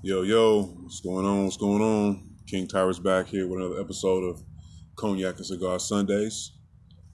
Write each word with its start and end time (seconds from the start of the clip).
Yo, 0.00 0.22
yo, 0.22 0.62
what's 0.62 1.00
going 1.00 1.26
on? 1.26 1.42
What's 1.42 1.56
going 1.56 1.82
on? 1.82 2.30
King 2.46 2.68
Tyrus 2.68 3.00
back 3.00 3.26
here 3.26 3.48
with 3.48 3.58
another 3.58 3.80
episode 3.80 4.22
of 4.22 4.40
Cognac 4.94 5.38
and 5.38 5.44
Cigar 5.46 5.80
Sundays. 5.80 6.52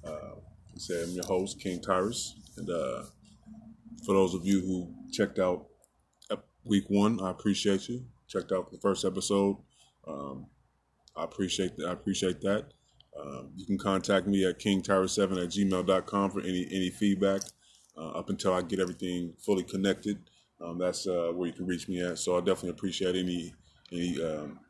Uh, 0.07 0.35
I 0.37 0.77
said 0.77 1.09
I'm 1.09 1.15
your 1.15 1.25
host, 1.25 1.59
King 1.59 1.81
Tyrus, 1.81 2.35
and 2.59 2.69
uh, 2.69 3.05
for 4.05 4.13
those 4.13 4.35
of 4.35 4.45
you 4.45 4.61
who 4.61 4.95
checked 5.13 5.39
out 5.39 5.65
week 6.67 6.85
one, 6.89 7.21
I 7.23 7.31
appreciate 7.31 7.89
you. 7.89 8.05
Checked 8.29 8.53
out 8.53 8.71
the 8.71 8.79
first 8.79 9.07
episode. 9.07 9.57
Um, 10.07 10.49
I 11.17 11.25
appreciate 11.25 11.79
that. 11.79 11.89
I 11.89 11.93
appreciate 11.93 12.43
that. 12.43 12.67
Um, 13.19 13.51
you 13.57 13.65
can 13.65 13.79
contact 13.79 14.27
me 14.27 14.45
at 14.45 14.61
kingtyrus7 14.61 15.43
at 15.43 15.49
gmail.com 15.49 16.31
for 16.31 16.41
any 16.43 16.69
any 16.71 16.91
feedback 16.91 17.41
uh, 17.97 18.11
up 18.11 18.29
until 18.29 18.53
I 18.53 18.61
get 18.61 18.79
everything 18.79 19.33
fully 19.39 19.63
connected. 19.63 20.19
Um, 20.65 20.79
that's 20.79 21.07
uh, 21.07 21.31
where 21.35 21.47
you 21.47 21.53
can 21.53 21.67
reach 21.67 21.89
me 21.89 22.03
at. 22.03 22.19
So 22.19 22.37
I 22.37 22.41
definitely 22.41 22.71
appreciate 22.71 23.17
any 23.17 23.53
any 23.93 24.23
um, 24.23 24.61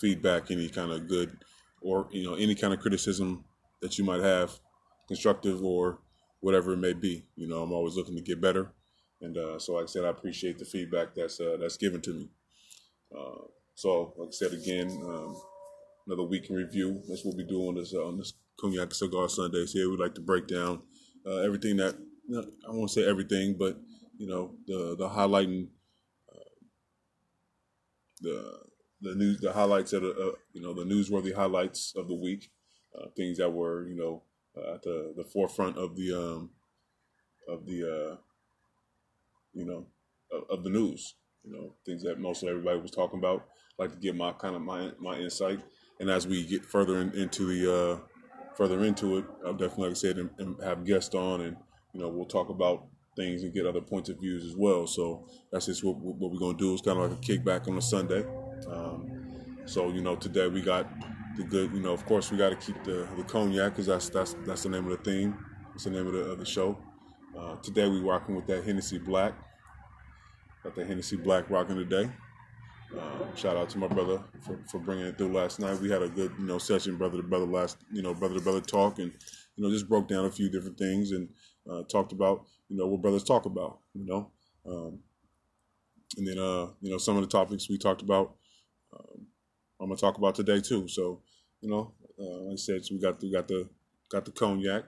feedback, 0.00 0.50
any 0.50 0.68
kind 0.68 0.90
of 0.90 1.08
good 1.08 1.36
or 1.82 2.08
you 2.10 2.24
know 2.24 2.34
any 2.34 2.54
kind 2.54 2.72
of 2.72 2.80
criticism 2.80 3.44
that 3.82 3.98
you 3.98 4.04
might 4.04 4.22
have, 4.22 4.58
constructive 5.08 5.62
or 5.64 5.98
whatever 6.40 6.72
it 6.72 6.78
may 6.78 6.92
be. 6.92 7.24
You 7.36 7.48
know, 7.48 7.62
I'm 7.62 7.72
always 7.72 7.96
looking 7.96 8.16
to 8.16 8.22
get 8.22 8.40
better, 8.40 8.72
and 9.20 9.36
uh, 9.36 9.58
so 9.58 9.74
like 9.74 9.84
I 9.84 9.86
said, 9.86 10.04
I 10.04 10.08
appreciate 10.08 10.58
the 10.58 10.64
feedback 10.64 11.14
that's 11.14 11.40
uh, 11.40 11.56
that's 11.60 11.76
given 11.76 12.00
to 12.02 12.14
me. 12.14 12.28
Uh, 13.16 13.44
so 13.74 14.14
like 14.16 14.28
I 14.28 14.32
said 14.32 14.52
again, 14.52 14.90
um, 15.04 15.36
another 16.06 16.22
week 16.22 16.48
in 16.48 16.56
review. 16.56 17.02
That's 17.08 17.24
what 17.24 17.36
we 17.36 17.44
do 17.44 17.68
on 17.68 17.74
this 17.74 17.94
uh, 17.94 18.06
on 18.06 18.16
this 18.16 18.32
cognac 18.58 18.94
cigar 18.94 19.28
Sundays. 19.28 19.72
Here 19.72 19.90
we 19.90 19.96
like 19.96 20.14
to 20.14 20.20
break 20.20 20.46
down 20.46 20.82
uh, 21.26 21.38
everything 21.38 21.76
that 21.76 21.96
I 22.32 22.70
won't 22.70 22.90
say 22.90 23.08
everything, 23.08 23.56
but 23.58 23.76
you 24.20 24.26
know 24.26 24.54
the 24.66 24.94
the 24.98 25.08
highlighting 25.08 25.68
uh, 26.30 26.50
the 28.20 28.60
the 29.00 29.14
news 29.14 29.40
the 29.40 29.50
highlights 29.50 29.94
of 29.94 30.02
the 30.02 30.10
uh, 30.10 30.36
you 30.52 30.60
know 30.60 30.74
the 30.74 30.84
newsworthy 30.84 31.34
highlights 31.34 31.94
of 31.96 32.06
the 32.06 32.14
week, 32.14 32.50
uh, 32.94 33.06
things 33.16 33.38
that 33.38 33.50
were 33.50 33.88
you 33.88 33.96
know 33.96 34.22
uh, 34.54 34.74
at 34.74 34.82
the 34.82 35.14
the 35.16 35.24
forefront 35.24 35.78
of 35.78 35.96
the 35.96 36.12
um 36.12 36.50
of 37.48 37.64
the 37.64 37.82
uh 37.82 38.16
you 39.54 39.64
know 39.64 39.86
of, 40.30 40.58
of 40.58 40.64
the 40.64 40.70
news. 40.70 41.14
You 41.42 41.52
know 41.52 41.74
things 41.86 42.02
that 42.02 42.20
most 42.20 42.44
everybody 42.44 42.78
was 42.78 42.90
talking 42.90 43.18
about. 43.18 43.46
I 43.78 43.84
like 43.84 43.92
to 43.92 43.98
give 43.98 44.16
my 44.16 44.32
kind 44.32 44.54
of 44.54 44.60
my 44.60 44.90
my 44.98 45.16
insight, 45.18 45.60
and 45.98 46.10
as 46.10 46.26
we 46.26 46.44
get 46.44 46.66
further 46.66 47.00
in, 47.00 47.10
into 47.14 47.46
the 47.46 47.74
uh 47.74 47.98
further 48.54 48.84
into 48.84 49.16
it, 49.16 49.24
I'll 49.46 49.54
definitely 49.54 49.84
like 49.84 49.92
I 49.92 49.94
said 49.94 50.18
and, 50.18 50.28
and 50.36 50.62
have 50.62 50.84
guests 50.84 51.14
on 51.14 51.40
and 51.40 51.56
you 51.94 52.00
know 52.02 52.10
we'll 52.10 52.26
talk 52.26 52.50
about 52.50 52.86
things 53.16 53.42
and 53.42 53.52
get 53.52 53.66
other 53.66 53.80
points 53.80 54.08
of 54.08 54.18
views 54.20 54.44
as 54.44 54.56
well. 54.56 54.86
So 54.86 55.26
that's 55.50 55.66
just 55.66 55.84
what, 55.84 55.96
what 55.96 56.30
we're 56.30 56.38
to 56.38 56.56
do. 56.56 56.72
It's 56.72 56.82
kind 56.82 56.98
of 56.98 57.10
like 57.10 57.18
a 57.18 57.22
kickback 57.22 57.68
on 57.68 57.76
a 57.76 57.82
Sunday. 57.82 58.24
Um, 58.68 59.10
so 59.66 59.90
you 59.90 60.00
know, 60.00 60.16
today 60.16 60.48
we 60.48 60.62
got 60.62 60.88
the 61.36 61.44
good. 61.44 61.72
You 61.72 61.80
know, 61.80 61.92
of 61.92 62.04
course, 62.06 62.30
we 62.30 62.38
got 62.38 62.50
to 62.50 62.56
keep 62.56 62.82
the 62.84 63.08
the 63.16 63.24
cognac 63.24 63.72
because 63.72 63.86
that's 63.86 64.08
that's 64.08 64.34
that's 64.44 64.62
the 64.62 64.68
name 64.68 64.86
of 64.90 65.02
the 65.02 65.10
theme. 65.10 65.36
It's 65.74 65.84
the 65.84 65.90
name 65.90 66.06
of 66.06 66.12
the, 66.12 66.20
of 66.20 66.38
the 66.38 66.44
show. 66.44 66.78
Uh, 67.38 67.56
today 67.56 67.88
we 67.88 68.00
rocking 68.00 68.34
with 68.34 68.46
that 68.46 68.64
Hennessy 68.64 68.98
Black. 68.98 69.34
Got 70.64 70.74
the 70.74 70.84
Hennessy 70.84 71.16
Black 71.16 71.48
rocking 71.48 71.76
today. 71.76 72.10
Uh, 72.98 73.34
shout 73.36 73.56
out 73.56 73.70
to 73.70 73.78
my 73.78 73.86
brother 73.86 74.20
for, 74.40 74.58
for 74.68 74.78
bringing 74.80 75.06
it 75.06 75.16
through 75.16 75.32
last 75.32 75.60
night. 75.60 75.78
We 75.80 75.90
had 75.90 76.02
a 76.02 76.08
good, 76.08 76.32
you 76.38 76.44
know, 76.44 76.58
session, 76.58 76.96
brother 76.96 77.18
to 77.18 77.22
brother 77.22 77.46
last, 77.46 77.78
you 77.92 78.02
know, 78.02 78.14
brother 78.14 78.34
to 78.34 78.40
brother 78.40 78.60
talk, 78.60 78.98
and 78.98 79.12
you 79.54 79.64
know, 79.64 79.70
just 79.70 79.88
broke 79.88 80.08
down 80.08 80.24
a 80.24 80.30
few 80.30 80.50
different 80.50 80.76
things 80.76 81.12
and 81.12 81.28
uh, 81.70 81.82
talked 81.84 82.12
about, 82.12 82.46
you 82.68 82.76
know, 82.76 82.86
what 82.86 83.02
brothers 83.02 83.24
talk 83.24 83.46
about, 83.46 83.78
you 83.94 84.04
know, 84.06 84.30
um, 84.66 84.98
and 86.16 86.26
then, 86.26 86.38
uh, 86.38 86.66
you 86.80 86.90
know, 86.90 86.98
some 86.98 87.16
of 87.16 87.22
the 87.22 87.28
topics 87.28 87.68
we 87.68 87.78
talked 87.78 88.02
about, 88.02 88.34
um, 88.92 89.26
I'm 89.80 89.88
gonna 89.88 89.96
talk 89.96 90.18
about 90.18 90.34
today 90.34 90.60
too. 90.60 90.88
So, 90.88 91.22
you 91.60 91.70
know, 91.70 91.94
uh, 92.18 92.42
like 92.44 92.54
I 92.54 92.56
said, 92.56 92.84
so 92.84 92.94
we 92.94 93.00
got 93.00 93.22
we 93.22 93.32
got 93.32 93.48
the 93.48 93.68
got 94.10 94.24
the 94.24 94.32
cognac, 94.32 94.84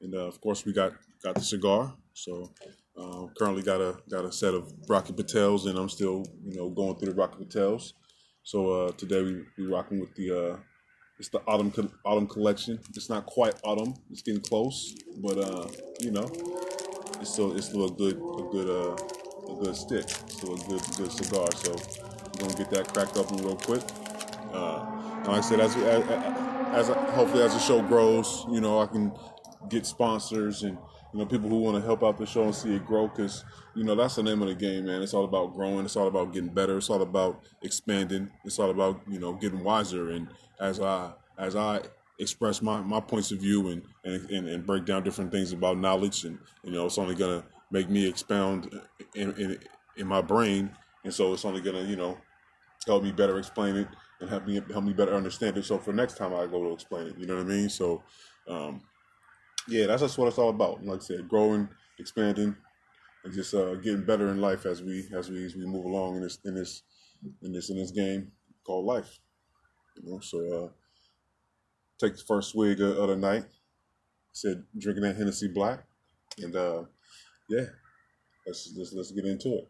and 0.00 0.14
uh, 0.14 0.26
of 0.26 0.40
course 0.40 0.64
we 0.64 0.72
got 0.72 0.92
got 1.22 1.34
the 1.34 1.42
cigar. 1.42 1.94
So 2.14 2.52
uh, 2.96 3.26
currently 3.38 3.62
got 3.62 3.80
a 3.80 3.98
got 4.10 4.24
a 4.24 4.32
set 4.32 4.54
of 4.54 4.72
Rocky 4.88 5.12
Patels, 5.12 5.66
and 5.66 5.78
I'm 5.78 5.88
still 5.88 6.24
you 6.44 6.56
know 6.56 6.70
going 6.70 6.96
through 6.96 7.12
the 7.12 7.14
Rocky 7.14 7.44
Patels. 7.44 7.92
So 8.42 8.70
uh, 8.70 8.92
today 8.92 9.22
we 9.22 9.42
we 9.58 9.66
rocking 9.66 10.00
with 10.00 10.14
the 10.14 10.30
uh, 10.36 10.56
it's 11.18 11.28
the 11.28 11.40
autumn 11.46 11.72
autumn 12.04 12.26
collection. 12.26 12.78
It's 12.94 13.08
not 13.08 13.26
quite 13.26 13.54
autumn. 13.64 13.94
It's 14.10 14.22
getting 14.22 14.40
close, 14.40 14.94
but 15.18 15.38
uh, 15.38 15.68
you 16.00 16.10
know, 16.10 16.30
it's 17.20 17.32
still 17.32 17.56
it's 17.56 17.66
still 17.66 17.86
a 17.86 17.90
good 17.90 18.16
a 18.16 18.42
good 18.50 18.68
uh, 18.68 19.52
a 19.52 19.64
good 19.64 19.76
stick. 19.76 20.08
Still 20.08 20.54
a 20.54 20.58
good 20.68 20.82
good 20.96 21.12
cigar. 21.12 21.48
So 21.56 21.72
I'm 21.72 22.32
gonna 22.38 22.54
get 22.54 22.70
that 22.70 22.92
cracked 22.92 23.16
open 23.16 23.38
real 23.38 23.56
quick. 23.56 23.82
Uh, 24.52 24.84
and 25.18 25.28
like 25.28 25.38
I 25.38 25.40
said, 25.40 25.60
as 25.60 25.76
as, 25.76 26.88
as 26.88 26.88
hopefully 27.14 27.42
as 27.42 27.54
the 27.54 27.60
show 27.60 27.82
grows, 27.82 28.44
you 28.50 28.60
know, 28.60 28.80
I 28.80 28.86
can 28.86 29.12
get 29.68 29.86
sponsors 29.86 30.62
and 30.62 30.78
you 31.12 31.18
know 31.18 31.26
people 31.26 31.48
who 31.48 31.58
want 31.58 31.76
to 31.76 31.82
help 31.82 32.02
out 32.02 32.16
the 32.18 32.26
show 32.26 32.44
and 32.44 32.54
see 32.54 32.74
it 32.74 32.86
grow 32.86 33.08
because 33.08 33.44
you 33.74 33.84
know 33.84 33.94
that's 33.94 34.16
the 34.16 34.22
name 34.22 34.40
of 34.42 34.48
the 34.48 34.54
game 34.54 34.86
man. 34.86 35.02
It's 35.02 35.14
all 35.14 35.24
about 35.24 35.54
growing 35.54 35.84
it's 35.84 35.96
all 35.96 36.08
about 36.08 36.32
getting 36.32 36.48
better 36.48 36.78
it's 36.78 36.90
all 36.90 37.02
about 37.02 37.42
expanding 37.62 38.30
it's 38.44 38.58
all 38.58 38.70
about 38.70 39.00
you 39.08 39.18
know 39.18 39.34
getting 39.34 39.62
wiser. 39.62 40.10
And 40.10 40.28
as 40.60 40.80
i 40.80 41.12
as 41.38 41.56
i 41.56 41.80
express 42.18 42.62
my, 42.62 42.80
my 42.80 43.00
points 43.00 43.32
of 43.32 43.40
view 43.40 43.68
and, 43.68 43.82
and, 44.04 44.46
and, 44.46 44.66
break 44.66 44.84
down 44.84 45.02
different 45.02 45.32
things 45.32 45.52
about 45.52 45.78
knowledge 45.78 46.24
and 46.24 46.38
you 46.62 46.70
know 46.70 46.86
it's 46.86 46.98
only 46.98 47.14
gonna 47.14 47.42
make 47.70 47.88
me 47.88 48.06
expound 48.06 48.70
in, 49.14 49.32
in, 49.32 49.58
in 49.96 50.06
my 50.06 50.20
brain. 50.20 50.70
And 51.04 51.12
so 51.12 51.32
it's 51.32 51.44
only 51.44 51.60
gonna 51.60 51.82
you 51.82 51.96
know 51.96 52.18
help 52.86 53.02
me 53.02 53.12
better 53.12 53.38
explain 53.38 53.76
it 53.76 53.88
and 54.20 54.30
help 54.30 54.46
me 54.46 54.60
help 54.70 54.84
me 54.84 54.92
better 54.92 55.14
understand 55.14 55.56
it. 55.56 55.64
So 55.64 55.78
for 55.78 55.92
next 55.92 56.16
time 56.16 56.32
i 56.34 56.46
go 56.46 56.62
to 56.62 56.72
explain 56.72 57.08
it 57.08 57.18
you 57.18 57.26
know 57.26 57.36
what 57.36 57.46
i 57.46 57.48
mean? 57.48 57.68
So 57.68 58.02
um, 58.48 58.82
yeah, 59.68 59.86
that's 59.86 60.02
just 60.02 60.18
what 60.18 60.28
it's 60.28 60.38
all 60.38 60.50
about. 60.50 60.84
Like 60.84 61.00
I 61.00 61.04
said, 61.04 61.28
growing, 61.28 61.68
expanding, 61.98 62.56
and 63.24 63.32
just 63.32 63.54
uh, 63.54 63.74
getting 63.76 64.04
better 64.04 64.28
in 64.28 64.40
life 64.40 64.66
as 64.66 64.82
we 64.82 65.08
as 65.14 65.30
we 65.30 65.44
as 65.44 65.54
we 65.54 65.66
move 65.66 65.84
along 65.84 66.16
in 66.16 66.22
this 66.22 66.38
in 66.44 66.54
this 66.54 66.82
in 67.42 67.52
this 67.52 67.70
in 67.70 67.76
this 67.76 67.90
game 67.90 68.32
called 68.64 68.86
life. 68.86 69.18
You 69.96 70.10
know, 70.10 70.20
so 70.20 70.38
uh, 70.64 70.68
take 71.98 72.16
the 72.16 72.22
first 72.22 72.50
swig 72.50 72.80
of, 72.80 72.96
of 72.96 73.08
the 73.08 73.16
night. 73.16 73.44
Said 74.32 74.64
drinking 74.78 75.04
that 75.04 75.16
Hennessy 75.16 75.48
Black, 75.48 75.84
and 76.38 76.56
uh, 76.56 76.84
yeah, 77.48 77.66
let's 78.46 78.72
let's 78.76 78.92
let's 78.94 79.12
get 79.12 79.26
into 79.26 79.58
it. 79.58 79.68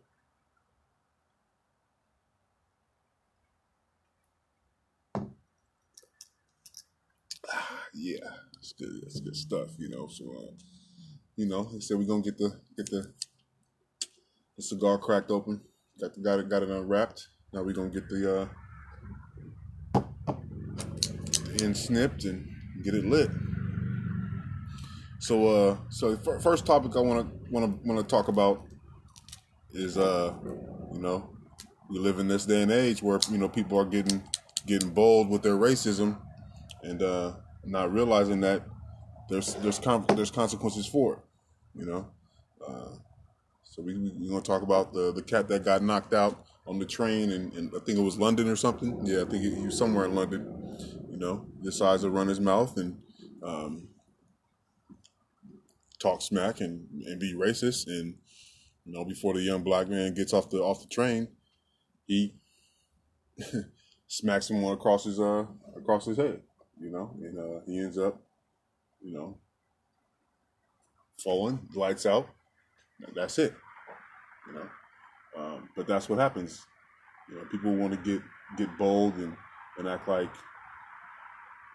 yeah, 7.95 8.42
it's 8.73 8.81
good. 8.81 9.03
It's 9.05 9.21
good 9.21 9.37
stuff, 9.37 9.69
you 9.79 9.89
know. 9.89 10.09
So, 10.09 10.25
uh, 10.25 10.53
you 11.37 11.47
know, 11.47 11.65
they 11.73 11.81
said 11.81 11.99
we're 11.99 12.05
gonna 12.05 12.23
get 12.23 12.39
the 12.39 12.51
get 12.77 12.91
the 12.91 13.13
the 14.57 14.63
cigar 14.63 14.99
cracked 14.99 15.31
open. 15.31 15.61
Got 16.01 16.15
the, 16.15 16.21
got 16.21 16.39
it 16.41 16.49
got 16.49 16.63
it 16.63 16.71
unwrapped. 16.71 17.29
Now 17.53 17.63
we're 17.63 17.73
gonna 17.73 17.91
get 17.91 18.09
the 18.09 18.49
uh, 19.95 20.03
end 21.63 21.77
snipped 21.77 22.25
and 22.25 22.49
get 22.83 22.95
it 22.95 23.05
lit. 23.05 23.31
So, 25.21 25.47
uh, 25.49 25.77
so 25.91 26.17
the 26.17 26.41
first 26.41 26.67
topic 26.67 26.97
I 26.97 27.01
to 27.01 27.27
want 27.53 27.85
to 27.85 28.03
talk 28.05 28.27
about 28.29 28.65
is, 29.71 29.97
uh, 29.97 30.35
you 30.93 30.99
know, 30.99 31.31
we 31.89 31.99
live 31.99 32.19
in 32.19 32.27
this 32.27 32.45
day 32.45 32.63
and 32.63 32.73
age 32.73 33.03
where 33.03 33.21
you 33.31 33.39
know 33.39 33.49
people 33.49 33.79
are 33.79 33.85
getting 33.85 34.23
getting 34.67 34.91
bold 34.91 35.29
with 35.29 35.43
their 35.43 35.55
racism, 35.55 36.19
and 36.83 37.03
uh, 37.03 37.33
not 37.65 37.93
realizing 37.93 38.41
that 38.41 38.63
there's 39.29 39.55
there's 39.57 39.79
there's 39.79 40.31
consequences 40.31 40.87
for 40.87 41.15
it, 41.15 41.19
you 41.75 41.87
know. 41.87 42.09
Uh, 42.67 42.97
so 43.63 43.83
we 43.83 43.95
we 43.95 44.29
gonna 44.29 44.41
talk 44.41 44.63
about 44.63 44.93
the 44.93 45.13
the 45.13 45.23
cat 45.23 45.49
that 45.49 45.65
got 45.65 45.83
knocked 45.83 46.13
out 46.13 46.45
on 46.67 46.79
the 46.79 46.85
train, 46.85 47.33
and, 47.33 47.53
and 47.55 47.73
I 47.75 47.85
think 47.85 47.99
it 47.99 48.03
was 48.03 48.19
London 48.19 48.49
or 48.49 48.57
something. 48.57 49.01
Yeah, 49.05 49.23
I 49.23 49.25
think 49.25 49.43
he, 49.43 49.67
was 49.67 49.79
somewhere 49.79 50.05
in 50.05 50.15
London. 50.15 50.77
You 51.11 51.19
know, 51.19 51.47
decides 51.63 52.03
to 52.03 52.11
run 52.11 52.29
his 52.29 52.41
mouth 52.41 52.77
and 52.77 52.99
um, 53.43 53.89
talk 55.99 56.23
smack 56.23 56.61
and, 56.61 56.87
and 57.07 57.21
be 57.21 57.35
racist, 57.35 57.87
and 57.87 58.17
you 58.85 58.93
know, 58.93 59.05
before 59.05 59.35
the 59.35 59.41
young 59.41 59.63
black 59.63 59.89
man 59.89 60.15
gets 60.15 60.33
off 60.33 60.51
the 60.51 60.59
off 60.59 60.83
the 60.83 60.89
train, 60.89 61.29
he 62.07 62.35
smacks 64.09 64.49
someone 64.49 64.75
across 64.75 65.05
his 65.05 65.19
uh 65.19 65.47
across 65.77 66.05
his 66.05 66.17
head 66.17 66.43
you 66.83 66.91
know, 66.91 67.15
and 67.23 67.39
uh, 67.39 67.61
he 67.67 67.79
ends 67.79 67.99
up, 67.99 68.21
you 69.03 69.15
know, 69.15 69.39
falling, 71.23 71.69
lights 71.75 72.07
out. 72.07 72.29
That's 73.15 73.39
it, 73.39 73.55
you 74.49 74.55
know. 74.55 74.69
Um, 75.37 75.69
but 75.77 75.87
that's 75.87 76.09
what 76.09 76.19
happens. 76.19 76.67
You 77.29 77.37
know, 77.37 77.45
people 77.47 77.75
want 77.77 77.93
to 77.95 77.99
get 77.99 78.23
get 78.59 78.79
bold 78.79 79.17
and, 79.17 79.37
and 79.79 79.89
act 79.89 80.09
like, 80.09 80.33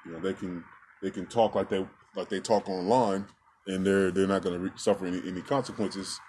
you 0.06 0.12
know, 0.12 0.20
they 0.20 0.34
can 0.34 0.64
they 1.02 1.12
can 1.12 1.26
talk 1.28 1.56
like 1.56 1.70
they 1.70 1.86
like 2.16 2.30
they 2.30 2.40
talk 2.40 2.70
online, 2.70 3.28
and 3.68 3.86
they're 3.86 4.12
they're 4.12 4.28
not 4.28 4.42
going 4.42 4.56
to 4.56 4.60
re- 4.66 4.72
suffer 4.78 5.06
any, 5.06 5.22
any 5.28 5.42
consequences. 5.42 6.20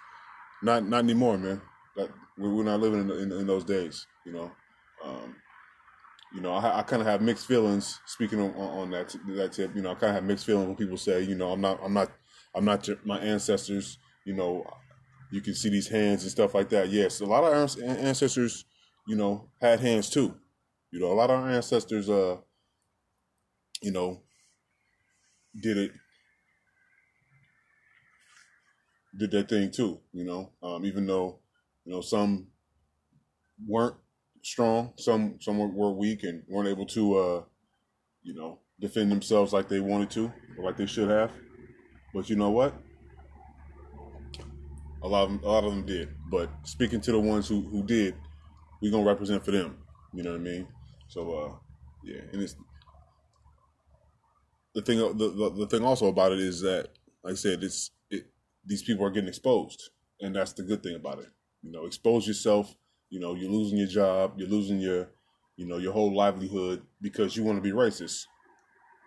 Not 0.63 0.85
not 0.85 1.03
anymore, 1.03 1.37
man. 1.37 1.61
that 1.95 2.09
we're 2.37 2.63
not 2.63 2.79
living 2.79 3.01
in, 3.01 3.11
in, 3.11 3.31
in 3.31 3.47
those 3.47 3.65
days. 3.65 4.07
You 4.25 4.33
know, 4.33 4.51
um, 5.03 5.35
you 6.33 6.41
know, 6.41 6.53
I, 6.53 6.79
I 6.79 6.83
kind 6.83 7.01
of 7.01 7.07
have 7.07 7.21
mixed 7.21 7.47
feelings. 7.47 7.99
Speaking 8.05 8.39
on, 8.39 8.51
on 8.55 8.91
that 8.91 9.15
that 9.35 9.53
tip, 9.53 9.75
you 9.75 9.81
know, 9.81 9.91
I 9.91 9.95
kind 9.95 10.09
of 10.09 10.15
have 10.15 10.23
mixed 10.23 10.45
feelings 10.45 10.67
when 10.67 10.75
people 10.75 10.97
say, 10.97 11.21
you 11.21 11.35
know, 11.35 11.51
I'm 11.51 11.61
not, 11.61 11.79
I'm 11.83 11.93
not, 11.93 12.11
I'm 12.55 12.65
not 12.65 12.87
your, 12.87 12.97
my 13.03 13.19
ancestors. 13.19 13.97
You 14.25 14.35
know, 14.35 14.65
you 15.31 15.41
can 15.41 15.55
see 15.55 15.69
these 15.69 15.87
hands 15.87 16.23
and 16.23 16.31
stuff 16.31 16.53
like 16.53 16.69
that. 16.69 16.89
Yes, 16.89 17.21
a 17.21 17.25
lot 17.25 17.43
of 17.43 17.53
our 17.53 17.81
ancestors, 17.87 18.65
you 19.07 19.15
know, 19.15 19.49
had 19.61 19.79
hands 19.79 20.09
too. 20.09 20.35
You 20.91 20.99
know, 20.99 21.11
a 21.11 21.15
lot 21.15 21.29
of 21.29 21.39
our 21.39 21.49
ancestors, 21.49 22.09
uh, 22.09 22.37
you 23.81 23.91
know, 23.91 24.21
did 25.61 25.77
it, 25.77 25.91
did 29.17 29.31
that 29.31 29.49
thing 29.49 29.71
too. 29.71 29.99
You 30.11 30.25
know, 30.25 30.51
um, 30.61 30.85
even 30.85 31.05
though, 31.05 31.39
you 31.85 31.91
know, 31.91 32.01
some 32.01 32.47
weren't 33.67 33.95
strong, 34.49 34.93
some 34.97 35.39
some 35.39 35.57
were, 35.57 35.67
were 35.67 35.91
weak 35.93 36.23
and 36.23 36.43
weren't 36.47 36.69
able 36.69 36.85
to, 36.87 37.15
uh, 37.17 37.43
you 38.21 38.33
know, 38.33 38.59
defend 38.79 39.11
themselves 39.11 39.53
like 39.53 39.69
they 39.69 39.79
wanted 39.79 40.09
to 40.11 40.31
or 40.57 40.65
like 40.65 40.77
they 40.77 40.85
should 40.85 41.09
have. 41.09 41.31
But 42.13 42.29
you 42.29 42.35
know 42.35 42.49
what? 42.49 42.73
A 45.01 45.07
lot 45.07 45.23
of 45.23 45.29
them, 45.29 45.39
a 45.43 45.47
lot 45.47 45.63
of 45.63 45.71
them 45.71 45.85
did. 45.85 46.09
But 46.29 46.49
speaking 46.63 47.01
to 47.01 47.11
the 47.11 47.19
ones 47.19 47.47
who 47.47 47.61
who 47.61 47.83
did, 47.83 48.15
we 48.81 48.91
gonna 48.91 49.05
represent 49.05 49.45
for 49.45 49.51
them. 49.51 49.77
You 50.13 50.23
know 50.23 50.31
what 50.31 50.41
I 50.41 50.43
mean? 50.43 50.67
So 51.07 51.31
uh, 51.31 51.55
yeah, 52.03 52.21
and 52.31 52.41
it's 52.41 52.55
the 54.73 54.81
thing. 54.81 54.97
The, 54.97 55.13
the, 55.29 55.49
the 55.51 55.67
thing 55.67 55.83
also 55.83 56.07
about 56.07 56.31
it 56.31 56.39
is 56.39 56.61
that, 56.61 56.89
like 57.23 57.33
I 57.33 57.35
said, 57.35 57.63
it's 57.63 57.91
it, 58.09 58.25
these 58.65 58.83
people 58.83 59.05
are 59.05 59.09
getting 59.11 59.29
exposed, 59.29 59.89
and 60.19 60.35
that's 60.35 60.53
the 60.53 60.63
good 60.63 60.83
thing 60.83 60.95
about 60.95 61.19
it. 61.19 61.29
You 61.61 61.71
know, 61.71 61.85
expose 61.85 62.27
yourself. 62.27 62.75
You 63.09 63.19
know, 63.19 63.35
you're 63.35 63.51
losing 63.51 63.77
your 63.77 63.87
job, 63.87 64.35
you're 64.37 64.49
losing 64.49 64.79
your, 64.79 65.09
you 65.57 65.65
know, 65.65 65.77
your 65.77 65.93
whole 65.93 66.15
livelihood 66.15 66.85
because 67.01 67.35
you 67.35 67.43
want 67.43 67.57
to 67.57 67.61
be 67.61 67.71
racist. 67.75 68.27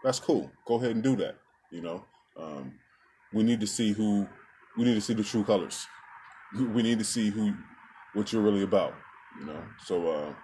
That's 0.05 0.21
cool. 0.21 0.51
Go 0.67 0.77
ahead 0.77 0.93
and 0.93 1.03
do 1.03 1.17
that. 1.17 1.37
You 1.71 1.83
know, 1.83 2.05
um, 2.37 2.79
we 3.33 3.43
need 3.43 3.61
to 3.61 3.67
see 3.67 3.93
who, 3.93 4.29
we 4.77 4.85
need 4.85 4.95
to 4.95 5.01
see 5.01 5.15
the 5.15 5.25
true 5.25 5.45
colors. 5.45 5.87
We 6.55 6.83
need 6.83 6.99
to 6.99 7.05
see 7.05 7.31
who, 7.31 7.55
what 8.15 8.33
you're 8.33 8.43
really 8.43 8.63
about. 8.63 8.95
You 9.41 9.47
know, 9.47 9.65
so 9.85 10.11
uh, 10.11 10.35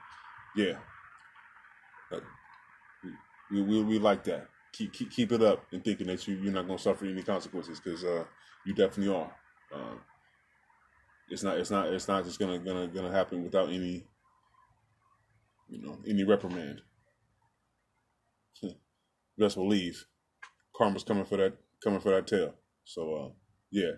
yeah, 0.56 0.78
we, 3.50 3.62
we, 3.62 3.82
we 3.82 3.98
like 3.98 4.24
that. 4.24 4.48
Keep, 4.72 4.92
keep 4.92 5.10
keep 5.10 5.32
it 5.32 5.42
up 5.42 5.64
and 5.72 5.82
thinking 5.82 6.06
that 6.08 6.26
you 6.28 6.36
you're 6.36 6.52
not 6.52 6.66
gonna 6.66 6.78
suffer 6.78 7.06
any 7.06 7.22
consequences 7.22 7.80
because 7.80 8.04
uh, 8.04 8.24
you 8.66 8.74
definitely 8.74 9.14
are. 9.14 9.34
Um, 9.72 10.00
it's 11.30 11.42
not 11.42 11.58
it's 11.58 11.70
not 11.70 11.92
it's 11.92 12.08
not 12.08 12.24
just 12.24 12.38
gonna 12.38 12.58
gonna 12.58 12.88
gonna 12.88 13.10
happen 13.12 13.44
without 13.44 13.68
any 13.68 14.06
you 15.68 15.82
know 15.82 15.98
any 16.08 16.24
reprimand. 16.24 16.82
Best 19.38 19.56
believe 19.56 20.06
karma's 20.76 21.04
coming 21.04 21.24
for 21.24 21.36
that 21.36 21.54
coming 21.82 22.00
for 22.00 22.10
that 22.10 22.26
tail. 22.26 22.54
So 22.84 23.14
uh, 23.14 23.28
yeah, 23.70 23.92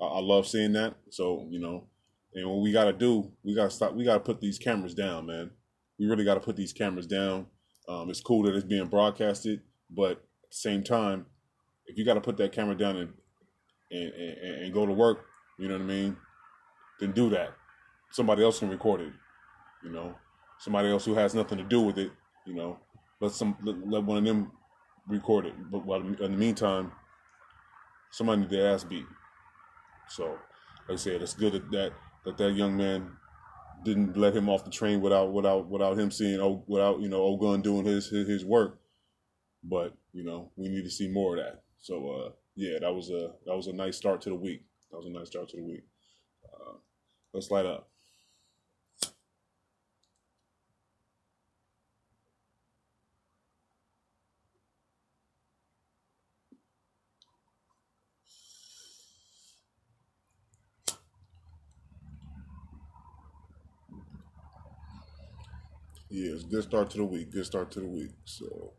I, 0.00 0.04
I 0.04 0.20
love 0.20 0.46
seeing 0.46 0.72
that. 0.72 0.94
So 1.10 1.46
you 1.50 1.60
know, 1.60 1.88
and 2.34 2.48
what 2.48 2.62
we 2.62 2.72
gotta 2.72 2.92
do, 2.92 3.32
we 3.42 3.54
gotta 3.54 3.70
stop. 3.70 3.94
We 3.94 4.04
gotta 4.04 4.20
put 4.20 4.40
these 4.40 4.58
cameras 4.58 4.94
down, 4.94 5.26
man. 5.26 5.50
We 5.98 6.06
really 6.06 6.24
gotta 6.24 6.40
put 6.40 6.56
these 6.56 6.72
cameras 6.72 7.06
down 7.06 7.46
um, 7.88 8.10
it's 8.10 8.20
cool 8.20 8.42
that 8.44 8.54
it's 8.54 8.64
being 8.64 8.86
broadcasted, 8.86 9.60
but 9.90 10.12
at 10.12 10.50
the 10.50 10.56
same 10.56 10.82
time, 10.82 11.26
if 11.86 11.98
you 11.98 12.04
got 12.04 12.14
to 12.14 12.20
put 12.20 12.36
that 12.38 12.52
camera 12.52 12.76
down 12.76 12.96
and, 12.96 13.12
and, 13.90 14.12
and 14.12 14.64
and 14.64 14.74
go 14.74 14.86
to 14.86 14.92
work, 14.92 15.26
you 15.58 15.68
know 15.68 15.74
what 15.74 15.82
I 15.82 15.86
mean, 15.86 16.16
then 17.00 17.12
do 17.12 17.30
that. 17.30 17.54
Somebody 18.10 18.42
else 18.44 18.60
can 18.60 18.68
record 18.68 19.00
it, 19.00 19.12
you 19.82 19.90
know. 19.90 20.14
Somebody 20.58 20.88
else 20.88 21.04
who 21.04 21.14
has 21.14 21.34
nothing 21.34 21.58
to 21.58 21.64
do 21.64 21.80
with 21.80 21.98
it, 21.98 22.12
you 22.46 22.54
know. 22.54 22.78
Let 23.20 23.32
some 23.32 23.56
let, 23.62 23.76
let 23.88 24.04
one 24.04 24.18
of 24.18 24.24
them 24.24 24.52
record 25.08 25.46
it. 25.46 25.54
But 25.70 25.84
while 25.84 26.00
in 26.00 26.16
the 26.16 26.28
meantime, 26.28 26.92
somebody 28.10 28.42
need 28.42 28.50
their 28.50 28.72
ass 28.72 28.84
beat. 28.84 29.06
So, 30.08 30.38
like 30.88 30.94
I 30.94 30.96
said, 30.96 31.22
it's 31.22 31.34
good 31.34 31.54
that 31.54 31.70
that 31.70 31.92
that, 32.24 32.38
that 32.38 32.52
young 32.52 32.76
man 32.76 33.10
didn't 33.84 34.16
let 34.16 34.34
him 34.34 34.48
off 34.48 34.64
the 34.64 34.70
train 34.70 35.00
without 35.00 35.32
without 35.32 35.68
without 35.68 35.98
him 35.98 36.10
seeing 36.10 36.40
oh 36.40 36.64
without 36.66 37.00
you 37.00 37.08
know 37.08 37.22
Ogun 37.22 37.62
doing 37.62 37.84
his, 37.84 38.08
his 38.08 38.28
his 38.28 38.44
work. 38.44 38.78
But 39.62 39.94
you 40.12 40.24
know 40.24 40.50
we 40.56 40.68
need 40.68 40.84
to 40.84 40.90
see 40.90 41.08
more 41.08 41.36
of 41.36 41.44
that. 41.44 41.62
So 41.80 42.10
uh, 42.10 42.30
yeah, 42.56 42.78
that 42.80 42.94
was 42.94 43.10
a 43.10 43.32
that 43.46 43.56
was 43.56 43.66
a 43.66 43.72
nice 43.72 43.96
start 43.96 44.20
to 44.22 44.30
the 44.30 44.36
week. 44.36 44.62
That 44.90 44.98
was 44.98 45.06
a 45.06 45.10
nice 45.10 45.28
start 45.28 45.48
to 45.50 45.56
the 45.56 45.64
week. 45.64 45.84
Let's 47.34 47.50
light 47.50 47.66
up. 47.66 47.88
It's 66.08 66.44
good 66.44 66.62
start 66.62 66.90
to 66.90 66.98
the 66.98 67.04
week. 67.04 67.32
Good 67.32 67.46
start 67.46 67.72
to 67.72 67.80
the 67.80 67.86
week. 67.86 68.12
So. 68.24 68.74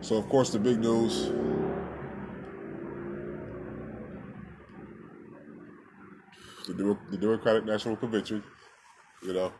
So 0.00 0.16
of 0.16 0.28
course 0.28 0.50
the 0.50 0.58
big 0.58 0.80
news 0.80 1.30
the, 6.66 6.98
the 7.10 7.16
Democratic 7.18 7.64
National 7.64 7.96
Convention, 7.96 8.42
you 9.22 9.32
know, 9.32 9.52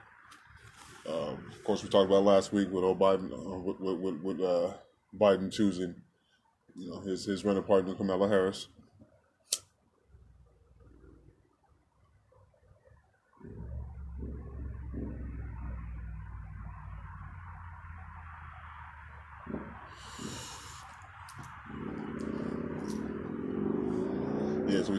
um, 1.07 1.45
of 1.53 1.63
course, 1.65 1.83
we 1.83 1.89
talked 1.91 2.11
about 2.11 2.25
last 2.25 2.53
week 2.53 2.71
with 2.71 2.83
Biden, 2.83 3.31
uh, 3.33 3.59
with, 3.59 3.99
with, 4.01 4.21
with 4.23 4.41
uh, 4.41 4.73
Biden 5.19 5.53
choosing, 5.53 5.95
you 6.75 6.91
know, 6.91 7.01
his 7.01 7.27
his 7.27 7.45
running 7.45 7.63
partner 7.63 7.95
Kamala 7.95 8.29
Harris. 8.29 8.69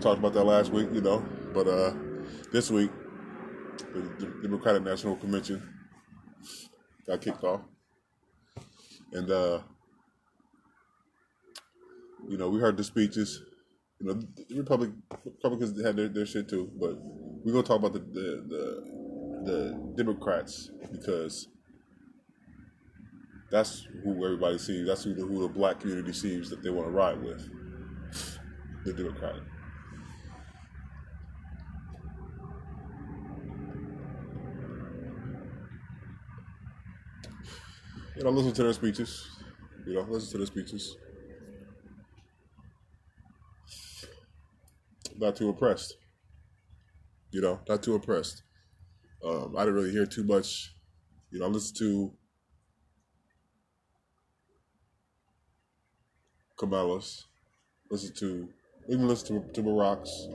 Talked 0.06 0.20
about 0.20 0.34
that 0.34 0.44
last 0.44 0.72
week, 0.72 0.88
you 0.94 1.02
know, 1.02 1.26
but 1.52 1.68
uh, 1.68 1.92
this 2.52 2.70
week, 2.70 2.92
the 3.92 4.32
Democratic 4.44 4.84
National 4.84 5.16
Convention 5.16 5.68
got 7.08 7.22
kicked 7.22 7.44
off. 7.44 7.62
And 9.14 9.32
uh, 9.32 9.62
you 12.30 12.38
know, 12.38 12.50
we 12.50 12.60
heard 12.60 12.78
the 12.78 12.84
speeches. 12.84 13.42
You 14.00 14.06
know, 14.06 14.14
the 14.14 14.56
Republic 14.56 14.92
Republicans 15.26 15.84
had 15.84 15.96
their, 15.96 16.08
their 16.10 16.28
shit 16.28 16.50
too, 16.50 16.70
but 16.80 17.00
we're 17.44 17.54
gonna 17.54 17.64
talk 17.64 17.80
about 17.80 17.94
the 17.94 18.00
the 18.00 18.46
the, 18.48 19.52
the 19.52 19.94
Democrats 19.98 20.70
because 20.92 21.48
that's 23.50 23.88
who 24.04 24.24
everybody 24.24 24.60
sees. 24.60 24.86
That's 24.86 25.04
who 25.04 25.16
the, 25.16 25.26
who 25.26 25.42
the 25.42 25.50
black 25.50 25.80
community 25.80 26.14
sees 26.14 26.52
that 26.52 26.62
they 26.62 26.70
want 26.70 26.90
to 26.90 26.92
ride 26.92 27.20
with. 27.24 27.50
The 28.86 28.94
Democratic. 28.94 29.42
You 38.16 38.24
know, 38.24 38.30
listen 38.30 38.54
to 38.54 38.64
their 38.64 38.74
speeches. 38.74 39.28
You 39.86 39.96
know, 39.96 40.02
listen 40.10 40.32
to 40.32 40.38
their 40.38 40.48
speeches. 40.48 40.96
Not 45.18 45.36
too 45.36 45.50
impressed. 45.50 45.98
You 47.32 47.42
know, 47.42 47.60
not 47.68 47.84
too 47.84 47.96
impressed. 47.96 48.44
Um, 49.24 49.56
I 49.58 49.62
didn't 49.62 49.76
really 49.76 49.92
hear 49.92 50.06
too 50.06 50.24
much. 50.24 50.74
You 51.32 51.40
know, 51.40 51.46
I 51.46 51.50
listened 51.50 51.78
to 51.80 52.14
Kamala's, 56.58 57.26
listen 57.92 58.14
to 58.16 58.50
even 58.88 59.08
listen 59.08 59.42
to, 59.42 59.52
to 59.52 59.62
Barack's, 59.62 60.28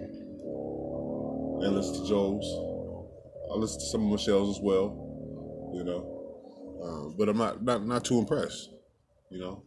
and 1.64 1.74
listen 1.74 2.02
to 2.02 2.08
Joe's. 2.08 2.44
I 3.52 3.56
listen 3.56 3.80
to 3.80 3.86
some 3.86 4.04
of 4.04 4.10
Michelle's 4.10 4.58
as 4.58 4.62
well. 4.62 5.72
You 5.72 5.84
know, 5.84 6.19
uh, 6.82 7.10
but 7.18 7.28
I'm 7.28 7.36
not, 7.36 7.62
not 7.62 7.86
not 7.86 8.04
too 8.04 8.18
impressed, 8.18 8.70
you 9.30 9.38
know. 9.38 9.62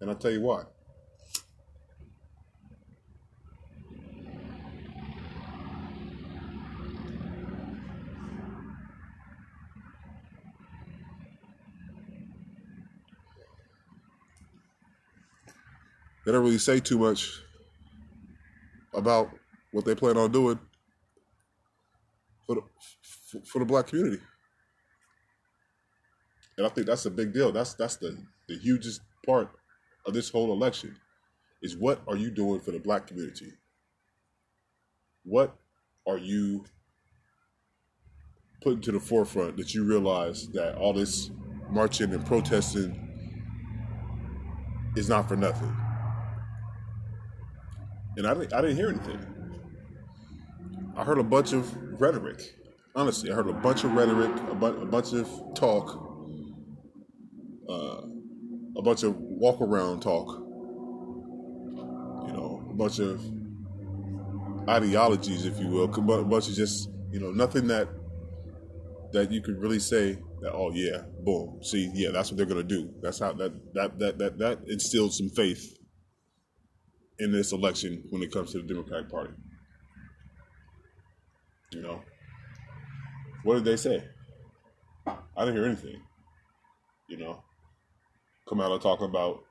And 0.00 0.10
I'll 0.10 0.16
tell 0.16 0.30
you 0.30 0.42
why. 0.42 0.64
They 16.26 16.32
don't 16.32 16.44
really 16.44 16.58
say 16.58 16.80
too 16.80 16.98
much 16.98 17.40
about 18.92 19.30
what 19.72 19.84
they 19.84 19.94
plan 19.94 20.16
on 20.18 20.30
doing 20.30 20.58
for 22.46 22.56
the, 22.56 23.40
for 23.46 23.58
the 23.60 23.64
black 23.64 23.86
community. 23.86 24.22
And 26.60 26.66
I 26.66 26.70
think 26.74 26.86
that's 26.86 27.06
a 27.06 27.10
big 27.10 27.32
deal. 27.32 27.52
That's 27.52 27.72
that's 27.72 27.96
the 27.96 28.22
the 28.46 28.58
hugest 28.58 29.00
part 29.24 29.48
of 30.04 30.12
this 30.12 30.28
whole 30.28 30.52
election 30.52 30.94
is 31.62 31.74
what 31.74 32.02
are 32.06 32.16
you 32.16 32.30
doing 32.30 32.60
for 32.60 32.70
the 32.70 32.78
black 32.78 33.06
community? 33.06 33.54
What 35.24 35.56
are 36.06 36.18
you 36.18 36.66
putting 38.60 38.82
to 38.82 38.92
the 38.92 39.00
forefront 39.00 39.56
that 39.56 39.72
you 39.72 39.84
realize 39.84 40.48
that 40.48 40.74
all 40.76 40.92
this 40.92 41.30
marching 41.70 42.12
and 42.12 42.26
protesting 42.26 43.08
is 44.96 45.08
not 45.08 45.28
for 45.28 45.36
nothing? 45.36 45.74
And 48.18 48.26
I 48.26 48.34
didn't, 48.34 48.52
I 48.52 48.60
didn't 48.60 48.76
hear 48.76 48.90
anything. 48.90 49.26
I 50.94 51.04
heard 51.04 51.16
a 51.16 51.24
bunch 51.24 51.54
of 51.54 51.74
rhetoric. 51.98 52.54
Honestly, 52.94 53.32
I 53.32 53.34
heard 53.34 53.48
a 53.48 53.54
bunch 53.54 53.84
of 53.84 53.94
rhetoric, 53.94 54.30
a, 54.50 54.54
bu- 54.54 54.82
a 54.82 54.84
bunch 54.84 55.14
of 55.14 55.26
talk, 55.54 56.09
uh, 57.70 58.02
a 58.76 58.82
bunch 58.82 59.02
of 59.02 59.16
walk 59.16 59.60
around 59.60 60.00
talk, 60.00 60.28
you 62.26 62.32
know, 62.32 62.66
a 62.70 62.74
bunch 62.74 62.98
of 62.98 63.22
ideologies, 64.68 65.44
if 65.44 65.58
you 65.60 65.68
will, 65.68 65.84
a 65.84 66.24
bunch 66.24 66.48
of 66.48 66.54
just, 66.54 66.90
you 67.12 67.20
know, 67.20 67.30
nothing 67.30 67.66
that 67.68 67.88
that 69.12 69.32
you 69.32 69.40
could 69.40 69.60
really 69.60 69.80
say 69.80 70.18
that, 70.40 70.52
oh 70.52 70.70
yeah, 70.72 71.02
boom, 71.24 71.58
see, 71.62 71.90
yeah, 71.94 72.10
that's 72.12 72.30
what 72.30 72.36
they're 72.36 72.46
gonna 72.46 72.62
do. 72.62 72.92
That's 73.02 73.18
how 73.18 73.32
that 73.34 73.52
that 73.74 73.98
that 73.98 74.18
that 74.18 74.38
that 74.38 74.58
instilled 74.68 75.12
some 75.12 75.28
faith 75.30 75.76
in 77.18 77.32
this 77.32 77.52
election 77.52 78.02
when 78.10 78.22
it 78.22 78.32
comes 78.32 78.52
to 78.52 78.58
the 78.58 78.68
Democratic 78.68 79.10
Party. 79.10 79.32
You 81.72 81.82
know, 81.82 82.02
what 83.44 83.54
did 83.54 83.64
they 83.64 83.76
say? 83.76 84.02
I 85.06 85.44
didn't 85.44 85.54
hear 85.54 85.66
anything. 85.66 86.00
You 87.08 87.18
know, 87.18 87.42
come 88.50 88.60
out 88.60 88.72
and 88.72 88.82
talking 88.82 89.06
about 89.06 89.44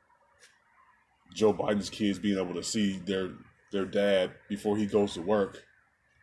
Joe 1.34 1.54
Biden's 1.54 1.90
kids 1.90 2.20
being 2.20 2.38
able 2.38 2.54
to 2.54 2.64
see 2.64 2.98
their 2.98 3.32
their 3.72 3.86
dad 3.86 4.32
before 4.50 4.78
he 4.78 4.86
goes 4.86 5.14
to 5.14 5.22
work. 5.22 5.64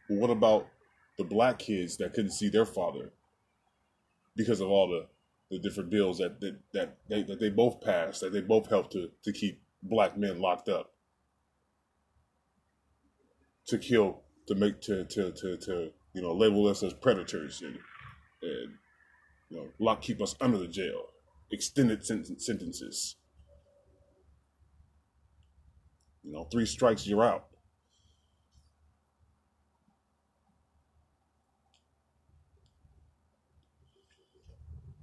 Well, 0.09 0.19
what 0.19 0.31
about 0.31 0.69
the 1.17 1.25
black 1.25 1.59
kids 1.59 1.97
that 1.97 2.13
couldn't 2.13 2.33
see 2.33 2.49
their 2.49 2.67
father 2.67 3.13
because 4.37 4.61
of 4.61 4.69
all 4.69 4.89
the, 4.89 5.07
the 5.51 5.59
different 5.59 5.91
bills 5.91 6.19
that 6.19 6.39
that, 6.41 6.59
that 6.75 6.97
they 7.09 7.23
that 7.23 7.41
they 7.41 7.49
both 7.49 7.81
passed, 7.81 8.21
that 8.21 8.33
they 8.33 8.43
both 8.43 8.69
helped 8.69 8.93
to, 8.93 9.11
to 9.23 9.33
keep 9.33 9.63
black 9.83 10.19
men 10.19 10.39
locked 10.39 10.69
up, 10.69 10.93
to 13.69 13.79
kill, 13.79 14.21
to 14.49 14.55
make 14.55 14.83
to 14.83 15.05
to 15.07 15.33
to, 15.33 15.57
to 15.57 15.91
you 16.13 16.23
know 16.23 16.35
label 16.35 16.69
us 16.69 16.83
as 16.83 16.93
predators 16.93 17.63
and 17.63 17.79
and 18.43 18.75
you 19.49 19.57
know 19.57 19.69
lock 19.79 20.03
keep 20.03 20.21
us 20.21 20.37
under 20.43 20.59
the 20.59 20.69
jail, 20.69 21.07
extended 21.51 22.05
sentences. 22.05 23.17
You 26.23 26.33
know, 26.33 26.45
three 26.51 26.67
strikes, 26.67 27.07
you're 27.07 27.23
out. 27.23 27.47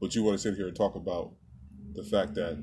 But 0.02 0.14
you 0.16 0.24
want 0.24 0.38
to 0.38 0.42
sit 0.42 0.56
here 0.56 0.68
and 0.68 0.76
talk 0.76 0.96
about 0.96 1.32
the 1.94 2.04
fact 2.04 2.36
that 2.36 2.58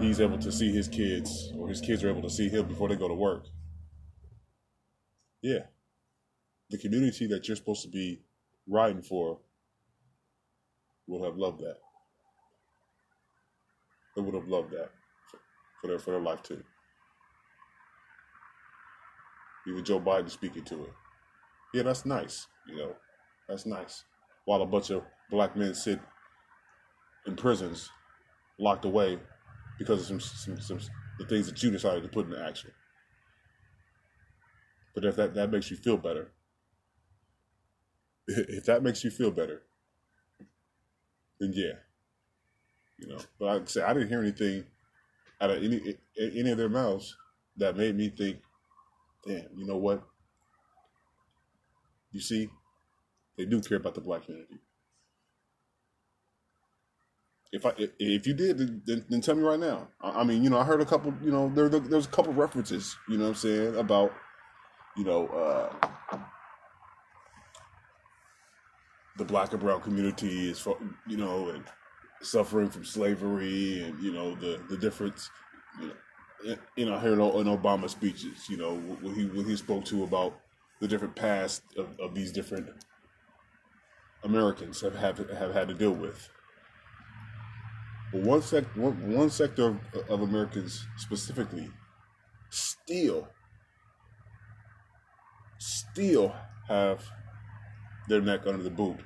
he's 0.00 0.20
able 0.20 0.38
to 0.38 0.52
see 0.52 0.72
his 0.72 0.86
kids, 0.86 1.52
or 1.58 1.68
his 1.68 1.80
kids 1.80 2.04
are 2.04 2.10
able 2.10 2.22
to 2.22 2.30
see 2.30 2.48
him 2.48 2.68
before 2.68 2.88
they 2.88 2.94
go 2.94 3.08
to 3.08 3.14
work. 3.14 3.46
Yeah. 5.42 5.66
The 6.70 6.78
community 6.78 7.26
that 7.26 7.48
you're 7.48 7.56
supposed 7.56 7.82
to 7.82 7.88
be 7.88 8.20
riding 8.68 9.02
for 9.02 9.40
would 11.08 11.24
have 11.24 11.36
loved 11.36 11.60
that. 11.60 11.78
They 14.14 14.22
would 14.22 14.34
have 14.34 14.48
loved 14.48 14.70
that 14.72 14.90
for 15.80 15.88
their 15.88 15.98
for 15.98 16.12
their 16.12 16.20
life 16.20 16.42
too. 16.42 16.62
Even 19.66 19.84
Joe 19.84 20.00
Biden 20.00 20.30
speaking 20.30 20.64
to 20.64 20.84
it. 20.84 20.92
Yeah, 21.74 21.82
that's 21.82 22.06
nice. 22.06 22.46
You 22.66 22.76
know, 22.76 22.96
that's 23.48 23.66
nice. 23.66 24.04
While 24.44 24.62
a 24.62 24.66
bunch 24.66 24.90
of 24.90 25.02
black 25.30 25.56
men 25.56 25.74
sit 25.74 26.00
in 27.26 27.36
prisons, 27.36 27.90
locked 28.58 28.84
away 28.84 29.18
because 29.78 30.00
of 30.00 30.06
some, 30.06 30.20
some, 30.20 30.60
some 30.60 30.80
the 31.18 31.26
things 31.26 31.46
that 31.46 31.62
you 31.62 31.70
decided 31.70 32.02
to 32.02 32.08
put 32.08 32.26
into 32.26 32.42
action. 32.42 32.70
But 34.94 35.04
if 35.04 35.16
that, 35.16 35.34
that 35.34 35.50
makes 35.50 35.70
you 35.70 35.76
feel 35.76 35.96
better, 35.96 36.32
if 38.26 38.64
that 38.64 38.82
makes 38.82 39.04
you 39.04 39.10
feel 39.10 39.30
better, 39.30 39.62
then 41.40 41.52
yeah, 41.54 41.74
you 42.98 43.08
know. 43.08 43.18
But 43.38 43.44
like 43.46 43.62
I 43.62 43.64
say, 43.66 43.82
I 43.82 43.92
didn't 43.92 44.08
hear 44.08 44.22
anything 44.22 44.64
out 45.40 45.50
of 45.50 45.62
any 45.62 45.96
any 46.20 46.50
of 46.50 46.58
their 46.58 46.68
mouths 46.68 47.16
that 47.56 47.76
made 47.76 47.96
me 47.96 48.08
think, 48.08 48.38
damn, 49.26 49.46
you 49.56 49.66
know 49.66 49.76
what? 49.76 50.02
You 52.12 52.20
see, 52.20 52.48
they 53.36 53.44
do 53.44 53.60
care 53.60 53.78
about 53.78 53.94
the 53.94 54.00
black 54.00 54.24
community. 54.24 54.58
If 57.50 57.64
I 57.64 57.72
if 57.98 58.26
you 58.26 58.34
did, 58.34 58.58
then, 58.84 59.04
then 59.08 59.20
tell 59.20 59.34
me 59.34 59.42
right 59.42 59.58
now. 59.58 59.88
I, 60.02 60.22
mean, 60.22 60.44
you 60.44 60.50
know, 60.50 60.58
I 60.58 60.64
heard 60.64 60.82
a 60.82 60.84
couple. 60.84 61.14
You 61.22 61.30
know, 61.30 61.50
there 61.54 61.68
there's 61.68 62.06
a 62.06 62.10
couple 62.10 62.34
references. 62.34 62.96
You 63.08 63.16
know, 63.16 63.24
what 63.24 63.30
I'm 63.30 63.34
saying 63.36 63.76
about, 63.76 64.12
you 64.96 65.04
know, 65.04 65.28
uh, 65.28 66.18
the 69.18 69.24
black 69.24 69.52
and 69.52 69.60
brown 69.60 69.80
community 69.80 70.48
is, 70.48 70.66
you 71.06 71.16
know, 71.16 71.50
and 71.50 71.64
suffering 72.22 72.70
from 72.70 72.84
slavery, 72.84 73.82
and 73.82 74.02
you 74.02 74.12
know 74.12 74.34
the 74.36 74.60
the 74.70 74.76
difference. 74.76 75.28
You 75.80 75.88
know, 75.88 76.52
eh, 76.52 76.56
you 76.76 76.86
know, 76.86 76.94
I 76.94 76.98
heard 76.98 77.18
in 77.18 77.46
Obama 77.46 77.90
speeches, 77.90 78.48
you 78.48 78.56
know, 78.56 78.76
when 78.76 79.14
he 79.14 79.26
when 79.26 79.44
he 79.44 79.56
spoke 79.56 79.84
to 79.86 80.04
about 80.04 80.38
the 80.80 80.88
different 80.88 81.16
past 81.16 81.62
of, 81.76 81.88
of 82.00 82.14
these 82.14 82.32
different 82.32 82.68
Americans 84.22 84.80
have, 84.80 84.94
have 84.96 85.18
have 85.30 85.52
had 85.52 85.68
to 85.68 85.74
deal 85.74 85.92
with. 85.92 86.28
But 88.12 88.22
one 88.22 88.42
sec 88.42 88.64
one, 88.76 89.12
one 89.12 89.30
sector 89.30 89.66
of, 89.66 90.10
of 90.10 90.22
Americans 90.22 90.86
specifically 90.96 91.70
still 92.50 93.28
still 95.58 96.34
have 96.68 97.04
their 98.08 98.20
neck 98.20 98.40
under 98.46 98.62
the 98.62 98.70
boot 98.70 98.98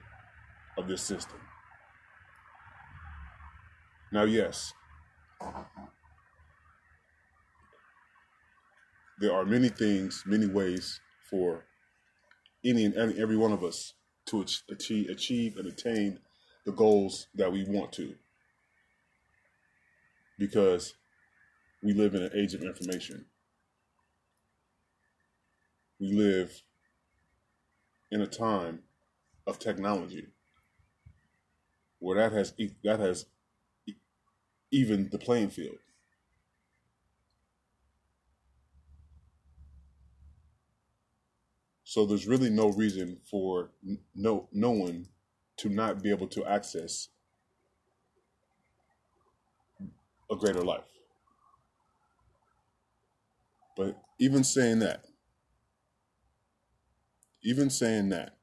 of 0.78 0.88
this 0.88 1.02
system. 1.02 1.38
Now, 4.12 4.25
yes, 4.25 4.73
there 9.18 9.32
are 9.32 9.44
many 9.44 9.68
things, 9.68 10.23
many 10.26 10.47
ways 10.47 11.00
for 11.30 11.64
any 12.64 12.85
and 12.85 13.18
every 13.18 13.37
one 13.37 13.52
of 13.52 13.64
us 13.64 13.94
to 14.26 14.44
achieve, 14.71 15.09
achieve 15.09 15.56
and 15.56 15.66
attain 15.66 16.18
the 16.64 16.73
goals 16.73 17.26
that 17.35 17.50
we 17.50 17.64
want 17.64 17.92
to. 17.92 18.14
Because 20.38 20.94
we 21.82 21.92
live 21.92 22.14
in 22.14 22.23
an 22.23 22.30
age 22.35 22.54
of 22.54 22.62
information. 22.62 23.25
We 25.99 26.12
live 26.12 26.62
in 28.11 28.21
a 28.21 28.26
time 28.26 28.80
of 29.46 29.58
technology 29.58 30.28
where 31.99 32.16
that 32.16 32.37
has 32.37 32.52
that 32.84 33.00
has 33.00 33.26
even 34.70 35.08
the 35.11 35.18
playing 35.18 35.50
field. 35.50 35.76
So 41.84 42.06
there's 42.06 42.26
really 42.26 42.50
no 42.50 42.70
reason 42.70 43.18
for 43.22 43.70
no 44.14 44.49
no 44.52 44.70
one 44.70 45.06
to 45.58 45.68
not 45.68 46.02
be 46.02 46.11
able 46.11 46.26
to 46.28 46.44
access 46.44 47.08
a 50.30 50.37
greater 50.37 50.64
life. 50.64 50.84
But 53.76 53.96
even 54.18 54.42
saying 54.42 54.80
that, 54.80 55.04
even 57.42 57.70
saying 57.70 58.08
that, 58.11 58.37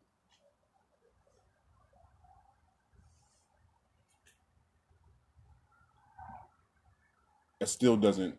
it 7.60 7.68
still 7.68 7.98
doesn't 7.98 8.36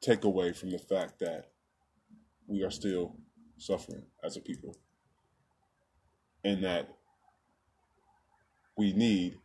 take 0.00 0.24
away 0.24 0.52
from 0.52 0.70
the 0.70 0.78
fact 0.78 1.18
that 1.20 1.50
we 2.46 2.62
are 2.62 2.70
still 2.70 3.16
suffering 3.58 4.02
as 4.22 4.36
a 4.36 4.40
people. 4.40 4.76
And 6.44 6.62
that 6.62 6.88
we 8.76 8.92
need, 8.92 9.38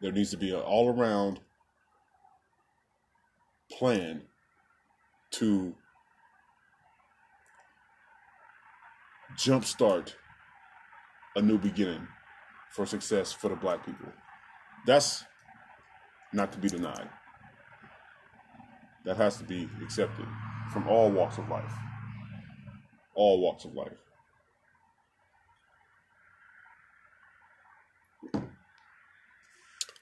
there 0.00 0.12
needs 0.12 0.30
to 0.32 0.36
be 0.36 0.50
an 0.50 0.60
all 0.60 0.90
around 0.90 1.40
plan 3.70 4.22
to 5.30 5.74
jumpstart 9.38 10.12
a 11.36 11.40
new 11.40 11.56
beginning 11.56 12.06
for 12.70 12.84
success 12.84 13.32
for 13.32 13.48
the 13.48 13.56
black 13.56 13.86
people. 13.86 14.12
That's 14.86 15.24
not 16.32 16.52
to 16.52 16.58
be 16.58 16.68
denied. 16.68 17.08
That 19.04 19.16
has 19.16 19.36
to 19.38 19.44
be 19.44 19.68
accepted 19.82 20.26
from 20.72 20.88
all 20.88 21.10
walks 21.10 21.38
of 21.38 21.48
life. 21.48 21.72
All 23.14 23.40
walks 23.40 23.64
of 23.64 23.74
life. 23.74 23.98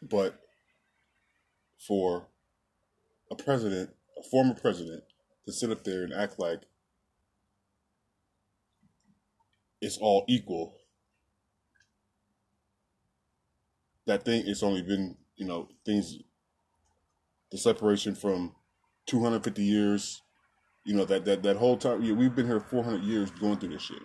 But 0.02 0.40
for 1.78 2.26
a 3.30 3.34
president, 3.34 3.90
a 4.18 4.22
former 4.28 4.54
president, 4.54 5.04
to 5.46 5.52
sit 5.52 5.70
up 5.70 5.84
there 5.84 6.04
and 6.04 6.12
act 6.12 6.38
like 6.38 6.62
it's 9.80 9.96
all 9.98 10.24
equal, 10.28 10.76
that 14.06 14.24
thing, 14.24 14.42
it's 14.46 14.62
only 14.62 14.82
been, 14.82 15.16
you 15.40 15.46
know, 15.46 15.68
things, 15.86 16.18
the 17.50 17.56
separation 17.56 18.14
from 18.14 18.54
250 19.06 19.62
years, 19.62 20.20
you 20.84 20.94
know, 20.94 21.06
that, 21.06 21.24
that, 21.24 21.42
that 21.42 21.56
whole 21.56 21.78
time, 21.78 22.02
yeah, 22.02 22.12
we've 22.12 22.34
been 22.34 22.46
here 22.46 22.60
400 22.60 23.02
years 23.02 23.30
going 23.30 23.58
through 23.58 23.70
this 23.70 23.82
shit. 23.82 24.02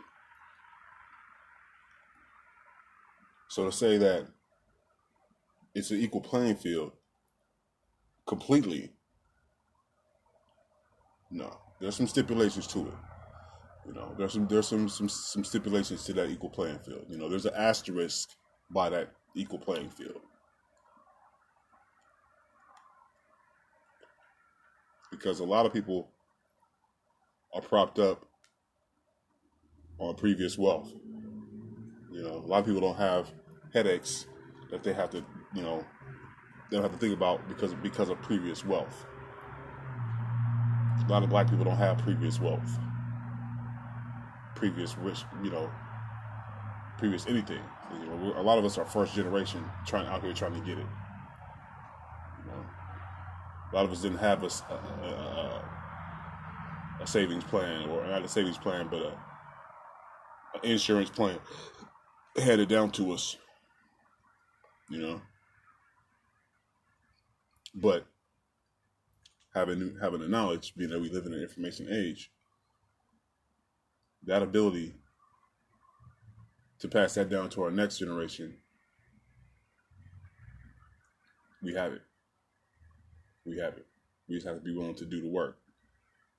So 3.50 3.66
to 3.66 3.72
say 3.72 3.98
that 3.98 4.28
it's 5.76 5.92
an 5.92 6.00
equal 6.00 6.22
playing 6.22 6.56
field 6.56 6.94
completely, 8.26 8.94
no. 11.30 11.58
There's 11.82 11.98
some 11.98 12.08
stipulations 12.08 12.66
to 12.68 12.80
it. 12.80 12.94
You 13.86 13.94
know, 13.94 14.16
there's 14.18 14.34
some 14.34 14.48
there's 14.48 14.68
some 14.68 14.88
some 14.88 15.10
some 15.10 15.44
stipulations 15.44 16.06
to 16.06 16.14
that 16.14 16.30
equal 16.30 16.50
playing 16.50 16.80
field. 16.80 17.06
You 17.10 17.18
know, 17.18 17.28
there's 17.28 17.46
an 17.46 17.54
asterisk 17.56 18.30
by 18.72 18.90
that 18.90 19.12
equal 19.36 19.60
playing 19.60 19.90
field. 19.90 20.22
Because 25.18 25.40
a 25.40 25.46
lot 25.46 25.66
of 25.66 25.72
people 25.72 26.10
are 27.54 27.62
propped 27.62 28.00
up 28.00 28.26
on 29.98 30.16
previous 30.16 30.58
wealth. 30.58 30.92
You 32.12 32.22
know, 32.22 32.36
a 32.36 32.48
lot 32.48 32.60
of 32.60 32.66
people 32.66 32.82
don't 32.82 32.98
have 32.98 33.32
headaches 33.74 34.28
that 34.72 34.84
they 34.84 34.94
have 34.94 35.10
to, 35.12 35.24
you 35.54 35.62
know, 35.62 35.86
they 36.70 36.78
don't 36.78 36.84
have 36.84 36.92
to 36.92 36.98
think 36.98 37.14
about 37.14 37.48
because 37.48 37.74
because 37.76 38.10
of 38.10 38.22
previous 38.22 38.66
wealth. 38.66 39.06
A 41.08 41.12
lot 41.12 41.24
of 41.24 41.30
black 41.30 41.50
people 41.50 41.64
don't 41.64 41.78
have 41.78 41.98
previous 42.00 42.40
wealth, 42.40 42.70
previous 44.56 44.98
rich, 44.98 45.24
you 45.44 45.52
know, 45.52 45.70
previous 46.98 47.26
anything. 47.28 47.62
You 48.02 48.06
know, 48.08 48.34
a 48.38 48.42
lot 48.42 48.58
of 48.58 48.66
us 48.66 48.78
are 48.78 48.86
first 48.86 49.14
generation 49.14 49.64
trying 49.86 50.08
out 50.08 50.24
here 50.24 50.34
trying 50.34 50.60
to 50.60 50.66
get 50.66 50.78
it. 50.78 50.88
A 53.76 53.78
lot 53.78 53.86
of 53.88 53.92
us 53.92 54.04
didn't 54.04 54.20
have 54.20 54.42
a, 54.42 54.46
a, 54.46 54.76
a, 55.04 57.02
a 57.02 57.08
savings 57.08 57.44
plan, 57.44 57.90
or 57.90 58.08
not 58.08 58.24
a 58.24 58.28
savings 58.30 58.58
plan, 58.58 58.88
but 58.90 59.02
a, 59.02 59.20
an 60.54 60.62
insurance 60.64 61.10
plan 61.10 61.38
handed 62.38 62.70
down 62.70 62.90
to 62.92 63.12
us. 63.12 63.36
You 64.90 65.00
know, 65.00 65.22
but 67.74 68.08
having 69.54 69.98
having 70.02 70.22
the 70.22 70.30
knowledge, 70.30 70.74
being 70.78 70.92
that 70.92 71.02
we 71.02 71.10
live 71.10 71.26
in 71.26 71.34
an 71.34 71.42
information 71.42 71.90
age, 71.92 72.32
that 74.24 74.42
ability 74.42 74.96
to 76.80 76.88
pass 76.88 77.16
that 77.16 77.28
down 77.28 77.50
to 77.50 77.64
our 77.64 77.72
next 77.72 77.98
generation, 77.98 78.56
we 81.62 81.74
have 81.74 81.92
it. 81.92 82.05
We 83.46 83.58
have 83.60 83.74
it. 83.74 83.86
We 84.28 84.36
just 84.36 84.48
have 84.48 84.58
to 84.58 84.64
be 84.64 84.76
willing 84.76 84.96
to 84.96 85.06
do 85.06 85.22
the 85.22 85.30
work. 85.30 85.58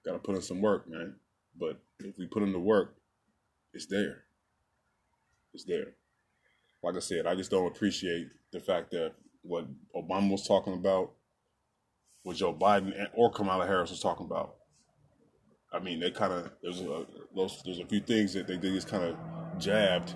Got 0.05 0.13
to 0.13 0.19
put 0.19 0.35
in 0.35 0.43
some 0.43 0.61
work, 0.61 0.89
man. 0.89 1.15
But 1.59 1.81
if 2.01 2.19
we 2.19 2.27
put 2.27 2.43
in 2.43 2.53
the 2.53 2.59
work, 2.59 2.97
it's 3.73 3.87
there. 3.87 4.25
It's 5.55 5.65
there. 5.65 5.95
Like 6.83 6.97
I 6.97 7.01
said, 7.01 7.27
I 7.27 7.35
just 7.35 7.51
don't 7.51 7.67
appreciate 7.67 8.29
the 8.53 8.61
fact 8.61 8.91
that 8.91 9.13
what 9.43 9.67
Obama 9.95 10.31
was 10.31 10.47
talking 10.47 10.75
about 10.75 11.13
what 12.27 12.37
Joe 12.37 12.53
Biden 12.53 12.93
or 13.15 13.31
Kamala 13.31 13.67
Harris 13.67 13.91
was 13.91 14.01
talking 14.01 14.27
about. 14.27 14.57
I 15.73 15.79
mean, 15.79 16.01
they 16.01 16.11
kind 16.11 16.33
of 16.33 16.51
there's 16.61 16.81
a 16.81 17.07
those, 17.35 17.63
there's 17.65 17.79
a 17.79 17.87
few 17.87 18.01
things 18.01 18.35
that 18.35 18.49
they, 18.49 18.57
they 18.57 18.71
just 18.71 18.89
kind 18.89 19.05
of 19.05 19.17
jabbed 19.59 20.15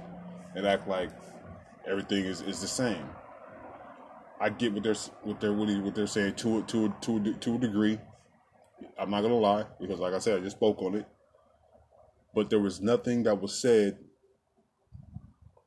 and 0.56 0.66
act 0.66 0.88
like 0.88 1.10
everything 1.88 2.24
is, 2.24 2.40
is 2.40 2.60
the 2.60 2.66
same. 2.66 3.08
I 4.40 4.48
get 4.48 4.72
what 4.72 4.82
they're 4.82 4.94
what 5.22 5.40
they're 5.40 5.52
what 5.52 5.94
they're 5.94 6.06
saying 6.06 6.34
to 6.36 6.62
to 6.62 6.94
to 7.02 7.34
to 7.34 7.54
a 7.54 7.58
degree. 7.58 7.98
I'm 8.98 9.10
not 9.10 9.20
gonna 9.20 9.34
lie 9.34 9.66
because, 9.78 10.00
like 10.00 10.14
I 10.14 10.18
said, 10.18 10.38
I 10.38 10.42
just 10.42 10.56
spoke 10.56 10.80
on 10.80 10.94
it. 10.94 11.06
But 12.34 12.48
there 12.48 12.60
was 12.60 12.80
nothing 12.80 13.24
that 13.24 13.40
was 13.40 13.60
said 13.60 13.98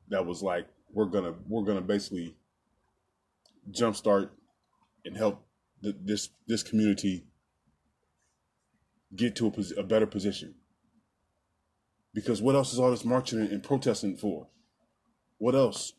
that 0.08 0.26
was 0.26 0.42
like 0.42 0.66
we're 0.92 1.04
gonna 1.04 1.34
we're 1.48 1.62
gonna 1.62 1.80
basically 1.80 2.36
jumpstart 3.70 4.30
and 5.04 5.16
help 5.16 5.44
the, 5.80 5.94
this 6.02 6.30
this 6.48 6.62
community 6.62 7.26
get 9.14 9.36
to 9.36 9.46
a, 9.46 9.80
a, 9.80 9.82
better 9.84 10.06
position. 10.06 10.54
Because 12.12 12.42
what 12.42 12.54
else 12.54 12.72
is 12.72 12.80
all 12.80 12.90
this 12.90 13.04
marching 13.04 13.40
and, 13.40 13.50
and 13.50 13.62
protesting 13.62 14.16
for? 14.16 14.48
What 15.38 15.54
else? 15.54 15.92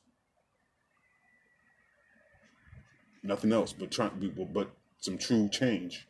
Nothing 3.26 3.52
else, 3.52 3.74
but 3.74 3.92
trying, 3.92 4.12
but 4.54 4.70
some 5.00 5.18
true 5.18 5.50
change. 5.50 6.08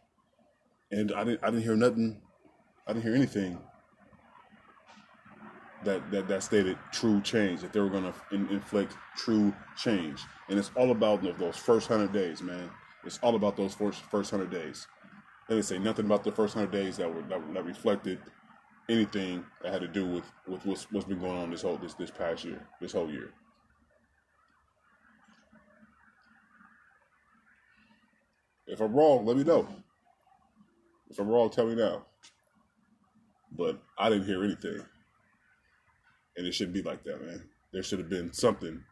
And 0.91 1.13
I 1.13 1.23
didn't, 1.23 1.43
I 1.43 1.47
didn't 1.47 1.63
hear 1.63 1.75
nothing. 1.75 2.21
I 2.85 2.93
didn't 2.93 3.03
hear 3.03 3.15
anything 3.15 3.59
that 5.85 6.11
that, 6.11 6.27
that 6.27 6.43
stated 6.43 6.77
true 6.91 7.21
change. 7.21 7.61
That 7.61 7.71
they 7.71 7.79
were 7.79 7.89
going 7.89 8.03
to 8.03 8.13
in, 8.31 8.49
inflict 8.49 8.95
true 9.15 9.53
change, 9.77 10.21
and 10.49 10.59
it's 10.59 10.71
all 10.75 10.91
about 10.91 11.23
those 11.39 11.55
first 11.55 11.87
hundred 11.87 12.11
days, 12.11 12.41
man. 12.41 12.69
It's 13.05 13.19
all 13.23 13.35
about 13.35 13.55
those 13.55 13.73
first 13.73 14.01
first 14.11 14.29
hundred 14.29 14.51
days. 14.51 14.87
They 15.47 15.55
didn't 15.55 15.67
say 15.67 15.79
nothing 15.79 16.05
about 16.05 16.23
the 16.23 16.31
first 16.31 16.53
hundred 16.53 16.71
days 16.71 16.97
that 16.97 17.13
were 17.13 17.21
that, 17.23 17.53
that, 17.53 17.65
reflected 17.65 18.19
anything 18.89 19.45
that 19.61 19.71
had 19.71 19.81
to 19.81 19.87
do 19.87 20.05
with 20.05 20.25
with 20.47 20.65
what's, 20.65 20.91
what's 20.91 21.05
been 21.05 21.19
going 21.19 21.37
on 21.37 21.49
this 21.49 21.61
whole 21.61 21.77
this 21.77 21.93
this 21.93 22.11
past 22.11 22.43
year, 22.43 22.67
this 22.81 22.91
whole 22.91 23.09
year. 23.09 23.31
If 28.67 28.81
I'm 28.81 28.93
wrong, 28.93 29.25
let 29.25 29.37
me 29.37 29.43
know. 29.43 29.67
If 31.09 31.19
I'm 31.19 31.27
wrong, 31.27 31.49
tell 31.49 31.67
me 31.67 31.75
now. 31.75 32.05
But 33.51 33.79
I 33.97 34.09
didn't 34.09 34.25
hear 34.25 34.43
anything. 34.43 34.81
And 36.37 36.45
it 36.45 36.53
shouldn't 36.53 36.73
be 36.73 36.81
like 36.81 37.03
that, 37.03 37.23
man. 37.23 37.49
There 37.71 37.83
should 37.83 37.99
have 37.99 38.09
been 38.09 38.33
something, 38.33 38.83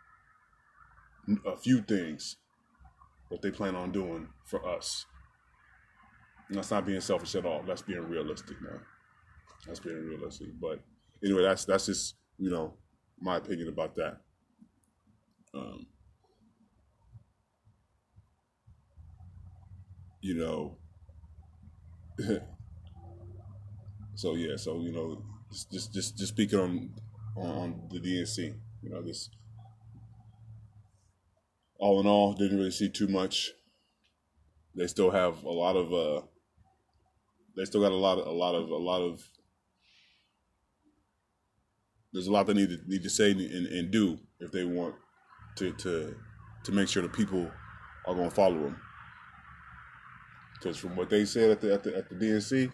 a 1.46 1.58
few 1.58 1.82
things 1.82 2.38
what 3.34 3.42
they 3.42 3.50
plan 3.50 3.76
on 3.76 3.92
doing 3.92 4.28
for 4.46 4.64
us. 4.68 5.06
And 6.48 6.58
that's 6.58 6.70
not 6.70 6.86
being 6.86 7.02
selfish 7.02 7.34
at 7.36 7.46
all. 7.46 7.64
That's 7.66 7.82
being 7.82 8.08
realistic, 8.08 8.62
man. 8.62 8.80
That's 9.66 9.80
being 9.80 10.06
realistic. 10.06 10.50
But 10.62 10.82
anyway, 11.24 11.42
that's 11.42 11.66
that's 11.66 11.88
just 11.88 12.16
you 12.38 12.52
know 12.52 12.76
my 13.20 13.38
opinion 13.38 13.70
about 13.70 13.96
that. 13.96 14.18
Um, 15.56 15.88
you 20.24 20.34
know. 20.36 20.78
so 24.16 24.36
yeah, 24.36 24.56
so 24.56 24.80
you 24.80 24.92
know, 24.92 25.22
just 25.52 25.94
just 25.94 26.18
just 26.18 26.34
speaking 26.34 26.60
on 26.60 26.90
on 27.36 27.90
the 27.92 28.00
DNC, 28.00 28.56
you 28.82 28.90
know, 28.90 29.02
this 29.02 29.30
all 31.78 32.00
in 32.00 32.08
all, 32.08 32.34
didn't 32.34 32.58
really 32.58 32.72
see 32.72 32.90
too 32.90 33.08
much. 33.08 33.52
They 34.76 34.88
still 34.88 35.12
have 35.12 35.44
a 35.44 35.52
lot 35.52 35.76
of 35.76 35.94
uh, 35.94 36.26
they 37.58 37.66
still 37.66 37.82
got 37.82 37.92
a 37.92 37.96
lot 37.96 38.18
of 38.18 38.26
a 38.26 38.32
lot 38.32 38.56
of 38.56 38.70
a 38.70 38.78
lot 38.78 39.02
of 39.02 39.22
there's 42.14 42.28
a 42.28 42.32
lot 42.32 42.48
they 42.48 42.54
need 42.54 42.70
to 42.70 42.78
need 42.88 43.04
to 43.04 43.10
say 43.10 43.32
and, 43.32 43.42
and 43.42 43.92
do 43.92 44.18
if 44.40 44.52
they 44.52 44.64
want 44.64 44.96
to 45.58 45.74
to 45.74 46.16
to 46.64 46.72
make 46.72 46.88
sure 46.88 47.04
the 47.04 47.10
people 47.10 47.52
are 48.08 48.16
going 48.16 48.30
to 48.30 48.36
follow 48.36 48.58
them. 48.58 48.80
Because 50.64 50.78
from 50.78 50.96
what 50.96 51.10
they 51.10 51.26
said 51.26 51.52
at 51.52 51.60
the 51.60 51.74
at 51.74 51.84
the 51.84 51.98
at 51.98 52.08
the 52.08 52.16
DNC, 52.16 52.72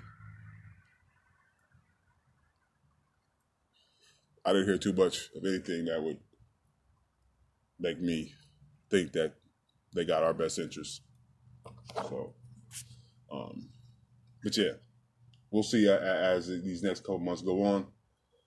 I 4.46 4.54
didn't 4.54 4.68
hear 4.68 4.78
too 4.78 4.94
much 4.94 5.32
of 5.36 5.44
anything 5.44 5.86
that 5.86 6.04
would 6.04 6.20
make 7.80 8.00
me 8.00 8.32
think 8.92 9.14
that 9.14 9.34
they 9.96 10.06
got 10.06 10.22
our 10.22 10.36
best 10.36 10.60
interests. 10.60 11.02
So, 11.96 12.36
um, 13.32 13.70
but 14.44 14.56
yeah, 14.56 14.74
we'll 15.50 15.64
see 15.64 15.90
as 15.90 16.48
these 16.48 16.84
next 16.84 17.00
couple 17.00 17.20
months 17.20 17.42
go 17.42 17.64
on 17.64 17.88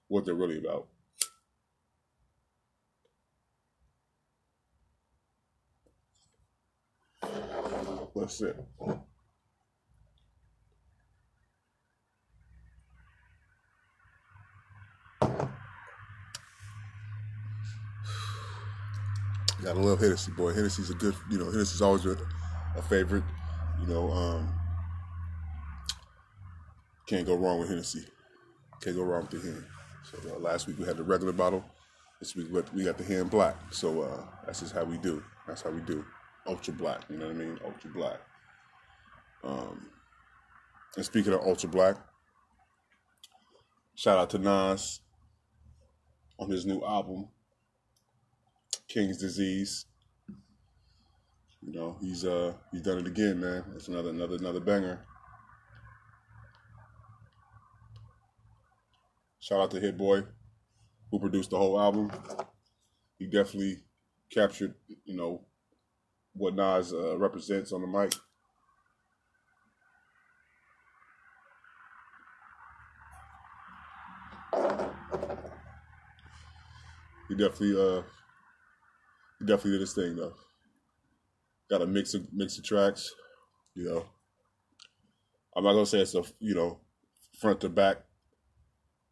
what 0.06 0.24
they're 0.24 0.34
really 0.34 0.58
about. 0.58 0.86
That's 8.14 8.40
it. 8.40 8.56
Gotta 19.62 19.78
love 19.78 20.00
Hennessy, 20.00 20.32
boy. 20.32 20.52
Hennessy's 20.52 20.90
a 20.90 20.94
good, 20.94 21.14
you 21.30 21.38
know, 21.38 21.44
Hennessy's 21.44 21.82
always 21.82 22.04
a, 22.04 22.16
a 22.76 22.82
favorite. 22.82 23.22
You 23.80 23.86
know, 23.86 24.10
um, 24.10 24.52
can't 27.06 27.26
go 27.26 27.36
wrong 27.36 27.60
with 27.60 27.68
Hennessy. 27.68 28.04
Can't 28.80 28.96
go 28.96 29.02
wrong 29.04 29.22
with 29.22 29.30
the 29.30 29.38
hen. 29.38 29.64
So 30.02 30.34
uh, 30.34 30.38
last 30.40 30.66
week 30.66 30.78
we 30.78 30.84
had 30.84 30.96
the 30.96 31.04
regular 31.04 31.32
bottle. 31.32 31.64
This 32.18 32.34
week 32.34 32.48
we 32.74 32.84
got 32.84 32.98
the 32.98 33.04
hen 33.04 33.28
black. 33.28 33.56
So 33.70 34.02
uh, 34.02 34.24
that's 34.44 34.60
just 34.60 34.74
how 34.74 34.84
we 34.84 34.98
do. 34.98 35.22
That's 35.46 35.62
how 35.62 35.70
we 35.70 35.80
do. 35.82 36.04
Ultra 36.46 36.74
black. 36.74 37.02
You 37.08 37.18
know 37.18 37.26
what 37.26 37.36
I 37.36 37.38
mean? 37.38 37.58
Ultra 37.64 37.90
black. 37.90 38.20
Um, 39.44 39.86
and 40.96 41.04
speaking 41.04 41.32
of 41.32 41.40
ultra 41.40 41.68
black, 41.68 41.96
shout 43.94 44.18
out 44.18 44.30
to 44.30 44.38
Nas 44.38 45.00
on 46.38 46.50
his 46.50 46.66
new 46.66 46.82
album, 46.84 47.28
King's 48.92 49.16
Disease. 49.16 49.86
You 51.62 51.72
know, 51.72 51.96
he's 52.00 52.26
uh 52.26 52.52
he's 52.70 52.82
done 52.82 52.98
it 52.98 53.06
again, 53.06 53.40
man. 53.40 53.64
It's 53.74 53.88
another 53.88 54.10
another 54.10 54.36
another 54.36 54.60
banger. 54.60 55.06
Shout 59.40 59.60
out 59.60 59.70
to 59.70 59.80
Hit 59.80 59.96
Boy, 59.96 60.24
who 61.10 61.18
produced 61.18 61.50
the 61.50 61.56
whole 61.56 61.80
album. 61.80 62.10
He 63.18 63.26
definitely 63.26 63.78
captured, 64.30 64.74
you 65.04 65.16
know, 65.16 65.46
what 66.34 66.54
Nas 66.54 66.92
uh, 66.92 67.16
represents 67.16 67.72
on 67.72 67.80
the 67.80 67.86
mic. 67.86 68.12
He 77.28 77.36
definitely 77.36 77.80
uh 77.80 78.02
definitely 79.46 79.72
did 79.72 79.80
his 79.80 79.94
thing 79.94 80.16
though. 80.16 80.34
Got 81.70 81.82
a 81.82 81.86
mix 81.86 82.14
of 82.14 82.32
mix 82.32 82.58
of 82.58 82.64
tracks, 82.64 83.14
you 83.74 83.84
know. 83.84 84.06
I'm 85.56 85.64
not 85.64 85.72
gonna 85.72 85.86
say 85.86 86.00
it's 86.00 86.14
a 86.14 86.22
you 86.40 86.54
know 86.54 86.78
front 87.40 87.60
to 87.60 87.68
back 87.68 88.02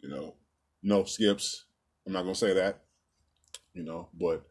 you 0.02 0.08
know, 0.08 0.34
no 0.82 1.04
skips. 1.04 1.64
I'm 2.06 2.12
not 2.12 2.22
gonna 2.22 2.34
say 2.34 2.54
that, 2.54 2.80
you 3.74 3.82
know, 3.82 4.08
but 4.18 4.44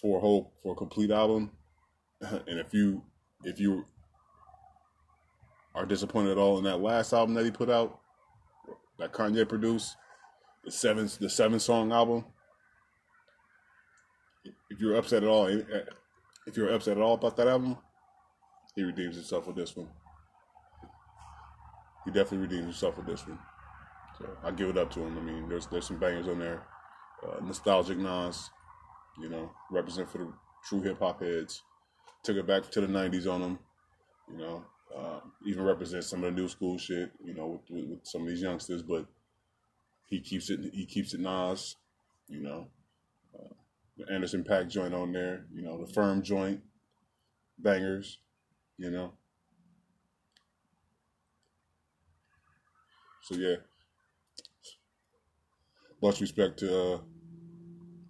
for 0.00 0.18
a 0.18 0.20
whole 0.20 0.52
for 0.62 0.72
a 0.72 0.76
complete 0.76 1.10
album, 1.10 1.50
and 2.20 2.58
if 2.58 2.72
you 2.72 3.02
if 3.42 3.58
you 3.58 3.84
are 5.74 5.86
disappointed 5.86 6.32
at 6.32 6.38
all 6.38 6.58
in 6.58 6.64
that 6.64 6.80
last 6.80 7.12
album 7.12 7.34
that 7.34 7.44
he 7.44 7.50
put 7.50 7.70
out, 7.70 8.00
that 8.98 9.12
Kanye 9.12 9.48
produced, 9.48 9.96
the 10.64 10.70
seven 10.70 11.08
the 11.20 11.30
seven 11.30 11.58
song 11.58 11.92
album. 11.92 12.24
If 14.70 14.80
you're 14.80 14.96
upset 14.96 15.22
at 15.22 15.28
all, 15.28 15.46
if 15.46 16.56
you're 16.56 16.72
upset 16.72 16.96
at 16.96 17.02
all 17.02 17.14
about 17.14 17.36
that 17.36 17.48
album, 17.48 17.78
he 18.74 18.82
redeems 18.82 19.16
himself 19.16 19.46
with 19.46 19.56
this 19.56 19.76
one. 19.76 19.88
He 22.04 22.10
definitely 22.10 22.38
redeems 22.38 22.64
himself 22.64 22.96
with 22.96 23.06
this 23.06 23.26
one. 23.26 23.38
So 24.18 24.28
I 24.42 24.50
give 24.50 24.68
it 24.68 24.78
up 24.78 24.90
to 24.92 25.00
him. 25.00 25.18
I 25.18 25.20
mean, 25.20 25.48
there's 25.48 25.66
there's 25.66 25.86
some 25.86 25.98
bangers 25.98 26.28
on 26.28 26.38
there. 26.38 26.62
Uh, 27.22 27.44
nostalgic 27.44 27.98
Nas, 27.98 28.50
you 29.20 29.28
know, 29.28 29.50
represent 29.70 30.10
for 30.10 30.18
the 30.18 30.32
true 30.64 30.82
hip 30.82 30.98
hop 30.98 31.22
heads. 31.22 31.62
Took 32.22 32.36
it 32.36 32.46
back 32.46 32.70
to 32.70 32.80
the 32.80 32.86
'90s 32.86 33.30
on 33.30 33.40
them, 33.40 33.58
you 34.30 34.38
know. 34.38 34.64
Uh, 34.94 35.20
even 35.44 35.64
represent 35.64 36.04
some 36.04 36.22
of 36.22 36.32
the 36.32 36.40
new 36.40 36.48
school 36.48 36.78
shit, 36.78 37.10
you 37.24 37.34
know, 37.34 37.46
with, 37.46 37.62
with, 37.68 37.90
with, 37.90 37.98
some 38.04 38.22
of 38.22 38.28
these 38.28 38.42
youngsters. 38.42 38.82
But 38.82 39.06
he 40.06 40.20
keeps 40.20 40.50
it. 40.50 40.60
He 40.72 40.86
keeps 40.86 41.14
it 41.14 41.20
Nas, 41.20 41.76
you 42.28 42.40
know. 42.40 42.68
The 43.96 44.12
Anderson 44.12 44.42
.Paak 44.44 44.68
joint 44.68 44.94
on 44.94 45.12
there, 45.12 45.46
you 45.52 45.62
know, 45.62 45.84
the 45.84 45.92
Firm 45.92 46.22
joint, 46.22 46.60
bangers, 47.58 48.18
you 48.76 48.90
know. 48.90 49.12
So 53.22 53.36
yeah, 53.36 53.56
much 56.02 56.20
respect 56.20 56.58
to 56.58 56.94
uh, 56.94 56.98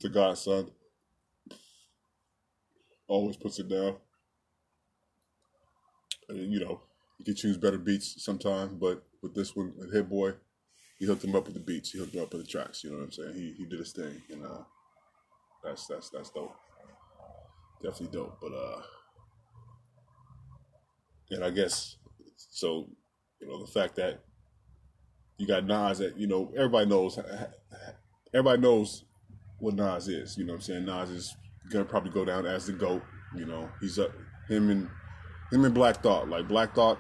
to 0.01 0.09
God's 0.09 0.41
son. 0.41 0.71
Always 3.07 3.37
puts 3.37 3.59
it 3.59 3.69
down. 3.69 3.97
You 6.31 6.61
know, 6.61 6.81
you 7.19 7.25
can 7.25 7.37
choose 7.37 7.59
better 7.59 7.79
beats 7.79 8.25
sometimes, 8.25 8.73
but 8.73 9.05
with 9.23 9.35
this 9.35 9.55
one, 9.55 9.75
Hit 9.93 10.09
Boy, 10.09 10.33
he 10.99 11.05
hooked 11.05 11.23
him 11.23 11.37
up 11.37 11.45
with 11.45 11.55
the 11.55 11.61
beats. 11.61 11.91
He 11.91 11.99
hooked 11.99 12.15
him 12.15 12.23
up 12.23 12.33
with 12.33 12.43
the 12.43 12.51
tracks. 12.51 12.83
You 12.83 12.91
know 12.91 12.97
what 12.97 13.05
I'm 13.05 13.13
saying? 13.13 13.35
He 13.35 13.55
he 13.59 13.67
did 13.67 13.79
his 13.79 13.93
thing, 13.93 14.23
and 14.31 14.45
uh, 14.45 14.65
that's 15.65 15.87
that's 15.87 16.11
that's 16.11 16.31
dope. 16.31 16.55
Definitely 17.83 18.19
dope. 18.19 18.39
But 18.41 18.53
uh, 18.53 18.83
and 21.31 21.45
I 21.45 21.51
guess 21.51 21.97
so. 22.37 22.89
You 23.41 23.49
know, 23.49 23.65
the 23.65 23.71
fact 23.71 23.97
that 23.97 24.21
you 25.39 25.47
got 25.47 25.67
Nas 25.67 25.99
that 25.99 26.17
you 26.19 26.27
know 26.27 26.53
everybody 26.57 26.87
knows 26.87 27.19
everybody 28.35 28.61
knows 28.61 29.05
what 29.59 29.75
Nas 29.75 30.09
is. 30.09 30.37
You 30.39 30.45
know 30.45 30.53
what 30.55 30.59
I'm 30.59 30.63
saying? 30.63 30.85
Nas 30.85 31.11
is 31.11 31.37
gonna 31.71 31.85
probably 31.85 32.11
go 32.11 32.25
down 32.25 32.47
as 32.47 32.67
the 32.67 32.73
GOAT. 32.73 33.03
You 33.37 33.47
know, 33.47 33.69
he's 33.81 33.99
up 33.99 34.13
him 34.49 34.71
and 34.71 34.89
him 35.51 35.65
and 35.65 35.75
Black 35.75 36.03
Thought. 36.03 36.29
Like 36.29 36.49
Black 36.49 36.75
Thought, 36.75 36.99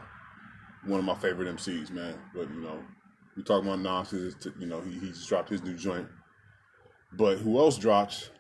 one 0.87 0.99
of 0.99 1.05
my 1.05 1.15
favorite 1.15 1.55
MCs, 1.57 1.91
man. 1.91 2.15
But 2.35 2.51
you 2.51 2.61
know, 2.61 2.79
we 3.37 3.43
talking 3.43 3.69
about 3.69 3.81
Nas 3.81 4.37
you 4.59 4.67
know, 4.67 4.81
he, 4.81 4.99
he 4.99 5.09
just 5.09 5.29
dropped 5.29 5.51
his 5.51 5.63
new 5.63 5.75
joint. 5.75 6.09
But 7.13 7.39
who 7.39 7.59
else 7.59 7.79
drops 7.79 8.31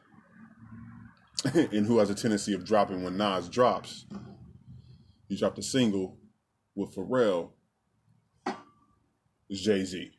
and 1.54 1.86
who 1.86 1.98
has 1.98 2.10
a 2.10 2.14
tendency 2.14 2.54
of 2.54 2.64
dropping 2.64 3.02
when 3.02 3.16
Nas 3.16 3.48
drops? 3.48 4.06
He 5.28 5.36
dropped 5.36 5.58
a 5.58 5.62
single 5.62 6.16
with 6.74 6.94
Pharrell 6.94 7.50
is 9.48 9.60
Jay 9.60 9.84
Z. 9.84 10.10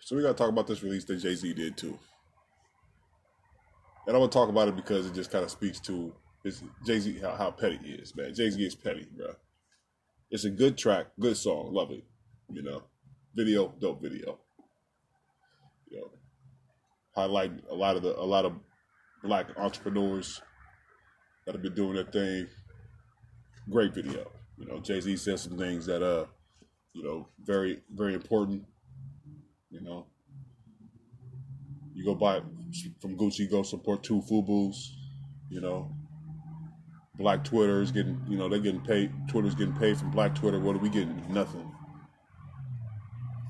So 0.00 0.16
we 0.16 0.22
got 0.22 0.28
to 0.28 0.34
talk 0.34 0.48
about 0.50 0.66
this 0.66 0.82
release 0.82 1.04
that 1.04 1.16
Jay 1.16 1.34
Z 1.34 1.54
did 1.54 1.76
too. 1.76 1.98
And 4.06 4.16
I 4.16 4.18
want 4.18 4.32
to 4.32 4.38
talk 4.38 4.48
about 4.48 4.68
it 4.68 4.76
because 4.76 5.06
it 5.06 5.14
just 5.14 5.30
kind 5.30 5.44
of 5.44 5.50
speaks 5.50 5.78
to 5.80 6.12
Jay 6.84 6.98
Z 6.98 7.20
how, 7.20 7.36
how 7.36 7.50
petty 7.50 7.78
he 7.82 7.92
is, 7.92 8.14
man. 8.16 8.34
Jay 8.34 8.50
Z 8.50 8.62
is 8.64 8.74
petty, 8.74 9.06
bro. 9.16 9.34
It's 10.30 10.44
a 10.44 10.50
good 10.50 10.76
track, 10.76 11.06
good 11.20 11.36
song, 11.36 11.72
love 11.72 11.90
it. 11.92 12.04
You 12.52 12.62
know, 12.62 12.82
video, 13.34 13.72
dope 13.80 14.02
video. 14.02 14.38
You 15.92 16.00
know, 16.00 16.10
highlight 17.14 17.52
a 17.70 17.74
lot 17.74 17.96
of 17.96 18.02
the 18.02 18.18
a 18.18 18.24
lot 18.24 18.46
of 18.46 18.54
black 19.22 19.48
entrepreneurs 19.58 20.40
that 21.44 21.54
have 21.54 21.62
been 21.62 21.74
doing 21.74 21.94
their 21.94 22.04
thing 22.04 22.48
great 23.70 23.94
video. 23.94 24.30
You 24.58 24.66
know, 24.66 24.80
Jay 24.80 25.00
Z 25.00 25.16
said 25.16 25.38
some 25.38 25.58
things 25.58 25.86
that 25.86 26.02
uh, 26.02 26.26
you 26.92 27.02
know, 27.02 27.28
very 27.44 27.80
very 27.90 28.14
important. 28.14 28.64
You 29.70 29.80
know, 29.80 30.06
you 31.94 32.04
go 32.04 32.14
buy 32.14 32.40
from 33.00 33.16
Gucci, 33.16 33.50
go 33.50 33.62
support 33.62 34.02
two 34.02 34.22
Fubus. 34.22 34.76
You 35.50 35.60
know, 35.60 35.94
Black 37.16 37.44
Twitter 37.44 37.82
is 37.82 37.92
getting, 37.92 38.18
you 38.28 38.38
know, 38.38 38.48
they're 38.48 38.58
getting 38.58 38.80
paid. 38.80 39.12
Twitter's 39.28 39.54
getting 39.54 39.76
paid 39.76 39.98
from 39.98 40.10
Black 40.10 40.34
Twitter. 40.34 40.58
What 40.58 40.76
are 40.76 40.80
we 40.80 40.88
getting? 40.88 41.22
Nothing. 41.30 41.70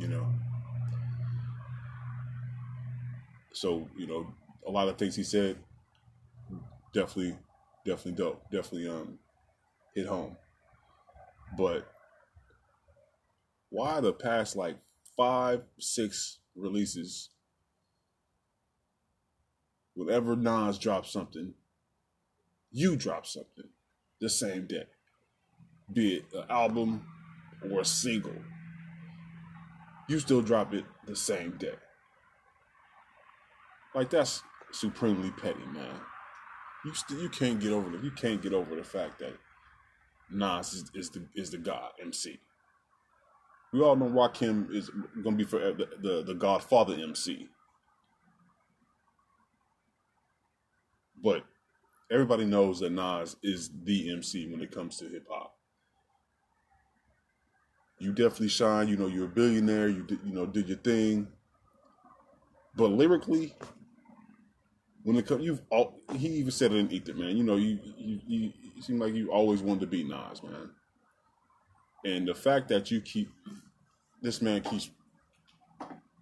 You 0.00 0.08
know. 0.08 0.31
So 3.62 3.86
you 3.96 4.08
know, 4.08 4.26
a 4.66 4.72
lot 4.72 4.88
of 4.88 4.98
things 4.98 5.14
he 5.14 5.22
said, 5.22 5.56
definitely, 6.92 7.38
definitely 7.86 8.20
dope. 8.20 8.42
Definitely 8.50 8.88
um 8.88 9.20
hit 9.94 10.08
home. 10.08 10.36
But 11.56 11.86
why 13.68 14.00
the 14.00 14.14
past 14.14 14.56
like 14.56 14.78
five, 15.16 15.62
six 15.78 16.40
releases, 16.56 17.30
whenever 19.94 20.34
Nas 20.34 20.76
drops 20.76 21.12
something, 21.12 21.54
you 22.72 22.96
drop 22.96 23.26
something 23.26 23.68
the 24.20 24.28
same 24.28 24.66
day, 24.66 24.86
be 25.92 26.16
it 26.16 26.24
an 26.34 26.46
album 26.50 27.06
or 27.70 27.82
a 27.82 27.84
single. 27.84 28.34
You 30.08 30.18
still 30.18 30.42
drop 30.42 30.74
it 30.74 30.84
the 31.06 31.14
same 31.14 31.52
day. 31.58 31.76
Like 33.94 34.10
that's 34.10 34.42
supremely 34.72 35.30
petty, 35.32 35.64
man. 35.72 36.00
You 36.84 36.94
st- 36.94 37.20
you 37.20 37.28
can't 37.28 37.60
get 37.60 37.72
over 37.72 37.90
the 37.90 38.02
you 38.02 38.10
can't 38.10 38.42
get 38.42 38.54
over 38.54 38.74
the 38.74 38.84
fact 38.84 39.18
that 39.20 39.34
Nas 40.30 40.72
is, 40.72 40.90
is 40.94 41.10
the 41.10 41.26
is 41.34 41.50
the 41.50 41.58
God 41.58 41.90
MC. 42.00 42.40
We 43.72 43.80
all 43.82 43.96
know 43.96 44.06
Rakim 44.06 44.74
is 44.74 44.90
gonna 45.22 45.36
be 45.36 45.44
for 45.44 45.58
the, 45.58 45.88
the 46.00 46.22
the 46.24 46.34
Godfather 46.34 46.94
MC. 46.94 47.48
But 51.22 51.44
everybody 52.10 52.44
knows 52.44 52.80
that 52.80 52.92
Nas 52.92 53.36
is 53.42 53.70
the 53.84 54.12
MC 54.12 54.50
when 54.50 54.60
it 54.62 54.72
comes 54.72 54.98
to 54.98 55.08
hip 55.08 55.26
hop. 55.30 55.54
You 57.98 58.12
definitely 58.12 58.48
shine. 58.48 58.88
You 58.88 58.96
know, 58.96 59.06
you're 59.06 59.26
a 59.26 59.28
billionaire. 59.28 59.88
You 59.88 60.02
did, 60.02 60.20
you 60.24 60.32
know 60.32 60.46
did 60.46 60.68
your 60.68 60.78
thing. 60.78 61.28
But 62.74 62.90
lyrically, 62.90 63.54
when 65.04 65.16
it 65.16 65.26
comes, 65.26 65.44
you've 65.44 65.62
all, 65.70 66.00
he 66.16 66.28
even 66.28 66.50
said 66.50 66.72
it 66.72 66.76
in 66.76 66.92
Ether, 66.92 67.14
man. 67.14 67.36
You 67.36 67.44
know, 67.44 67.56
you 67.56 67.78
you, 67.96 68.20
you 68.26 68.52
you 68.76 68.82
seem 68.82 68.98
like 68.98 69.14
you 69.14 69.32
always 69.32 69.62
wanted 69.62 69.80
to 69.80 69.86
be 69.86 70.04
Nas, 70.04 70.42
man. 70.42 70.70
And 72.04 72.26
the 72.26 72.34
fact 72.34 72.68
that 72.68 72.90
you 72.90 73.00
keep 73.00 73.30
this 74.20 74.42
man 74.42 74.60
keeps 74.62 74.90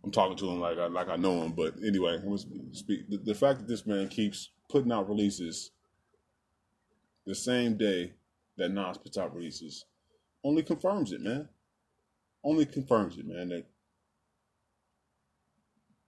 I'm 0.03 0.11
talking 0.11 0.37
to 0.39 0.51
him 0.51 0.61
like 0.61 0.79
I 0.79 0.87
like 0.87 1.09
I 1.09 1.17
know 1.17 1.43
him, 1.43 1.53
but 1.53 1.75
anyway, 1.85 2.19
speak 2.73 3.09
the, 3.11 3.19
the 3.19 3.35
fact 3.35 3.61
that 3.61 3.69
this 3.69 3.87
man 3.87 4.09
keeps 4.09 4.51
putting 4.71 4.93
out 4.93 5.09
releases 5.09 5.73
the 7.27 7.35
same 7.35 7.77
day 7.77 8.15
that 8.57 8.71
Nas 8.71 8.99
puts 8.99 9.19
out 9.19 9.35
releases 9.35 9.85
only 10.43 10.63
confirms 10.63 11.13
it, 11.13 11.21
man. 11.21 11.49
Only 12.43 12.65
confirms 12.65 13.19
it, 13.19 13.27
man, 13.27 13.51
that 13.51 13.67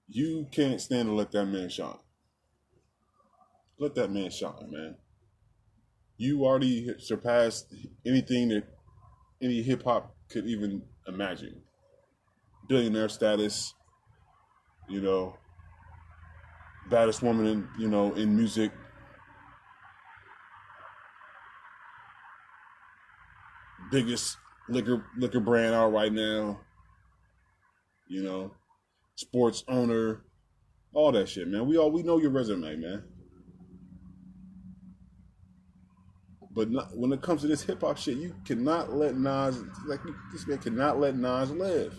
you 0.09 0.47
can't 0.51 0.81
stand 0.81 1.09
to 1.09 1.15
let 1.15 1.33
that 1.33 1.45
man 1.47 1.69
shine. 1.69 1.99
Let 3.83 3.97
that 3.97 4.13
man 4.13 4.31
shine, 4.31 4.71
man. 4.71 4.95
You 6.17 6.45
already 6.45 6.95
surpassed 7.01 7.75
anything 8.07 8.51
that 8.51 8.63
any 9.43 9.61
hip 9.61 9.83
hop 9.83 10.15
could 10.29 10.47
even 10.47 10.83
imagine. 11.09 11.63
Billionaire 12.69 13.09
status, 13.09 13.75
you 14.89 15.01
know, 15.01 15.37
baddest 16.91 17.23
woman 17.23 17.47
in 17.47 17.69
you 17.77 17.89
know 17.89 18.13
in 18.15 18.37
music. 18.37 18.71
Biggest 23.91 24.37
liquor 24.69 25.05
liquor 25.19 25.41
brand 25.41 25.75
out 25.75 25.93
right 25.93 26.13
now. 26.13 26.61
You 28.07 28.23
know, 28.23 28.55
sports 29.17 29.65
owner, 29.67 30.23
all 30.95 31.11
that 31.11 31.29
shit, 31.29 31.49
man. 31.49 31.67
We 31.67 31.79
all 31.79 31.91
we 31.91 32.05
know 32.05 32.19
your 32.19 32.31
resume, 32.31 32.77
man. 32.77 33.03
But 36.55 36.71
not, 36.71 36.97
when 36.97 37.13
it 37.13 37.23
comes 37.23 37.41
to 37.43 37.47
this 37.47 37.63
hip 37.63 37.81
hop 37.81 37.97
shit, 37.97 38.19
you 38.19 38.35
cannot 38.45 38.93
let 38.93 39.17
Nas 39.17 39.63
like 39.87 40.01
this 40.33 40.47
man 40.47 40.59
cannot 40.59 41.01
let 41.01 41.17
Nas 41.17 41.51
live, 41.51 41.99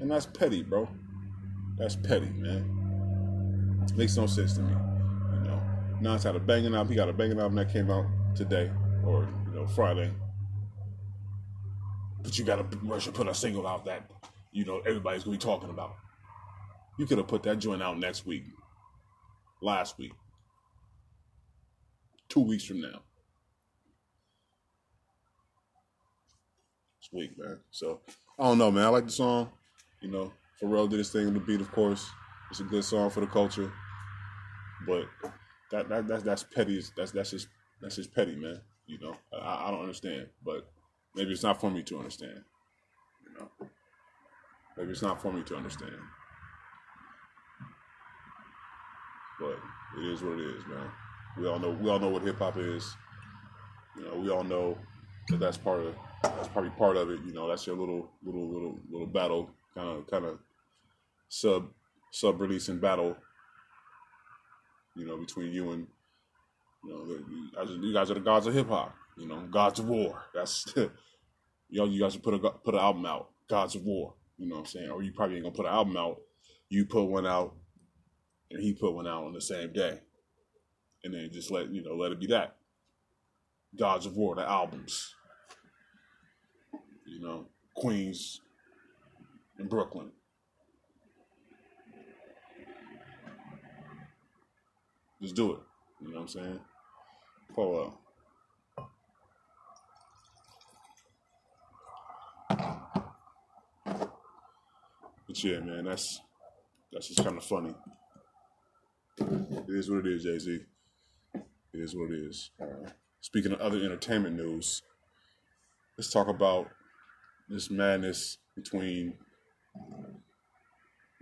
and 0.00 0.10
that's 0.10 0.26
petty, 0.26 0.62
bro. 0.62 0.86
That's 1.78 1.96
petty, 1.96 2.28
man. 2.28 2.70
Makes 3.96 4.16
no 4.16 4.26
sense 4.26 4.54
to 4.54 4.60
me. 4.60 4.72
You 4.72 5.48
know, 5.48 5.62
Nas 6.00 6.24
had 6.24 6.36
a 6.36 6.40
banging 6.40 6.74
album. 6.74 6.90
He 6.90 6.96
got 6.96 7.08
a 7.08 7.12
banging 7.12 7.38
album 7.38 7.54
that 7.56 7.72
came 7.72 7.90
out 7.90 8.04
today 8.34 8.70
or 9.06 9.28
you 9.46 9.54
know 9.54 9.66
Friday. 9.66 10.10
But 12.22 12.38
you 12.38 12.44
got 12.44 12.70
to 12.70 12.78
rush 12.78 13.06
and 13.06 13.14
put 13.14 13.28
a 13.28 13.34
single 13.34 13.66
out 13.66 13.84
that 13.86 14.10
you 14.52 14.64
know 14.64 14.80
everybody's 14.80 15.24
gonna 15.24 15.36
be 15.36 15.40
talking 15.40 15.70
about. 15.70 15.96
You 16.98 17.06
could 17.06 17.18
have 17.18 17.28
put 17.28 17.42
that 17.44 17.58
joint 17.58 17.82
out 17.82 17.98
next 17.98 18.26
week, 18.26 18.44
last 19.62 19.96
week, 19.98 20.12
two 22.28 22.40
weeks 22.40 22.64
from 22.64 22.82
now. 22.82 23.00
Weak, 27.14 27.38
man. 27.38 27.60
So 27.70 28.00
I 28.38 28.42
don't 28.42 28.58
know, 28.58 28.72
man. 28.72 28.84
I 28.84 28.88
like 28.88 29.06
the 29.06 29.12
song. 29.12 29.50
You 30.00 30.10
know, 30.10 30.32
Pharrell 30.60 30.90
did 30.90 30.98
his 30.98 31.10
thing 31.10 31.28
on 31.28 31.34
the 31.34 31.40
beat, 31.40 31.60
of 31.60 31.70
course. 31.70 32.10
It's 32.50 32.58
a 32.58 32.64
good 32.64 32.84
song 32.84 33.08
for 33.08 33.20
the 33.20 33.26
culture. 33.26 33.72
But 34.86 35.06
that, 35.70 35.88
that 35.88 36.08
that's 36.08 36.24
that's 36.24 36.42
petty. 36.42 36.82
That's 36.96 37.12
that's 37.12 37.30
just 37.30 37.48
that's 37.80 37.96
just 37.96 38.12
petty, 38.12 38.34
man. 38.34 38.60
You 38.86 38.98
know, 38.98 39.16
I, 39.32 39.68
I 39.68 39.70
don't 39.70 39.80
understand. 39.80 40.26
But 40.44 40.68
maybe 41.14 41.30
it's 41.30 41.44
not 41.44 41.60
for 41.60 41.70
me 41.70 41.84
to 41.84 41.98
understand. 41.98 42.42
You 43.24 43.38
know, 43.38 43.68
maybe 44.76 44.90
it's 44.90 45.02
not 45.02 45.22
for 45.22 45.32
me 45.32 45.44
to 45.44 45.56
understand. 45.56 45.94
But 49.38 49.58
it 49.98 50.06
is 50.06 50.20
what 50.22 50.38
it 50.38 50.46
is, 50.46 50.66
man. 50.66 50.90
We 51.38 51.46
all 51.46 51.60
know 51.60 51.70
we 51.70 51.88
all 51.88 52.00
know 52.00 52.08
what 52.08 52.22
hip 52.22 52.38
hop 52.38 52.56
is. 52.56 52.92
You 53.96 54.04
know, 54.04 54.16
we 54.16 54.30
all 54.30 54.44
know 54.44 54.76
that 55.28 55.40
that's 55.40 55.56
part 55.56 55.80
of 55.80 55.94
that's 56.22 56.48
probably 56.48 56.70
part 56.70 56.96
of 56.96 57.10
it. 57.10 57.20
You 57.26 57.32
know, 57.32 57.48
that's 57.48 57.66
your 57.66 57.76
little 57.76 58.10
little 58.24 58.48
little 58.48 58.78
little 58.90 59.06
battle 59.06 59.50
kind 59.74 59.88
of 59.88 60.06
kind 60.10 60.24
of 60.24 60.38
sub 61.28 61.68
sub 62.10 62.40
release 62.40 62.68
releasing 62.68 62.78
battle. 62.78 63.16
You 64.96 65.06
know, 65.06 65.16
between 65.16 65.52
you 65.52 65.72
and 65.72 65.86
you 66.84 66.90
know, 66.90 67.74
you 67.80 67.92
guys 67.92 68.10
are 68.10 68.14
the 68.14 68.20
gods 68.20 68.46
of 68.46 68.54
hip 68.54 68.68
hop. 68.68 68.94
You 69.16 69.26
know, 69.26 69.40
gods 69.50 69.80
of 69.80 69.86
war. 69.86 70.24
That's 70.34 70.72
know, 71.80 71.86
you 71.86 72.00
guys 72.00 72.12
should 72.12 72.22
put 72.22 72.34
a 72.34 72.38
put 72.38 72.74
an 72.74 72.80
album 72.80 73.06
out, 73.06 73.30
gods 73.48 73.74
of 73.74 73.82
war. 73.82 74.14
You 74.38 74.48
know 74.48 74.56
what 74.56 74.60
I'm 74.62 74.66
saying? 74.66 74.90
Or 74.90 75.02
you 75.02 75.12
probably 75.12 75.36
ain't 75.36 75.44
gonna 75.44 75.54
put 75.54 75.66
an 75.66 75.72
album 75.72 75.96
out. 75.96 76.20
You 76.68 76.86
put 76.86 77.04
one 77.04 77.26
out, 77.26 77.54
and 78.50 78.60
he 78.60 78.72
put 78.72 78.92
one 78.92 79.06
out 79.06 79.24
on 79.24 79.32
the 79.32 79.40
same 79.40 79.72
day, 79.72 80.00
and 81.04 81.14
then 81.14 81.30
just 81.32 81.50
let 81.50 81.70
you 81.70 81.82
know 81.82 81.94
let 81.94 82.12
it 82.12 82.20
be 82.20 82.26
that. 82.28 82.56
Gods 83.76 84.06
of 84.06 84.16
War, 84.16 84.34
the 84.34 84.48
albums. 84.48 85.14
You 87.06 87.20
know, 87.20 87.46
Queens 87.76 88.40
and 89.58 89.68
Brooklyn. 89.68 90.10
Just 95.20 95.36
do 95.36 95.52
it. 95.52 95.58
You 96.00 96.08
know 96.08 96.16
what 96.16 96.22
I'm 96.22 96.28
saying? 96.28 96.60
Up. 97.56 98.00
But 105.26 105.42
yeah, 105.42 105.60
man, 105.60 105.84
that's 105.84 106.20
that's 106.92 107.08
just 107.08 107.24
kind 107.24 107.36
of 107.36 107.44
funny. 107.44 107.74
It 109.18 109.64
is 109.68 109.90
what 109.90 110.04
it 110.04 110.12
is, 110.12 110.24
Jay 110.24 110.38
Z. 110.38 110.60
It 111.34 111.42
is 111.72 111.96
what 111.96 112.10
it 112.10 112.18
is. 112.18 112.50
Uh, 112.60 112.90
speaking 113.24 113.52
of 113.52 113.60
other 113.60 113.82
entertainment 113.82 114.36
news, 114.36 114.82
let's 115.96 116.10
talk 116.10 116.28
about 116.28 116.68
this 117.48 117.70
madness 117.70 118.36
between 118.54 119.14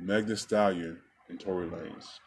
Thee 0.00 0.34
Stallion 0.34 0.98
and 1.28 1.38
Tory 1.38 1.68
Lanez. 1.68 2.18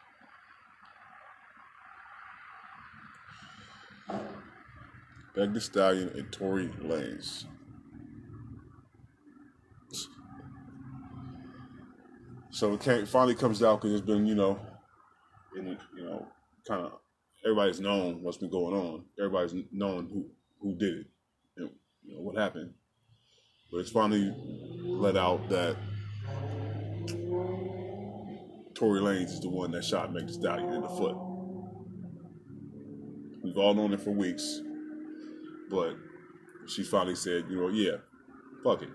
Thee 5.34 5.60
Stallion 5.60 6.08
and 6.16 6.32
Tory 6.32 6.68
Lanez. 6.82 7.44
So 12.48 12.72
it 12.72 12.80
came, 12.80 13.04
finally 13.04 13.34
comes 13.34 13.62
out 13.62 13.82
because 13.82 13.98
it's 13.98 14.06
been, 14.06 14.24
you 14.24 14.36
know, 14.36 14.58
in, 15.54 15.76
you 15.94 16.04
know, 16.06 16.26
kind 16.66 16.86
of 16.86 16.92
everybody's 17.46 17.80
known 17.80 18.22
what's 18.22 18.38
been 18.38 18.50
going 18.50 18.74
on. 18.74 19.04
Everybody's 19.18 19.54
known 19.70 20.08
who 20.12 20.26
who 20.60 20.74
did 20.74 20.98
it 20.98 21.06
and 21.56 21.70
you 22.04 22.16
know 22.16 22.22
what 22.22 22.36
happened. 22.36 22.74
But 23.70 23.78
it's 23.78 23.90
finally 23.90 24.34
let 24.82 25.16
out 25.16 25.48
that 25.48 25.76
Tory 28.74 29.00
Lanez 29.00 29.26
is 29.26 29.40
the 29.40 29.48
one 29.48 29.70
that 29.70 29.84
shot 29.84 30.12
Meg 30.12 30.26
Thee 30.26 30.32
Stallion 30.32 30.72
in 30.72 30.82
the 30.82 30.88
foot. 30.88 31.16
We've 33.44 33.56
all 33.56 33.74
known 33.74 33.92
it 33.92 34.00
for 34.00 34.10
weeks, 34.10 34.60
but 35.70 35.94
she 36.66 36.82
finally 36.82 37.14
said, 37.14 37.44
you 37.48 37.60
know, 37.60 37.68
yeah, 37.68 37.98
fuck 38.64 38.82
it. 38.82 38.88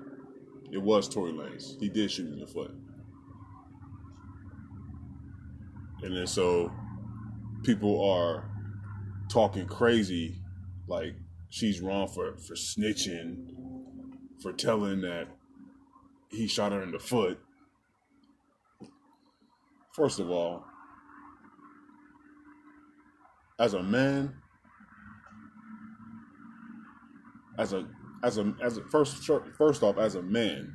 It 0.74 0.82
was 0.82 1.08
Tory 1.08 1.32
Lanez. 1.32 1.80
He 1.80 1.88
did 1.88 2.12
shoot 2.12 2.28
me 2.28 2.34
in 2.34 2.40
the 2.40 2.48
foot. 2.48 2.72
And 6.04 6.18
then 6.18 6.28
so 6.28 6.72
people 7.64 8.10
are 8.10 8.50
talking 9.30 9.66
crazy, 9.68 10.42
like 10.88 11.16
she's 11.50 11.82
wrong 11.82 12.08
for, 12.08 12.38
for 12.38 12.56
snitching, 12.56 13.54
for 14.42 14.52
telling 14.54 15.02
that 15.02 15.28
he 16.30 16.48
shot 16.48 16.72
her 16.72 16.82
in 16.82 16.92
the 16.92 17.00
foot. 17.00 17.40
First 19.94 20.20
of 20.20 20.30
all, 20.30 20.66
as 23.60 23.74
a 23.74 23.84
man, 23.84 24.34
as 27.58 27.74
a 27.74 27.86
as 28.24 28.38
a 28.38 28.54
as 28.64 28.78
a 28.78 28.84
first 28.86 29.30
first 29.58 29.84
off 29.84 29.98
as 29.98 30.16
a 30.16 30.22
man, 30.22 30.74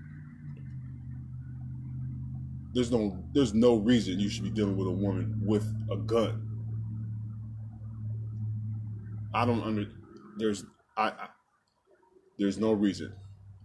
there's 2.75 2.93
no 2.93 3.19
there's 3.33 3.55
no 3.55 3.77
reason 3.77 4.21
you 4.21 4.29
should 4.29 4.45
be 4.45 4.51
dealing 4.51 4.77
with 4.77 4.87
a 4.87 4.93
woman 4.93 5.41
with 5.45 5.67
a 5.91 5.97
gun. 5.97 6.46
I 9.37 9.45
don't 9.45 9.63
under 9.63 9.85
there's 10.39 10.65
I, 10.97 11.09
I 11.09 11.29
there's 12.39 12.57
no 12.57 12.73
reason, 12.73 13.13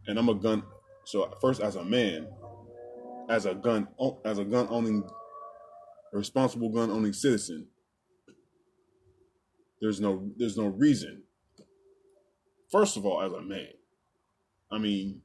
and 0.05 0.19
I'm 0.19 0.27
a 0.27 0.35
gun. 0.35 0.63
So 1.05 1.33
first, 1.39 1.61
as 1.61 1.77
a 1.77 1.83
man, 1.83 2.27
as 3.29 3.45
a 3.45 3.55
gun 3.55 3.87
as 4.25 4.37
a 4.37 4.43
gun 4.43 4.67
owning 4.69 5.09
responsible 6.11 6.67
gun 6.67 6.91
owning 6.91 7.13
citizen, 7.13 7.67
there's 9.79 10.01
no 10.01 10.29
there's 10.35 10.57
no 10.57 10.67
reason. 10.67 11.23
First 12.69 12.97
of 12.97 13.05
all, 13.05 13.21
as 13.21 13.31
a 13.31 13.41
man, 13.41 13.69
I 14.69 14.77
mean, 14.77 15.21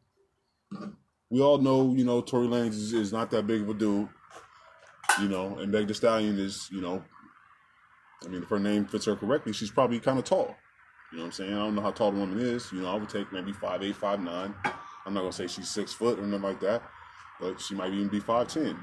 we 1.29 1.41
all 1.41 1.59
know 1.59 1.93
you 1.93 2.05
know 2.05 2.21
Tory 2.21 2.47
Lanez 2.47 2.69
is, 2.69 2.93
is 2.93 3.13
not 3.13 3.33
that 3.33 3.49
big 3.49 3.63
of 3.63 3.69
a 3.71 3.75
dude, 3.75 4.09
you 5.21 5.29
know, 5.29 5.59
and 5.59 5.73
Meg 5.73 5.89
Thee 5.89 5.95
Stallion 5.95 6.39
is 6.39 6.69
you 6.71 6.81
know, 6.81 7.03
I 8.25 8.29
mean, 8.29 8.43
if 8.43 8.49
her 8.49 8.59
name 8.59 8.87
fits 8.87 9.05
her 9.05 9.17
correctly, 9.17 9.53
she's 9.53 9.71
probably 9.71 10.01
kind 10.01 10.19
of 10.19 10.25
tall. 10.25 10.57
You 11.13 11.19
know 11.19 11.25
what 11.25 11.27
I'm 11.27 11.33
saying? 11.33 11.53
I 11.53 11.59
don't 11.59 11.75
know 11.75 11.83
how 11.83 11.93
tall 11.93 12.11
the 12.11 12.19
woman 12.19 12.39
is. 12.41 12.73
You 12.73 12.81
know, 12.81 12.91
I 12.91 12.95
would 12.95 13.09
take 13.09 13.33
maybe 13.33 13.53
five 13.53 13.83
eight, 13.83 13.97
five 13.97 14.21
nine. 14.21 14.55
I'm 15.05 15.15
not 15.15 15.21
gonna 15.21 15.33
say 15.33 15.47
she's 15.47 15.69
six 15.69 15.93
foot 15.93 16.19
or 16.19 16.23
nothing 16.23 16.43
like 16.43 16.61
that, 16.61 16.83
but 17.41 17.61
she 17.61 17.75
might 17.75 17.93
even 17.93 18.09
be 18.09 18.21
five 18.21 18.49
ten. 18.49 18.77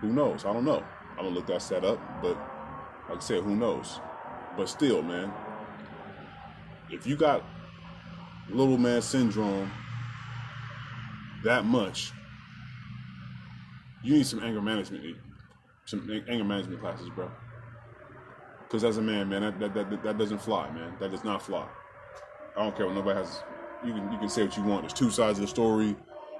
Who 0.00 0.08
knows? 0.12 0.44
I 0.44 0.52
don't 0.52 0.64
know. 0.64 0.82
I 1.18 1.22
don't 1.22 1.34
look 1.34 1.46
that 1.46 1.62
set 1.62 1.84
up, 1.84 2.00
but 2.22 2.36
like 3.08 3.18
I 3.18 3.20
said, 3.20 3.42
who 3.42 3.54
knows? 3.54 4.00
But 4.56 4.68
still, 4.68 5.02
man, 5.02 5.32
if 6.90 7.06
you 7.06 7.16
got 7.16 7.44
little 8.48 8.78
man 8.78 9.02
syndrome 9.02 9.70
that 11.44 11.64
much, 11.64 12.12
you 14.02 14.14
need 14.14 14.26
some 14.26 14.42
anger 14.42 14.62
management, 14.62 15.16
some 15.84 16.08
anger 16.28 16.44
management 16.44 16.80
classes, 16.80 17.08
bro. 17.14 17.30
Because 18.66 18.82
as 18.82 18.96
a 18.96 19.02
man, 19.02 19.28
man, 19.28 19.42
that, 19.42 19.58
that, 19.60 19.74
that, 19.74 20.02
that 20.02 20.18
doesn't 20.18 20.42
fly, 20.42 20.70
man. 20.72 20.94
That 20.98 21.12
does 21.12 21.22
not 21.22 21.40
fly. 21.40 21.66
I 22.56 22.64
don't 22.64 22.76
care 22.76 22.86
what 22.86 22.94
nobody 22.94 23.18
has. 23.18 23.42
You 23.84 23.92
can 23.92 24.10
you 24.10 24.18
can 24.18 24.28
say 24.28 24.42
what 24.42 24.56
you 24.56 24.62
want. 24.64 24.82
There's 24.82 24.92
two 24.92 25.10
sides 25.10 25.38
of 25.38 25.42
the 25.42 25.48
story, 25.48 25.94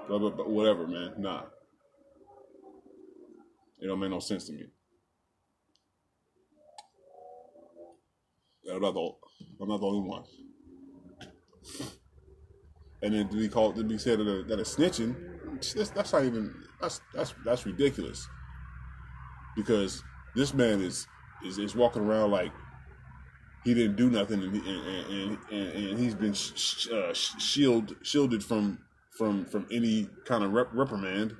blah 0.08 0.18
blah, 0.18 0.30
blah 0.30 0.46
whatever, 0.46 0.86
man. 0.86 1.12
Nah, 1.18 1.42
it 3.78 3.86
don't 3.86 4.00
make 4.00 4.10
no 4.10 4.18
sense 4.18 4.46
to 4.46 4.52
me. 4.52 4.64
I'm 8.72 8.80
not 8.80 8.94
the, 8.94 9.10
I'm 9.60 9.68
not 9.68 9.80
the 9.80 9.86
only 9.86 10.08
one. 10.08 10.24
And 13.02 13.14
then 13.14 13.28
to 13.28 13.36
be 13.36 13.48
called 13.48 13.76
to 13.76 13.84
be 13.84 13.98
said 13.98 14.18
that 14.18 14.26
a, 14.26 14.42
that 14.44 14.58
a 14.58 14.62
snitching, 14.62 15.14
that's, 15.74 15.90
that's 15.90 16.12
not 16.12 16.24
even 16.24 16.52
that's 16.80 17.00
that's 17.14 17.34
that's 17.44 17.66
ridiculous. 17.66 18.26
Because 19.54 20.02
this 20.34 20.52
man 20.52 20.80
is 20.80 21.06
is, 21.44 21.58
is 21.58 21.74
walking 21.74 22.02
around 22.02 22.30
like 22.30 22.52
he 23.64 23.74
didn't 23.74 23.96
do 23.96 24.08
nothing, 24.08 24.42
and 24.42 24.54
and 24.54 25.38
and, 25.50 25.72
and 25.72 25.98
he's 25.98 26.14
been 26.14 26.32
sh- 26.32 26.88
uh, 26.88 27.12
shield 27.12 27.96
shielded 28.02 28.44
from 28.44 28.78
from 29.10 29.44
from 29.44 29.66
any 29.72 30.08
kind 30.24 30.44
of 30.44 30.52
rep- 30.52 30.72
reprimand. 30.72 31.36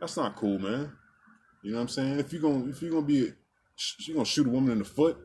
That's 0.00 0.16
not 0.16 0.36
cool, 0.36 0.58
man. 0.58 0.92
You 1.62 1.72
know 1.72 1.78
what 1.78 1.82
I'm 1.82 1.88
saying? 1.88 2.18
If 2.18 2.32
you're 2.32 2.42
gonna 2.42 2.68
if 2.68 2.80
you're 2.80 2.90
gonna 2.90 3.06
be 3.06 3.32
you 3.98 4.14
gonna 4.14 4.24
shoot 4.24 4.46
a 4.46 4.50
woman 4.50 4.72
in 4.72 4.78
the 4.78 4.84
foot, 4.84 5.18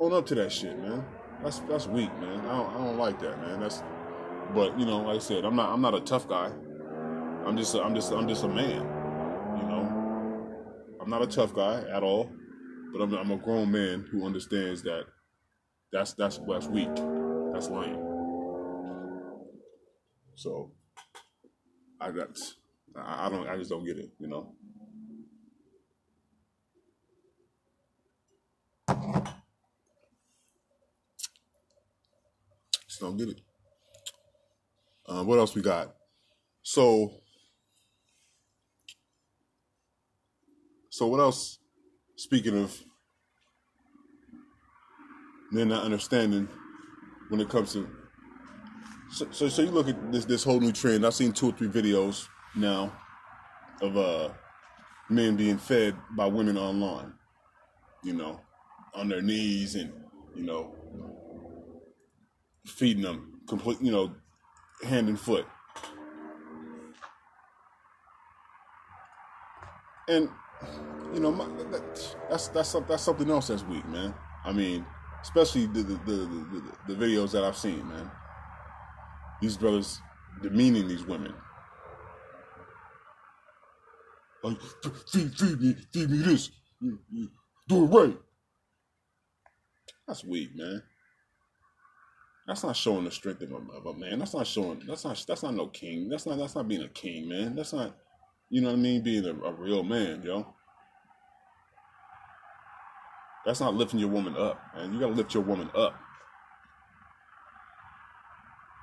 own 0.00 0.12
up 0.12 0.26
to 0.26 0.34
that 0.34 0.50
shit, 0.50 0.78
man. 0.78 1.04
That's 1.42 1.60
that's 1.60 1.86
weak, 1.86 2.12
man. 2.18 2.40
I 2.40 2.56
don't, 2.56 2.70
I 2.70 2.84
don't 2.84 2.98
like 2.98 3.20
that, 3.20 3.40
man. 3.40 3.60
That's 3.60 3.82
but 4.54 4.78
you 4.78 4.86
know, 4.86 4.98
like 5.02 5.16
I 5.16 5.18
said, 5.18 5.44
I'm 5.44 5.56
not 5.56 5.70
I'm 5.70 5.80
not 5.80 5.94
a 5.94 6.00
tough 6.00 6.28
guy. 6.28 6.50
I'm 7.44 7.56
just 7.56 7.74
a, 7.74 7.82
I'm 7.82 7.94
just 7.94 8.12
I'm 8.12 8.28
just 8.28 8.44
a 8.44 8.48
man. 8.48 8.82
You 9.56 9.68
know, 9.68 10.98
I'm 11.00 11.10
not 11.10 11.22
a 11.22 11.26
tough 11.26 11.54
guy 11.54 11.82
at 11.92 12.02
all, 12.02 12.30
but 12.92 13.00
I'm 13.00 13.12
I'm 13.14 13.30
a 13.30 13.36
grown 13.36 13.72
man 13.72 14.06
who 14.10 14.26
understands 14.26 14.82
that 14.82 15.04
that's 15.92 16.14
that's 16.14 16.38
that's 16.46 16.66
weak. 16.66 16.94
That's 17.52 17.68
lame. 17.68 17.98
So 20.34 20.72
I 22.00 22.10
got 22.10 22.38
I 22.96 23.28
don't 23.28 23.48
I 23.48 23.56
just 23.56 23.70
don't 23.70 23.84
get 23.84 23.98
it, 23.98 24.10
you 24.18 24.28
know. 24.28 24.54
Just 32.86 33.00
don't 33.00 33.16
get 33.16 33.28
it. 33.28 33.40
Uh, 35.06 35.24
what 35.24 35.38
else 35.38 35.54
we 35.54 35.62
got? 35.62 35.94
So, 36.62 37.10
so 40.90 41.06
what 41.06 41.20
else? 41.20 41.58
Speaking 42.22 42.56
of 42.62 42.80
men 45.50 45.66
not 45.66 45.82
understanding 45.82 46.48
when 47.30 47.40
it 47.40 47.48
comes 47.48 47.72
to, 47.72 47.90
so, 49.10 49.26
so, 49.32 49.48
so 49.48 49.62
you 49.62 49.72
look 49.72 49.88
at 49.88 50.12
this 50.12 50.24
this 50.24 50.44
whole 50.44 50.60
new 50.60 50.70
trend. 50.70 51.04
I've 51.04 51.14
seen 51.14 51.32
two 51.32 51.48
or 51.48 51.52
three 51.52 51.66
videos 51.66 52.28
now 52.54 52.92
of 53.80 53.96
uh 53.96 54.30
men 55.10 55.34
being 55.34 55.58
fed 55.58 55.96
by 56.16 56.26
women 56.26 56.56
online. 56.56 57.12
You 58.04 58.12
know, 58.12 58.40
on 58.94 59.08
their 59.08 59.20
knees 59.20 59.74
and 59.74 59.92
you 60.36 60.44
know 60.44 60.76
feeding 62.64 63.02
them 63.02 63.40
complete. 63.48 63.82
You 63.82 63.90
know, 63.90 64.14
hand 64.84 65.08
and 65.08 65.18
foot. 65.18 65.44
And 70.06 70.28
you 71.12 71.20
know, 71.20 71.30
my, 71.30 71.46
that, 71.70 71.82
that's 72.30 72.48
that's 72.48 72.72
that's 72.72 73.02
something 73.02 73.30
else 73.30 73.48
that's 73.48 73.64
weak, 73.64 73.86
man. 73.88 74.14
I 74.44 74.52
mean, 74.52 74.84
especially 75.22 75.66
the 75.66 75.82
the, 75.82 75.94
the 76.06 76.16
the, 76.86 76.94
the 76.94 76.94
videos 76.94 77.32
that 77.32 77.44
I've 77.44 77.56
seen, 77.56 77.86
man. 77.88 78.10
These 79.40 79.56
brothers 79.56 80.00
demeaning 80.40 80.88
these 80.88 81.04
women. 81.04 81.34
Like, 84.42 84.60
feed, 85.08 85.34
feed 85.34 85.60
me, 85.60 85.76
feed 85.92 86.10
me 86.10 86.18
this. 86.18 86.50
Do 87.68 87.84
it 87.84 87.86
right. 87.86 88.18
That's 90.06 90.24
weak, 90.24 90.50
man. 90.54 90.82
That's 92.46 92.64
not 92.64 92.76
showing 92.76 93.04
the 93.04 93.10
strength 93.10 93.42
of 93.42 93.52
a, 93.52 93.56
of 93.72 93.86
a, 93.86 93.94
man. 93.94 94.18
That's 94.18 94.34
not 94.34 94.46
showing. 94.46 94.82
That's 94.86 95.04
not. 95.04 95.24
That's 95.28 95.42
not 95.44 95.54
no 95.54 95.68
king. 95.68 96.08
That's 96.08 96.26
not. 96.26 96.38
That's 96.38 96.56
not 96.56 96.66
being 96.66 96.82
a 96.82 96.88
king, 96.88 97.28
man. 97.28 97.54
That's 97.54 97.72
not. 97.72 97.96
You 98.50 98.60
know 98.60 98.68
what 98.68 98.78
I 98.78 98.80
mean? 98.80 99.02
Being 99.02 99.24
a, 99.24 99.30
a 99.30 99.52
real 99.52 99.84
man, 99.84 100.22
yo. 100.22 100.54
That's 103.44 103.60
not 103.60 103.74
lifting 103.74 103.98
your 103.98 104.08
woman 104.08 104.36
up, 104.36 104.60
and 104.74 104.94
You 104.94 105.00
gotta 105.00 105.12
lift 105.12 105.34
your 105.34 105.42
woman 105.42 105.70
up. 105.74 105.94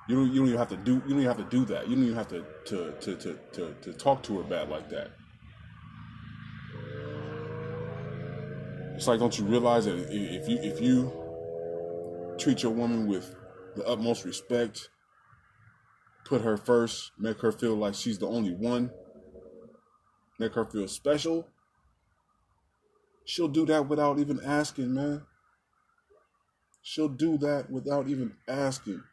You 0.08 0.16
don't. 0.16 0.32
You 0.32 0.40
don't 0.40 0.48
even 0.48 0.58
have 0.58 0.68
to 0.70 0.76
do. 0.76 0.94
You 0.94 1.00
don't 1.00 1.20
even 1.20 1.26
have 1.26 1.36
to 1.36 1.44
do 1.44 1.64
that. 1.66 1.88
You 1.88 1.94
don't 1.94 2.04
even 2.04 2.16
have 2.16 2.28
to 2.28 2.44
to 2.66 2.92
to 3.00 3.16
to 3.16 3.38
to, 3.52 3.74
to 3.82 3.92
talk 3.92 4.22
to 4.24 4.38
her 4.38 4.42
bad 4.42 4.68
like 4.68 4.90
that. 4.90 5.12
It's 8.96 9.06
like, 9.06 9.20
don't 9.20 9.38
you 9.38 9.44
realize 9.44 9.84
that 9.84 9.96
if 10.10 10.48
you 10.48 10.58
if 10.60 10.80
you 10.80 11.12
treat 12.38 12.62
your 12.62 12.72
woman 12.72 13.06
with 13.06 13.34
the 13.76 13.86
utmost 13.86 14.24
respect, 14.24 14.90
put 16.24 16.42
her 16.42 16.56
first, 16.56 17.12
make 17.18 17.40
her 17.40 17.52
feel 17.52 17.76
like 17.76 17.94
she's 17.94 18.18
the 18.18 18.26
only 18.26 18.52
one, 18.52 18.90
make 20.38 20.54
her 20.54 20.64
feel 20.64 20.88
special, 20.88 21.46
she'll 23.30 23.46
do 23.46 23.64
that 23.64 23.88
without 23.88 24.18
even 24.18 24.40
asking, 24.44 24.92
man. 24.92 25.22
She'll 26.82 27.08
do 27.08 27.38
that 27.38 27.70
without 27.70 28.08
even 28.08 28.34
asking. 28.48 29.04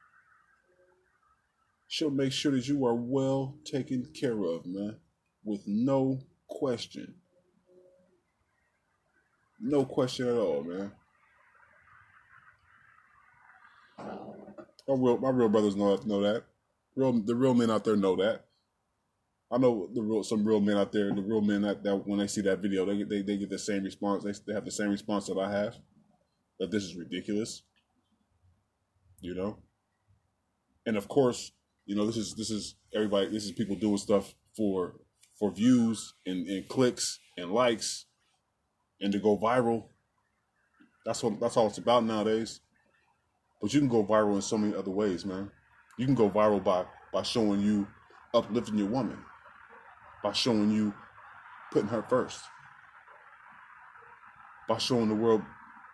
She'll 1.88 2.10
make 2.10 2.32
sure 2.32 2.52
that 2.54 2.68
you 2.68 2.84
are 2.86 2.96
well 2.96 3.60
taken 3.64 4.12
care 4.20 4.44
of, 4.44 4.66
man, 4.66 4.98
with 5.44 5.62
no 5.68 6.20
question. 6.48 7.14
No 9.60 9.86
question 9.86 10.28
at 10.28 10.36
all, 10.36 10.64
man. 10.64 10.92
My 14.00 14.96
real, 14.96 15.18
my 15.20 15.30
real 15.30 15.50
brothers 15.50 15.76
know 15.76 15.96
know 16.06 16.22
that. 16.22 16.44
Real, 16.96 17.14
the 17.22 17.36
real 17.36 17.54
men 17.54 17.70
out 17.70 17.84
there 17.84 17.96
know 17.96 18.16
that. 18.16 18.47
I 19.52 19.58
know 19.58 19.90
the 19.94 20.02
real, 20.02 20.24
some 20.24 20.46
real 20.46 20.60
men 20.60 20.78
out 20.78 20.92
there. 20.92 21.14
The 21.14 21.22
real 21.22 21.42
men 21.42 21.62
that, 21.62 21.84
that 21.84 21.96
when 22.08 22.20
they 22.20 22.28
see 22.28 22.42
that 22.42 22.60
video, 22.60 22.86
they 22.86 23.04
they, 23.04 23.22
they 23.22 23.38
get 23.38 23.50
the 23.50 23.60
same 23.60 23.84
response. 23.84 24.24
They, 24.24 24.34
they 24.46 24.54
have 24.54 24.66
the 24.66 24.72
same 24.72 24.90
response 24.90 25.28
that 25.28 25.38
I 25.38 25.50
have. 25.52 25.76
That 26.60 26.72
this 26.72 26.84
is 26.84 26.96
ridiculous. 26.96 27.64
You 29.22 29.36
know. 29.36 29.60
And 30.86 30.98
of 30.98 31.08
course, 31.08 31.52
you 31.86 31.96
know 31.96 32.06
this 32.06 32.18
is 32.18 32.36
this 32.36 32.50
is 32.50 32.76
everybody. 32.94 33.28
This 33.28 33.46
is 33.46 33.52
people 33.52 33.76
doing 33.76 33.98
stuff 33.98 34.34
for 34.56 34.96
for 35.40 35.52
views 35.52 36.14
and, 36.26 36.48
and 36.48 36.68
clicks 36.68 37.20
and 37.38 37.52
likes, 37.52 38.06
and 39.00 39.14
to 39.14 39.20
go 39.20 39.38
viral. 39.38 39.86
That's 41.06 41.24
what 41.24 41.40
that's 41.40 41.56
all 41.56 41.68
it's 41.68 41.78
about 41.78 42.04
nowadays. 42.04 42.60
But 43.62 43.74
you 43.74 43.80
can 43.80 43.90
go 43.90 44.04
viral 44.04 44.36
in 44.36 44.42
so 44.42 44.58
many 44.58 44.76
other 44.76 44.92
ways, 44.92 45.26
man. 45.26 45.52
You 45.98 46.06
can 46.06 46.16
go 46.16 46.30
viral 46.30 46.64
by 46.64 46.86
by 47.14 47.24
showing 47.24 47.62
you 47.62 47.88
uplifting 48.34 48.78
your 48.78 48.88
woman, 48.88 49.18
by 50.28 50.34
showing 50.34 50.70
you 50.70 50.94
putting 51.72 51.88
her 51.88 52.04
first 52.04 52.42
by 54.68 54.78
showing 54.78 55.08
the 55.08 55.16
world 55.16 55.42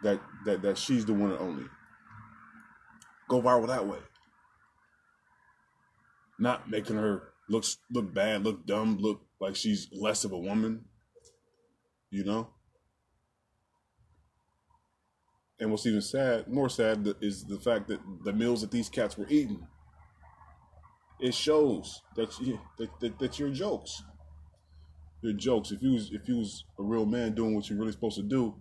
that 0.02 0.20
that 0.44 0.64
that 0.64 0.76
she's 0.76 1.06
the 1.06 1.14
one 1.14 1.30
and 1.30 1.40
only. 1.40 1.66
Go 3.30 3.44
viral 3.44 3.68
that 3.68 3.88
way. 3.88 4.00
Not 6.40 6.68
making 6.68 6.96
her 6.96 7.34
look 7.48 7.64
look 7.92 8.12
bad, 8.12 8.44
look 8.44 8.66
dumb, 8.66 8.98
look 9.00 9.22
like 9.40 9.56
she's 9.56 9.88
less 9.92 10.26
of 10.26 10.32
a 10.32 10.38
woman. 10.40 10.86
You 12.10 12.24
know. 12.24 12.50
And 15.60 15.70
what's 15.70 15.86
even 15.86 16.02
sad, 16.02 16.48
more 16.48 16.70
sad, 16.70 17.08
is 17.22 17.46
the 17.46 17.60
fact 17.60 17.88
that 17.90 18.00
the 18.24 18.34
meals 18.34 18.62
that 18.62 18.72
these 18.72 18.90
cats 18.90 19.16
were 19.16 19.28
eating. 19.30 19.68
It 21.20 21.36
shows 21.36 22.02
that 22.16 22.38
you, 22.40 22.60
that, 22.80 22.90
that, 23.00 23.20
that 23.20 23.54
jokes. 23.54 24.02
You're 25.24 25.32
jokes. 25.32 25.72
If 25.72 25.82
you 25.82 25.94
was 25.94 26.12
if 26.12 26.28
you 26.28 26.38
was 26.38 26.66
a 26.78 26.84
real 26.84 27.06
man 27.06 27.34
doing 27.34 27.56
what 27.56 27.70
you're 27.70 27.80
really 27.80 27.94
supposed 27.94 28.18
to 28.18 28.24
do, 28.24 28.56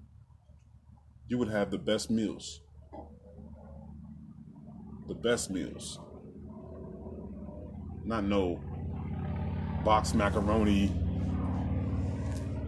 you 1.26 1.36
would 1.36 1.48
have 1.48 1.72
the 1.72 1.78
best 1.78 2.08
meals. 2.08 2.60
The 5.08 5.14
best 5.14 5.50
meals. 5.50 5.98
Not 8.04 8.22
no 8.24 8.60
box 9.84 10.14
macaroni, 10.14 10.82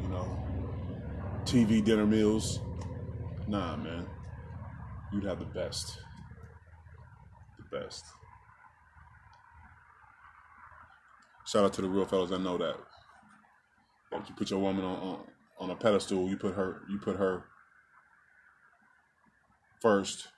you 0.02 0.08
know, 0.08 0.44
TV 1.44 1.84
dinner 1.84 2.06
meals. 2.06 2.58
Nah, 3.46 3.76
man. 3.76 4.08
You'd 5.12 5.24
have 5.24 5.38
the 5.38 5.44
best. 5.44 6.00
The 7.58 7.78
best. 7.78 8.04
Shout 11.46 11.64
out 11.64 11.72
to 11.74 11.82
the 11.82 11.88
real 11.88 12.06
fellas 12.06 12.30
that 12.30 12.40
know 12.40 12.58
that. 12.58 12.76
If 14.14 14.28
you 14.28 14.34
put 14.34 14.50
your 14.50 14.60
woman 14.60 14.84
on, 14.84 14.96
on 14.96 15.18
on 15.58 15.70
a 15.70 15.76
pedestal, 15.76 16.28
you 16.28 16.36
put 16.36 16.54
her 16.54 16.82
you 16.88 16.98
put 16.98 17.16
her 17.16 17.44
first. 19.80 20.28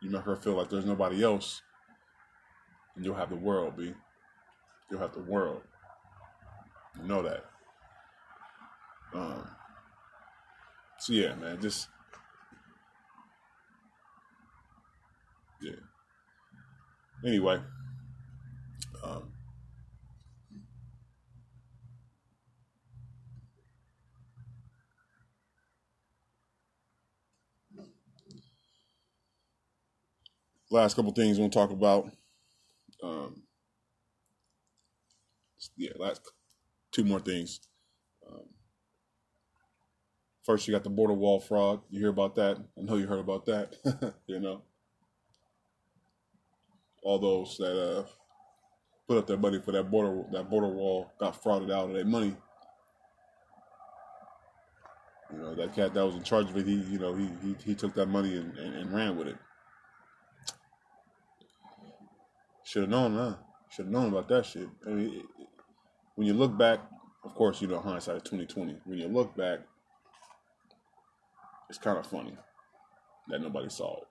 You 0.00 0.10
make 0.10 0.22
her 0.22 0.36
feel 0.36 0.54
like 0.54 0.70
there's 0.70 0.86
nobody 0.86 1.22
else, 1.22 1.60
and 2.96 3.04
you'll 3.04 3.16
have 3.16 3.28
the 3.30 3.36
world, 3.36 3.76
B. 3.76 3.92
You'll 4.90 5.00
have 5.00 5.12
the 5.12 5.20
world. 5.20 5.62
You 7.00 7.06
know 7.06 7.22
that. 7.22 7.44
Um. 9.12 9.46
So 10.98 11.12
yeah, 11.12 11.34
man, 11.34 11.60
just 11.60 11.88
yeah. 15.60 15.72
Anyway, 17.24 17.60
um, 19.02 19.32
last 30.70 30.94
couple 30.94 31.12
things 31.12 31.38
I 31.38 31.42
want 31.42 31.52
to 31.52 31.58
talk 31.58 31.70
about. 31.70 32.10
Um, 33.02 33.42
yeah, 35.76 35.90
last 35.96 36.22
two 36.92 37.04
more 37.04 37.20
things. 37.20 37.60
Um, 38.26 38.44
first, 40.44 40.66
you 40.66 40.72
got 40.74 40.84
the 40.84 40.90
border 40.90 41.14
wall 41.14 41.40
fraud. 41.40 41.80
You 41.90 42.00
hear 42.00 42.10
about 42.10 42.36
that? 42.36 42.58
I 42.78 42.82
know 42.82 42.96
you 42.96 43.06
heard 43.06 43.20
about 43.20 43.46
that. 43.46 43.76
you 44.26 44.40
know, 44.40 44.62
all 47.02 47.18
those 47.18 47.56
that 47.58 47.98
uh, 47.98 48.04
put 49.08 49.18
up 49.18 49.26
their 49.26 49.38
money 49.38 49.60
for 49.60 49.72
that 49.72 49.90
border 49.90 50.22
that 50.32 50.48
border 50.48 50.68
wall 50.68 51.10
got 51.18 51.42
frauded 51.42 51.72
out 51.72 51.88
of 51.88 51.94
their 51.94 52.04
money. 52.04 52.36
You 55.32 55.38
know, 55.38 55.54
that 55.54 55.74
cat 55.74 55.94
that 55.94 56.04
was 56.04 56.16
in 56.16 56.22
charge 56.24 56.50
of 56.50 56.56
it, 56.56 56.66
he 56.66 56.74
you 56.74 56.98
know 56.98 57.14
he 57.14 57.28
he, 57.42 57.56
he 57.64 57.74
took 57.74 57.94
that 57.94 58.06
money 58.06 58.36
and, 58.36 58.56
and, 58.56 58.74
and 58.76 58.92
ran 58.92 59.16
with 59.16 59.28
it. 59.28 59.36
Should 62.70 62.82
have 62.82 62.90
known, 62.90 63.14
huh? 63.16 63.34
Should 63.68 63.86
have 63.86 63.92
known 63.92 64.10
about 64.10 64.28
that 64.28 64.46
shit. 64.46 64.68
I 64.86 64.90
mean, 64.90 65.24
when 66.14 66.28
you 66.28 66.34
look 66.34 66.56
back, 66.56 66.78
of 67.24 67.34
course, 67.34 67.60
you 67.60 67.66
know 67.66 67.80
hindsight 67.80 68.18
of 68.18 68.22
twenty 68.22 68.46
twenty. 68.46 68.76
When 68.84 68.96
you 68.96 69.08
look 69.08 69.36
back, 69.36 69.58
it's 71.68 71.80
kind 71.80 71.98
of 71.98 72.06
funny 72.06 72.32
that 73.28 73.42
nobody 73.42 73.68
saw 73.70 73.96
it. 73.96 74.04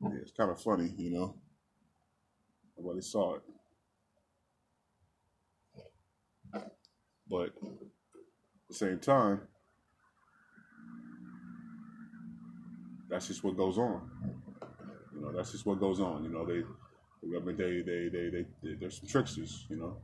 Yeah, 0.00 0.17
it's 0.28 0.36
kind 0.36 0.50
of 0.50 0.60
funny, 0.60 0.92
you 0.98 1.10
know. 1.10 1.34
Nobody 2.76 3.00
saw 3.00 3.36
it, 3.36 3.42
but 7.28 7.46
at 7.46 7.52
the 8.68 8.74
same 8.74 8.98
time, 8.98 9.40
that's 13.08 13.26
just 13.26 13.42
what 13.42 13.56
goes 13.56 13.78
on. 13.78 14.10
You 15.14 15.22
know, 15.22 15.32
that's 15.32 15.50
just 15.52 15.66
what 15.66 15.80
goes 15.80 15.98
on. 15.98 16.22
You 16.24 16.30
know, 16.30 16.44
they, 16.44 16.58
I 16.60 17.40
they, 17.52 17.82
they, 17.82 18.08
they, 18.08 18.28
they, 18.28 18.46
they 18.62 18.74
there's 18.78 18.98
some 18.98 19.08
tricksters. 19.08 19.66
You 19.70 19.76
know, 19.76 19.96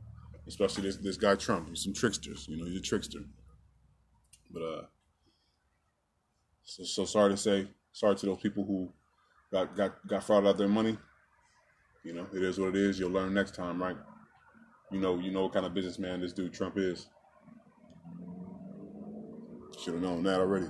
especially 0.47 0.83
this 0.83 0.97
this 0.97 1.17
guy 1.17 1.35
Trump. 1.35 1.69
He's 1.69 1.83
some 1.83 1.93
tricksters. 1.93 2.47
You 2.49 2.57
know, 2.57 2.65
he's 2.65 2.79
a 2.79 2.83
trickster. 2.83 3.19
But 4.51 4.61
uh, 4.61 4.81
so, 6.63 6.83
so 6.83 7.05
sorry 7.05 7.29
to 7.29 7.37
say, 7.37 7.67
sorry 7.93 8.15
to 8.15 8.25
those 8.25 8.39
people 8.39 8.65
who 8.65 8.91
got 9.51 9.75
got 9.75 10.07
got 10.07 10.23
fraud 10.23 10.45
out 10.45 10.57
their 10.57 10.67
money. 10.67 10.97
You 12.03 12.13
know, 12.13 12.27
it 12.33 12.43
is 12.43 12.59
what 12.59 12.69
it 12.69 12.75
is. 12.75 12.99
You'll 12.99 13.11
learn 13.11 13.33
next 13.33 13.55
time, 13.55 13.81
right? 13.81 13.97
You 14.91 14.99
know, 14.99 15.17
you 15.17 15.31
know 15.31 15.43
what 15.43 15.53
kind 15.53 15.65
of 15.65 15.73
businessman 15.73 16.21
this 16.21 16.33
dude 16.33 16.53
Trump 16.53 16.77
is. 16.77 17.07
Should 19.83 19.95
have 19.95 20.03
known 20.03 20.23
that 20.23 20.39
already. 20.39 20.67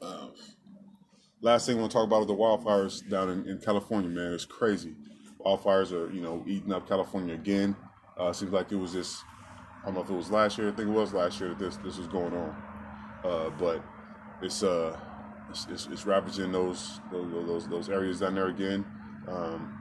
Uh, 0.00 0.28
last 1.40 1.66
thing 1.66 1.76
I 1.76 1.80
want 1.80 1.92
to 1.92 1.98
talk 1.98 2.06
about 2.06 2.22
is 2.22 2.26
the 2.26 2.34
wildfires 2.34 3.08
down 3.08 3.30
in, 3.30 3.48
in 3.48 3.58
California, 3.58 4.10
man. 4.10 4.32
It's 4.32 4.44
crazy. 4.44 4.94
Wildfires 5.44 5.92
are, 5.92 6.12
you 6.12 6.20
know, 6.20 6.44
eating 6.46 6.72
up 6.72 6.88
California 6.88 7.34
again. 7.34 7.76
Uh, 8.18 8.32
seems 8.32 8.52
like 8.52 8.72
it 8.72 8.76
was 8.76 8.92
this. 8.92 9.22
I 9.82 9.86
don't 9.86 9.94
know 9.94 10.02
if 10.02 10.10
it 10.10 10.14
was 10.14 10.30
last 10.30 10.58
year. 10.58 10.68
I 10.68 10.72
think 10.72 10.88
it 10.88 10.92
was 10.92 11.12
last 11.12 11.40
year 11.40 11.50
that 11.50 11.58
this 11.58 11.76
this 11.78 11.98
was 11.98 12.06
going 12.08 12.32
on. 12.34 12.56
Uh, 13.24 13.50
but 13.58 13.82
it's 14.42 14.62
uh 14.62 14.98
it's, 15.52 15.66
it's, 15.70 15.86
it's 15.92 16.06
ravaging 16.06 16.50
those, 16.50 17.00
those 17.10 17.46
those 17.46 17.68
those 17.68 17.88
areas 17.88 18.20
down 18.20 18.34
there 18.34 18.48
again. 18.48 18.84
Um, 19.28 19.78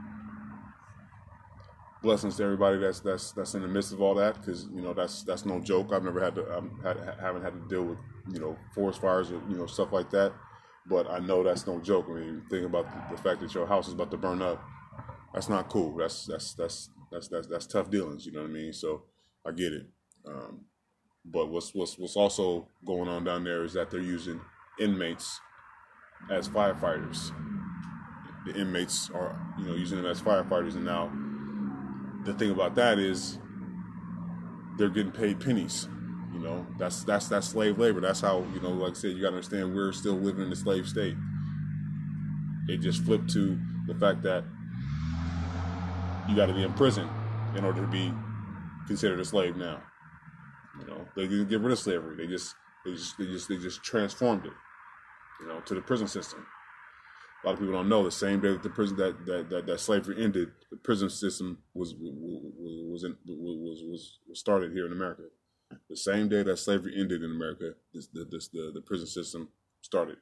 blessings 2.04 2.36
to 2.38 2.44
everybody 2.44 2.78
that's 2.78 3.00
that's 3.00 3.32
that's 3.32 3.54
in 3.56 3.62
the 3.62 3.68
midst 3.68 3.94
of 3.94 4.02
all 4.02 4.14
that 4.16 4.36
because 4.36 4.68
you 4.74 4.82
know 4.82 4.94
that's 4.94 5.24
that's 5.24 5.46
no 5.46 5.60
joke. 5.60 5.92
I've 5.94 6.04
never 6.04 6.20
had 6.22 6.36
to 6.36 6.58
um, 6.58 6.80
had, 6.84 6.98
haven't 7.20 7.44
had 7.44 7.54
to 7.54 7.68
deal 7.70 7.84
with 7.84 7.98
you 8.34 8.40
know 8.40 8.58
forest 8.76 9.02
fires 9.02 9.32
or 9.32 9.42
you 9.50 9.58
know 9.58 9.66
stuff 9.66 9.92
like 9.94 10.10
that, 10.12 10.34
but 10.88 11.10
I 11.10 11.20
know 11.20 11.42
that's 11.42 11.66
no 11.66 11.80
joke. 11.80 12.08
I 12.10 12.14
mean, 12.14 12.44
think 12.50 12.66
about 12.66 12.92
the, 12.92 13.16
the 13.16 13.22
fact 13.22 13.40
that 13.42 13.54
your 13.54 13.66
house 13.66 13.88
is 13.88 13.94
about 13.94 14.12
to 14.12 14.18
burn 14.18 14.42
up. 14.42 14.62
That's 15.34 15.48
not 15.48 15.70
cool. 15.70 15.96
That's 15.96 16.26
that's 16.26 16.54
that's 16.54 16.90
that's 17.12 17.30
that's 17.30 17.48
that's 17.48 17.68
tough 17.68 17.90
dealings. 17.90 18.26
You 18.26 18.34
know 18.34 18.42
what 18.42 18.50
I 18.50 18.54
mean? 18.54 18.74
So 18.74 19.04
I 19.46 19.52
get 19.52 19.72
it. 19.72 19.88
Um, 20.28 20.66
but 21.24 21.50
what's 21.50 21.74
what's 21.74 21.98
what's 21.98 22.18
also 22.18 22.68
going 22.86 23.08
on 23.08 23.24
down 23.24 23.46
there 23.46 23.64
is 23.64 23.74
that 23.74 23.90
they're 23.90 24.02
using 24.02 24.42
inmates 24.80 25.40
as 26.30 26.48
firefighters. 26.50 27.32
The 28.46 28.60
inmates 28.60 29.10
are 29.12 29.40
you 29.58 29.66
know 29.66 29.76
using 29.76 29.98
them 29.98 30.06
as 30.06 30.22
firefighters, 30.22 30.76
and 30.76 30.86
now 30.86 31.12
the 32.26 32.34
thing 32.34 32.52
about 32.52 32.76
that 32.76 33.00
is 33.00 33.40
they're 34.78 34.90
getting 34.90 35.12
paid 35.12 35.40
pennies. 35.40 35.88
You 36.34 36.40
know, 36.40 36.66
that's 36.78 37.04
that's 37.04 37.28
that's 37.28 37.48
slave 37.48 37.78
labor. 37.78 38.02
That's 38.02 38.22
how 38.22 38.46
you 38.54 38.62
know, 38.62 38.70
like 38.70 38.92
I 38.92 38.96
said, 38.96 39.12
you 39.12 39.22
got 39.22 39.30
to 39.30 39.36
understand 39.36 39.76
we're 39.76 39.92
still 39.92 40.16
living 40.16 40.44
in 40.44 40.50
the 40.50 40.56
slave 40.56 40.88
state. 40.88 41.16
It 42.68 42.78
just 42.78 43.04
flipped 43.04 43.30
to 43.34 43.60
the 43.88 43.96
fact 43.96 44.24
that 44.24 44.44
you 46.30 46.36
got 46.36 46.46
to 46.48 46.54
be 46.54 46.64
in 46.64 46.74
prison 46.74 47.08
in 47.56 47.66
order 47.66 47.82
to 47.82 47.88
be 47.88 48.14
considered 48.88 49.20
a 49.20 49.26
slave 49.26 49.56
now. 49.56 49.82
You 50.80 50.88
know, 50.88 51.08
they 51.16 51.24
didn't 51.24 51.50
get 51.50 51.60
rid 51.60 51.72
of 51.72 51.80
slavery. 51.80 52.16
They 52.16 52.28
just 52.28 52.56
they 52.86 52.94
just 52.94 53.18
they 53.18 53.26
just 53.26 53.50
they 53.50 53.58
just 53.58 53.84
transformed 53.84 54.46
it. 54.46 54.54
You 55.42 55.48
know, 55.48 55.60
to 55.62 55.74
the 55.74 55.82
prison 55.82 56.08
system. 56.08 56.46
a 57.44 57.48
lot 57.48 57.54
of 57.54 57.60
people 57.60 57.74
don't 57.74 57.90
know 57.90 58.04
the 58.04 58.12
same 58.12 58.40
day 58.40 58.50
that 58.50 58.64
the 58.64 58.70
prison 58.70 58.98
that 58.98 59.26
that, 59.26 59.50
that, 59.50 59.66
that 59.66 59.80
slavery 59.80 60.24
ended, 60.24 60.52
the 60.70 60.78
prison 60.78 61.10
system 61.10 61.58
was 61.74 61.96
was 62.00 63.04
in, 63.04 63.16
was, 63.26 63.82
was 63.84 64.20
was 64.28 64.40
started 64.40 64.72
here 64.72 64.86
in 64.86 64.92
America. 64.92 65.24
The 65.90 65.98
same 65.98 66.28
day 66.30 66.44
that 66.44 66.58
slavery 66.58 66.94
ended 66.98 67.24
in 67.24 67.32
America, 67.32 67.74
this, 67.94 68.08
the, 68.08 68.26
this, 68.30 68.50
the 68.50 68.72
the 68.74 68.82
prison 68.82 69.08
system 69.08 69.50
started. 69.82 70.18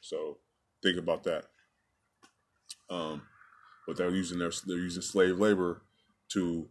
So 0.00 0.38
think 0.82 0.98
about 0.98 1.22
that. 1.24 1.46
Um, 2.90 3.22
but 3.86 3.96
they're 3.96 4.10
using 4.10 4.38
their 4.38 4.52
they're 4.66 4.76
using 4.76 5.02
slave 5.02 5.38
labor 5.38 5.82
to 6.30 6.68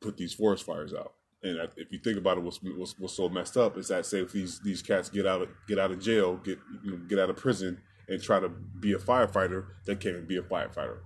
put 0.00 0.16
these 0.16 0.32
forest 0.32 0.64
fires 0.64 0.94
out. 0.94 1.12
And 1.42 1.58
if 1.76 1.90
you 1.90 1.98
think 1.98 2.18
about 2.18 2.36
it, 2.36 2.42
what's, 2.42 2.60
what's, 2.62 2.98
what's 2.98 3.14
so 3.14 3.28
messed 3.28 3.56
up 3.56 3.78
is 3.78 3.88
that 3.88 4.04
say 4.04 4.20
if 4.20 4.32
these 4.32 4.60
these 4.60 4.82
cats 4.82 5.08
get 5.08 5.26
out 5.26 5.40
of 5.40 5.48
get 5.66 5.78
out 5.78 5.90
of 5.90 6.00
jail, 6.00 6.36
get 6.36 6.58
you 6.84 6.90
know, 6.92 6.96
get 7.08 7.18
out 7.18 7.30
of 7.30 7.36
prison, 7.36 7.80
and 8.08 8.22
try 8.22 8.40
to 8.40 8.48
be 8.48 8.92
a 8.92 8.98
firefighter, 8.98 9.66
they 9.86 9.94
can't 9.94 10.16
even 10.16 10.26
be 10.26 10.36
a 10.36 10.42
firefighter 10.42 10.98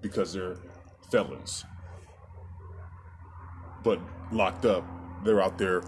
because 0.00 0.32
they're 0.32 0.56
felons. 1.10 1.64
But 3.84 4.00
locked 4.32 4.64
up, 4.64 4.84
they're 5.24 5.40
out 5.40 5.58
there 5.58 5.82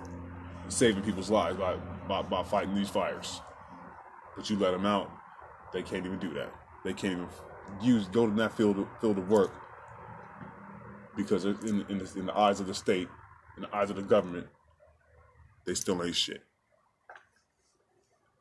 saving 0.68 1.02
people's 1.02 1.30
lives 1.30 1.58
by, 1.58 1.76
by, 2.08 2.22
by 2.22 2.42
fighting 2.44 2.74
these 2.74 2.88
fires. 2.88 3.40
But 4.36 4.48
you 4.48 4.56
let 4.56 4.70
them 4.70 4.86
out, 4.86 5.10
they 5.72 5.82
can't 5.82 6.06
even 6.06 6.18
do 6.18 6.32
that. 6.34 6.52
They 6.84 6.92
can't 6.92 7.14
even 7.14 7.28
use 7.80 8.06
go 8.06 8.26
to 8.26 8.32
that 8.34 8.52
field 8.52 8.86
field 9.00 9.18
of 9.18 9.28
work 9.30 9.52
because 11.16 11.44
in, 11.44 11.84
in, 11.88 11.98
the, 11.98 12.12
in 12.16 12.26
the 12.26 12.36
eyes 12.36 12.60
of 12.60 12.66
the 12.66 12.74
state, 12.74 13.08
in 13.56 13.62
the 13.62 13.74
eyes 13.74 13.90
of 13.90 13.96
the 13.96 14.02
government, 14.02 14.46
they 15.66 15.74
still 15.74 16.02
ain't 16.02 16.16
shit. 16.16 16.42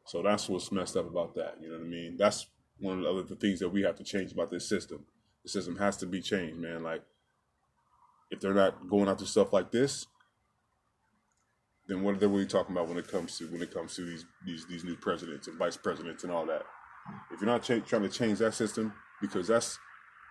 So 0.05 0.24
that's 0.24 0.49
what's 0.49 0.72
messed 0.72 0.97
up 0.97 1.07
about 1.07 1.36
that. 1.36 1.57
You 1.62 1.70
know 1.70 1.78
what 1.78 1.86
I 1.86 1.88
mean? 1.88 2.18
That's 2.18 2.47
one 2.80 2.97
of 2.97 3.03
the 3.03 3.10
other 3.10 3.36
things 3.36 3.60
that 3.60 3.70
we 3.70 3.84
have 3.84 3.95
to 3.97 4.03
change 4.03 4.32
about 4.32 4.49
this 4.49 4.68
system. 4.68 5.05
The 5.43 5.49
system 5.49 5.78
has 5.78 5.97
to 5.97 6.05
be 6.05 6.22
changed, 6.22 6.57
man. 6.57 6.82
Like, 6.84 7.03
if 8.32 8.39
they're 8.39 8.53
not 8.53 8.89
going 8.89 9.07
after 9.07 9.26
stuff 9.26 9.53
like 9.53 9.72
this, 9.72 10.07
then 11.88 12.03
what 12.03 12.16
are 12.16 12.18
they 12.18 12.28
really 12.28 12.45
talking 12.45 12.76
about 12.76 12.88
when 12.88 12.97
it 12.97 13.07
comes 13.07 13.38
to 13.38 13.45
when 13.51 13.62
it 13.62 13.74
comes 13.74 13.95
to 13.95 14.05
these 14.05 14.26
these 14.45 14.66
these 14.68 14.84
new 14.84 14.95
presidents 14.95 15.47
and 15.47 15.57
vice 15.57 15.78
presidents 15.78 16.24
and 16.24 16.32
all 16.32 16.45
that? 16.45 16.64
If 17.32 17.41
you're 17.41 17.49
not 17.49 17.64
trying 17.64 17.84
to 17.84 18.10
change 18.10 18.39
that 18.39 18.53
system, 18.53 18.93
because 19.22 19.47
that's 19.47 19.78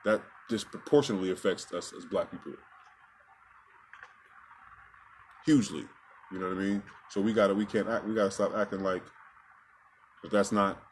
that 0.04 0.22
disproportionately 0.48 1.30
affects 1.30 1.72
us 1.72 1.92
as 1.96 2.04
black 2.04 2.30
people 2.30 2.52
hugely. 5.48 5.86
You 6.30 6.38
know 6.38 6.48
what 6.50 6.58
I 6.58 6.60
mean? 6.60 6.82
So 7.08 7.22
we 7.22 7.32
gotta 7.32 7.54
we 7.54 7.64
can't 7.64 7.88
act 7.88 8.06
we 8.06 8.14
gotta 8.14 8.30
stop 8.30 8.54
acting 8.54 8.80
like 8.80 9.02
but 10.22 10.30
that's 10.30 10.52
not 10.52 10.82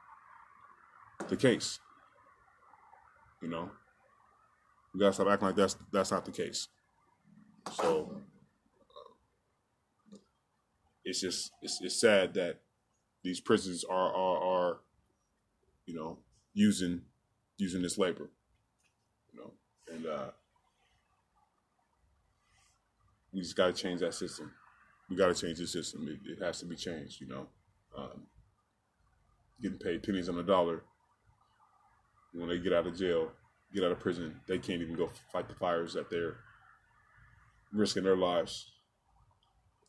the 1.29 1.37
case. 1.37 1.79
You 3.43 3.49
know, 3.49 3.71
we 4.95 5.01
gotta 5.01 5.13
stop 5.13 5.29
acting 5.29 5.49
like 5.49 5.57
that's 5.57 5.77
that's 5.93 6.11
not 6.11 6.25
the 6.25 6.33
case. 6.33 6.69
So 7.73 8.23
it's 11.05 11.21
just 11.21 11.53
it's, 11.61 11.79
it's 11.83 12.01
sad 12.01 12.33
that 12.35 12.61
these 13.23 13.41
prisons 13.41 13.85
are 13.85 14.15
are 14.15 14.39
are 14.43 14.81
you 15.85 15.95
know 15.95 16.21
using 16.55 17.03
using 17.59 17.83
this 17.83 17.99
labor. 17.99 18.31
You 19.35 19.41
know, 19.41 19.53
and 19.93 20.07
uh, 20.07 20.31
we 23.37 23.43
just 23.43 23.55
got 23.55 23.67
to 23.67 23.73
change 23.75 24.01
that 24.01 24.15
system. 24.15 24.51
We 25.11 25.17
got 25.17 25.27
to 25.29 25.35
change 25.35 25.59
the 25.59 25.67
system. 25.67 26.09
It, 26.09 26.31
it, 26.33 26.43
has 26.43 26.59
to 26.61 26.65
be 26.65 26.75
changed. 26.75 27.21
You 27.21 27.29
know. 27.29 27.47
Um, 27.97 28.23
getting 29.61 29.79
paid 29.79 30.03
pennies 30.03 30.31
on 30.31 30.37
the 30.37 30.43
dollar. 30.43 30.83
When 32.33 32.49
they 32.49 32.59
get 32.59 32.73
out 32.73 32.87
of 32.87 32.97
jail, 32.97 33.31
get 33.75 33.85
out 33.85 33.93
of 33.93 34.01
prison, 34.01 34.41
they 34.49 34.59
can't 34.59 34.81
even 34.81 34.97
go 34.97 35.11
fight 35.33 35.49
the 35.49 35.55
fires 35.55 35.95
that 35.95 36.11
they're 36.11 36.39
risking 37.73 38.05
their 38.05 38.17
lives 38.17 38.73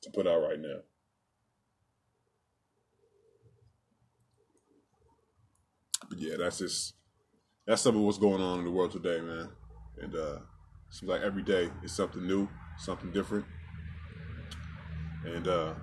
to 0.02 0.10
put 0.12 0.28
out 0.28 0.42
right 0.42 0.60
now. 0.60 0.80
But 6.10 6.20
yeah, 6.20 6.36
that's 6.38 6.60
just 6.60 6.94
that's 7.66 7.82
some 7.82 7.96
of 7.96 8.02
what's 8.02 8.18
going 8.18 8.42
on 8.42 8.60
in 8.60 8.66
the 8.66 8.72
world 8.72 8.92
today, 8.92 9.22
man. 9.22 9.50
And 10.02 10.16
uh 10.16 10.40
seems 10.90 11.10
like 11.10 11.22
every 11.22 11.44
day 11.44 11.70
is 11.84 11.92
something 11.92 12.26
new, 12.26 12.48
something 12.78 13.12
different. 13.12 13.46
And 15.26 15.48
uh 15.48 15.74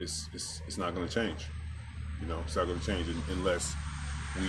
it's 0.00 0.28
it's 0.34 0.62
it's 0.66 0.78
not 0.78 0.94
gonna 0.94 1.08
change. 1.08 1.46
You 2.20 2.26
know, 2.26 2.40
it's 2.40 2.56
not 2.56 2.66
going 2.66 2.78
to 2.78 2.86
change 2.86 3.08
unless 3.30 3.74
we 4.40 4.48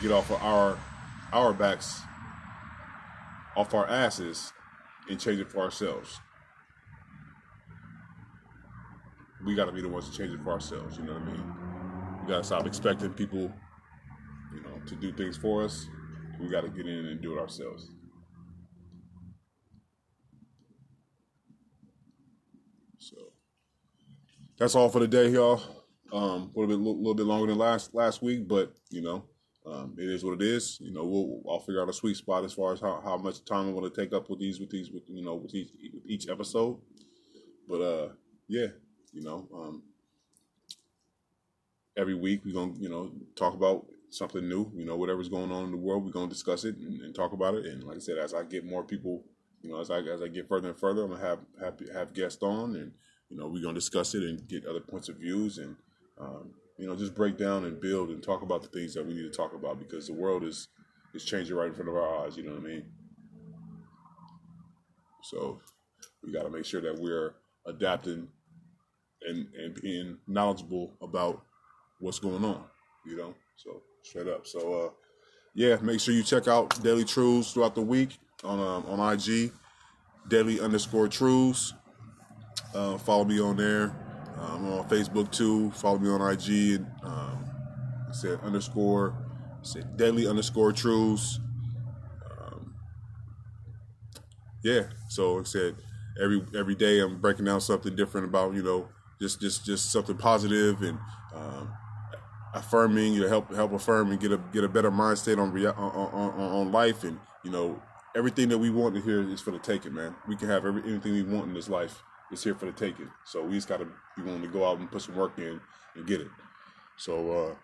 get 0.00 0.10
off 0.10 0.30
of 0.30 0.42
our 0.42 0.78
our 1.32 1.52
backs, 1.52 2.00
off 3.56 3.74
our 3.74 3.86
asses, 3.86 4.52
and 5.10 5.20
change 5.20 5.40
it 5.40 5.50
for 5.50 5.60
ourselves. 5.60 6.18
We 9.44 9.54
got 9.54 9.66
to 9.66 9.72
be 9.72 9.82
the 9.82 9.88
ones 9.88 10.08
to 10.10 10.16
change 10.16 10.32
it 10.32 10.42
for 10.42 10.50
ourselves. 10.50 10.96
You 10.96 11.04
know 11.04 11.12
what 11.12 11.22
I 11.22 11.26
mean? 11.26 11.54
We 12.22 12.28
got 12.28 12.38
to 12.38 12.44
stop 12.44 12.66
expecting 12.66 13.12
people, 13.12 13.52
you 14.54 14.62
know, 14.62 14.80
to 14.86 14.94
do 14.96 15.12
things 15.12 15.36
for 15.36 15.62
us. 15.62 15.86
We 16.40 16.48
got 16.48 16.62
to 16.62 16.68
get 16.68 16.86
in 16.86 17.06
and 17.06 17.20
do 17.20 17.34
it 17.34 17.38
ourselves. 17.38 17.90
So 22.98 23.16
that's 24.58 24.74
all 24.74 24.88
for 24.88 24.98
the 24.98 25.08
day, 25.08 25.28
y'all. 25.30 25.62
Um, 26.12 26.50
a 26.54 26.58
little 26.58 26.66
bit, 26.66 26.78
little 26.78 27.14
bit 27.14 27.26
longer 27.26 27.46
than 27.46 27.58
last 27.58 27.94
last 27.94 28.22
week, 28.22 28.48
but 28.48 28.74
you 28.90 29.02
know, 29.02 29.24
um, 29.66 29.94
it 29.98 30.08
is 30.08 30.24
what 30.24 30.34
it 30.34 30.42
is. 30.42 30.78
You 30.80 30.92
know, 30.92 31.04
we'll 31.04 31.42
I'll 31.48 31.60
figure 31.60 31.82
out 31.82 31.88
a 31.88 31.92
sweet 31.92 32.16
spot 32.16 32.44
as 32.44 32.52
far 32.52 32.72
as 32.72 32.80
how, 32.80 33.00
how 33.04 33.16
much 33.16 33.44
time 33.44 33.68
I 33.68 33.72
want 33.72 33.92
to 33.92 34.00
take 34.00 34.12
up 34.12 34.28
with 34.28 34.40
these 34.40 34.58
with 34.58 34.70
these 34.70 34.90
with 34.90 35.04
you 35.06 35.22
know 35.22 35.36
with 35.36 35.54
each 35.54 35.70
with 35.92 36.04
each 36.06 36.28
episode. 36.28 36.78
But 37.68 37.80
uh, 37.80 38.08
yeah, 38.48 38.68
you 39.12 39.22
know, 39.22 39.48
um, 39.54 39.82
every 41.96 42.14
week 42.14 42.40
we're 42.44 42.54
gonna 42.54 42.74
you 42.78 42.88
know 42.88 43.12
talk 43.36 43.54
about 43.54 43.86
something 44.10 44.48
new. 44.48 44.72
You 44.74 44.86
know, 44.86 44.96
whatever's 44.96 45.28
going 45.28 45.52
on 45.52 45.66
in 45.66 45.70
the 45.70 45.76
world, 45.76 46.04
we're 46.04 46.10
gonna 46.10 46.28
discuss 46.28 46.64
it 46.64 46.76
and, 46.78 47.02
and 47.02 47.14
talk 47.14 47.32
about 47.32 47.54
it. 47.54 47.66
And 47.66 47.84
like 47.84 47.96
I 47.96 48.00
said, 48.00 48.18
as 48.18 48.32
I 48.32 48.44
get 48.44 48.64
more 48.64 48.82
people, 48.82 49.24
you 49.60 49.70
know, 49.70 49.80
as 49.80 49.90
I 49.90 49.98
as 49.98 50.22
I 50.22 50.28
get 50.28 50.48
further 50.48 50.70
and 50.70 50.78
further, 50.78 51.04
I'm 51.04 51.10
gonna 51.10 51.22
have 51.22 51.40
have 51.60 51.74
have 51.94 52.14
guests 52.14 52.42
on 52.42 52.74
and 52.74 52.92
you 53.30 53.36
know 53.36 53.46
we're 53.46 53.62
gonna 53.62 53.74
discuss 53.74 54.14
it 54.14 54.22
and 54.22 54.46
get 54.48 54.66
other 54.66 54.80
points 54.80 55.08
of 55.08 55.16
views 55.16 55.58
and 55.58 55.76
um, 56.20 56.50
you 56.78 56.86
know, 56.86 56.94
just 56.94 57.14
break 57.14 57.36
down 57.36 57.64
and 57.64 57.80
build 57.80 58.10
and 58.10 58.22
talk 58.22 58.42
about 58.42 58.62
the 58.62 58.68
things 58.68 58.94
that 58.94 59.04
we 59.04 59.12
need 59.12 59.30
to 59.30 59.36
talk 59.36 59.52
about 59.52 59.78
because 59.78 60.06
the 60.06 60.12
world 60.12 60.44
is 60.44 60.68
is 61.14 61.24
changing 61.24 61.56
right 61.56 61.68
in 61.68 61.74
front 61.74 61.88
of 61.88 61.96
our 61.96 62.24
eyes. 62.24 62.36
You 62.36 62.44
know 62.44 62.52
what 62.52 62.60
I 62.60 62.64
mean? 62.64 62.84
So 65.22 65.60
we 66.24 66.32
got 66.32 66.44
to 66.44 66.50
make 66.50 66.64
sure 66.64 66.80
that 66.80 66.98
we're 66.98 67.34
adapting 67.66 68.28
and 69.28 69.48
and 69.54 69.74
being 69.82 70.18
knowledgeable 70.28 70.96
about 71.02 71.42
what's 71.98 72.20
going 72.20 72.44
on. 72.44 72.64
You 73.04 73.16
know, 73.16 73.34
so 73.56 73.82
straight 74.02 74.28
up. 74.28 74.46
So 74.46 74.86
uh, 74.86 74.90
yeah, 75.54 75.76
make 75.82 75.98
sure 75.98 76.14
you 76.14 76.22
check 76.22 76.46
out 76.46 76.80
Daily 76.82 77.04
Truths 77.04 77.52
throughout 77.52 77.74
the 77.74 77.82
week 77.82 78.18
on 78.44 78.60
um, 78.60 78.86
on 78.86 79.12
IG, 79.14 79.50
Daily 80.28 80.60
underscore 80.60 81.08
Truths. 81.08 81.74
Uh, 82.74 82.98
follow 82.98 83.24
me 83.24 83.40
on 83.40 83.56
there. 83.56 83.94
I'm 84.40 84.72
on 84.72 84.88
Facebook 84.88 85.30
too. 85.32 85.70
Follow 85.72 85.98
me 85.98 86.08
on 86.08 86.20
IG. 86.20 86.84
Um, 87.02 87.50
I 88.08 88.12
said 88.12 88.38
underscore, 88.42 89.14
I 89.52 89.62
said 89.62 89.96
Daily 89.96 90.26
underscore 90.26 90.72
truths. 90.72 91.40
Um, 92.30 92.74
yeah. 94.62 94.84
So 95.08 95.40
I 95.40 95.42
said 95.44 95.76
every 96.22 96.44
every 96.56 96.74
day 96.74 97.00
I'm 97.00 97.20
breaking 97.20 97.46
down 97.46 97.60
something 97.60 97.96
different 97.96 98.28
about 98.28 98.54
you 98.54 98.62
know 98.62 98.88
just 99.20 99.40
just 99.40 99.64
just 99.64 99.90
something 99.90 100.16
positive 100.16 100.82
and 100.82 100.98
um, 101.34 101.72
affirming. 102.54 103.14
You 103.14 103.22
know, 103.22 103.28
help 103.28 103.52
help 103.54 103.72
affirm 103.72 104.10
and 104.10 104.20
get 104.20 104.30
a 104.32 104.40
get 104.52 104.62
a 104.62 104.68
better 104.68 104.90
mind 104.90 105.18
state 105.18 105.38
on, 105.38 105.56
on 105.56 105.72
on 105.74 106.30
on 106.32 106.72
life 106.72 107.02
and 107.02 107.18
you 107.44 107.50
know 107.50 107.82
everything 108.14 108.48
that 108.50 108.58
we 108.58 108.70
want 108.70 108.94
to 108.94 109.00
hear 109.00 109.20
is 109.28 109.40
for 109.40 109.50
the 109.50 109.58
taking, 109.58 109.94
man. 109.94 110.14
We 110.28 110.36
can 110.36 110.48
have 110.48 110.64
every 110.64 110.82
anything 110.82 111.12
we 111.12 111.22
want 111.22 111.48
in 111.48 111.54
this 111.54 111.68
life 111.68 112.02
it's 112.30 112.44
here 112.44 112.54
for 112.54 112.66
the 112.66 112.72
taking. 112.72 113.10
So 113.24 113.44
we 113.44 113.54
just 113.54 113.68
got 113.68 113.78
to 113.78 113.86
be 114.16 114.22
willing 114.22 114.42
to 114.42 114.48
go 114.48 114.68
out 114.68 114.78
and 114.78 114.90
put 114.90 115.02
some 115.02 115.16
work 115.16 115.38
in 115.38 115.60
and 115.94 116.06
get 116.06 116.20
it. 116.20 116.28
So, 116.96 117.30
uh, 117.30 117.54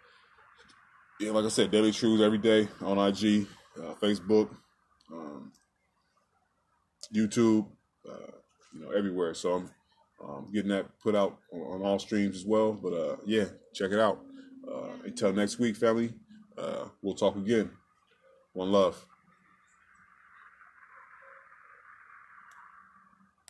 yeah, 1.20 1.30
like 1.32 1.44
I 1.44 1.48
said, 1.48 1.70
Daily 1.70 1.92
Truths 1.92 2.22
every 2.22 2.38
day 2.38 2.68
on 2.80 2.98
IG, 2.98 3.46
uh, 3.78 3.94
Facebook, 3.94 4.50
um, 5.12 5.52
YouTube, 7.14 7.66
uh, 8.08 8.32
you 8.72 8.80
know, 8.80 8.90
everywhere. 8.90 9.34
So 9.34 9.54
I'm 9.54 9.70
um, 10.22 10.50
getting 10.52 10.70
that 10.70 10.86
put 11.00 11.14
out 11.14 11.38
on, 11.52 11.60
on, 11.60 11.82
all 11.82 11.98
streams 11.98 12.36
as 12.36 12.44
well. 12.44 12.72
But 12.72 12.92
uh, 12.92 13.16
yeah, 13.24 13.46
check 13.74 13.90
it 13.92 13.98
out. 13.98 14.20
Uh, 14.66 14.90
until 15.04 15.32
next 15.32 15.58
week, 15.58 15.76
family, 15.76 16.14
uh, 16.56 16.86
we'll 17.02 17.14
talk 17.14 17.36
again. 17.36 17.70
One 18.52 18.72
love. 18.72 19.06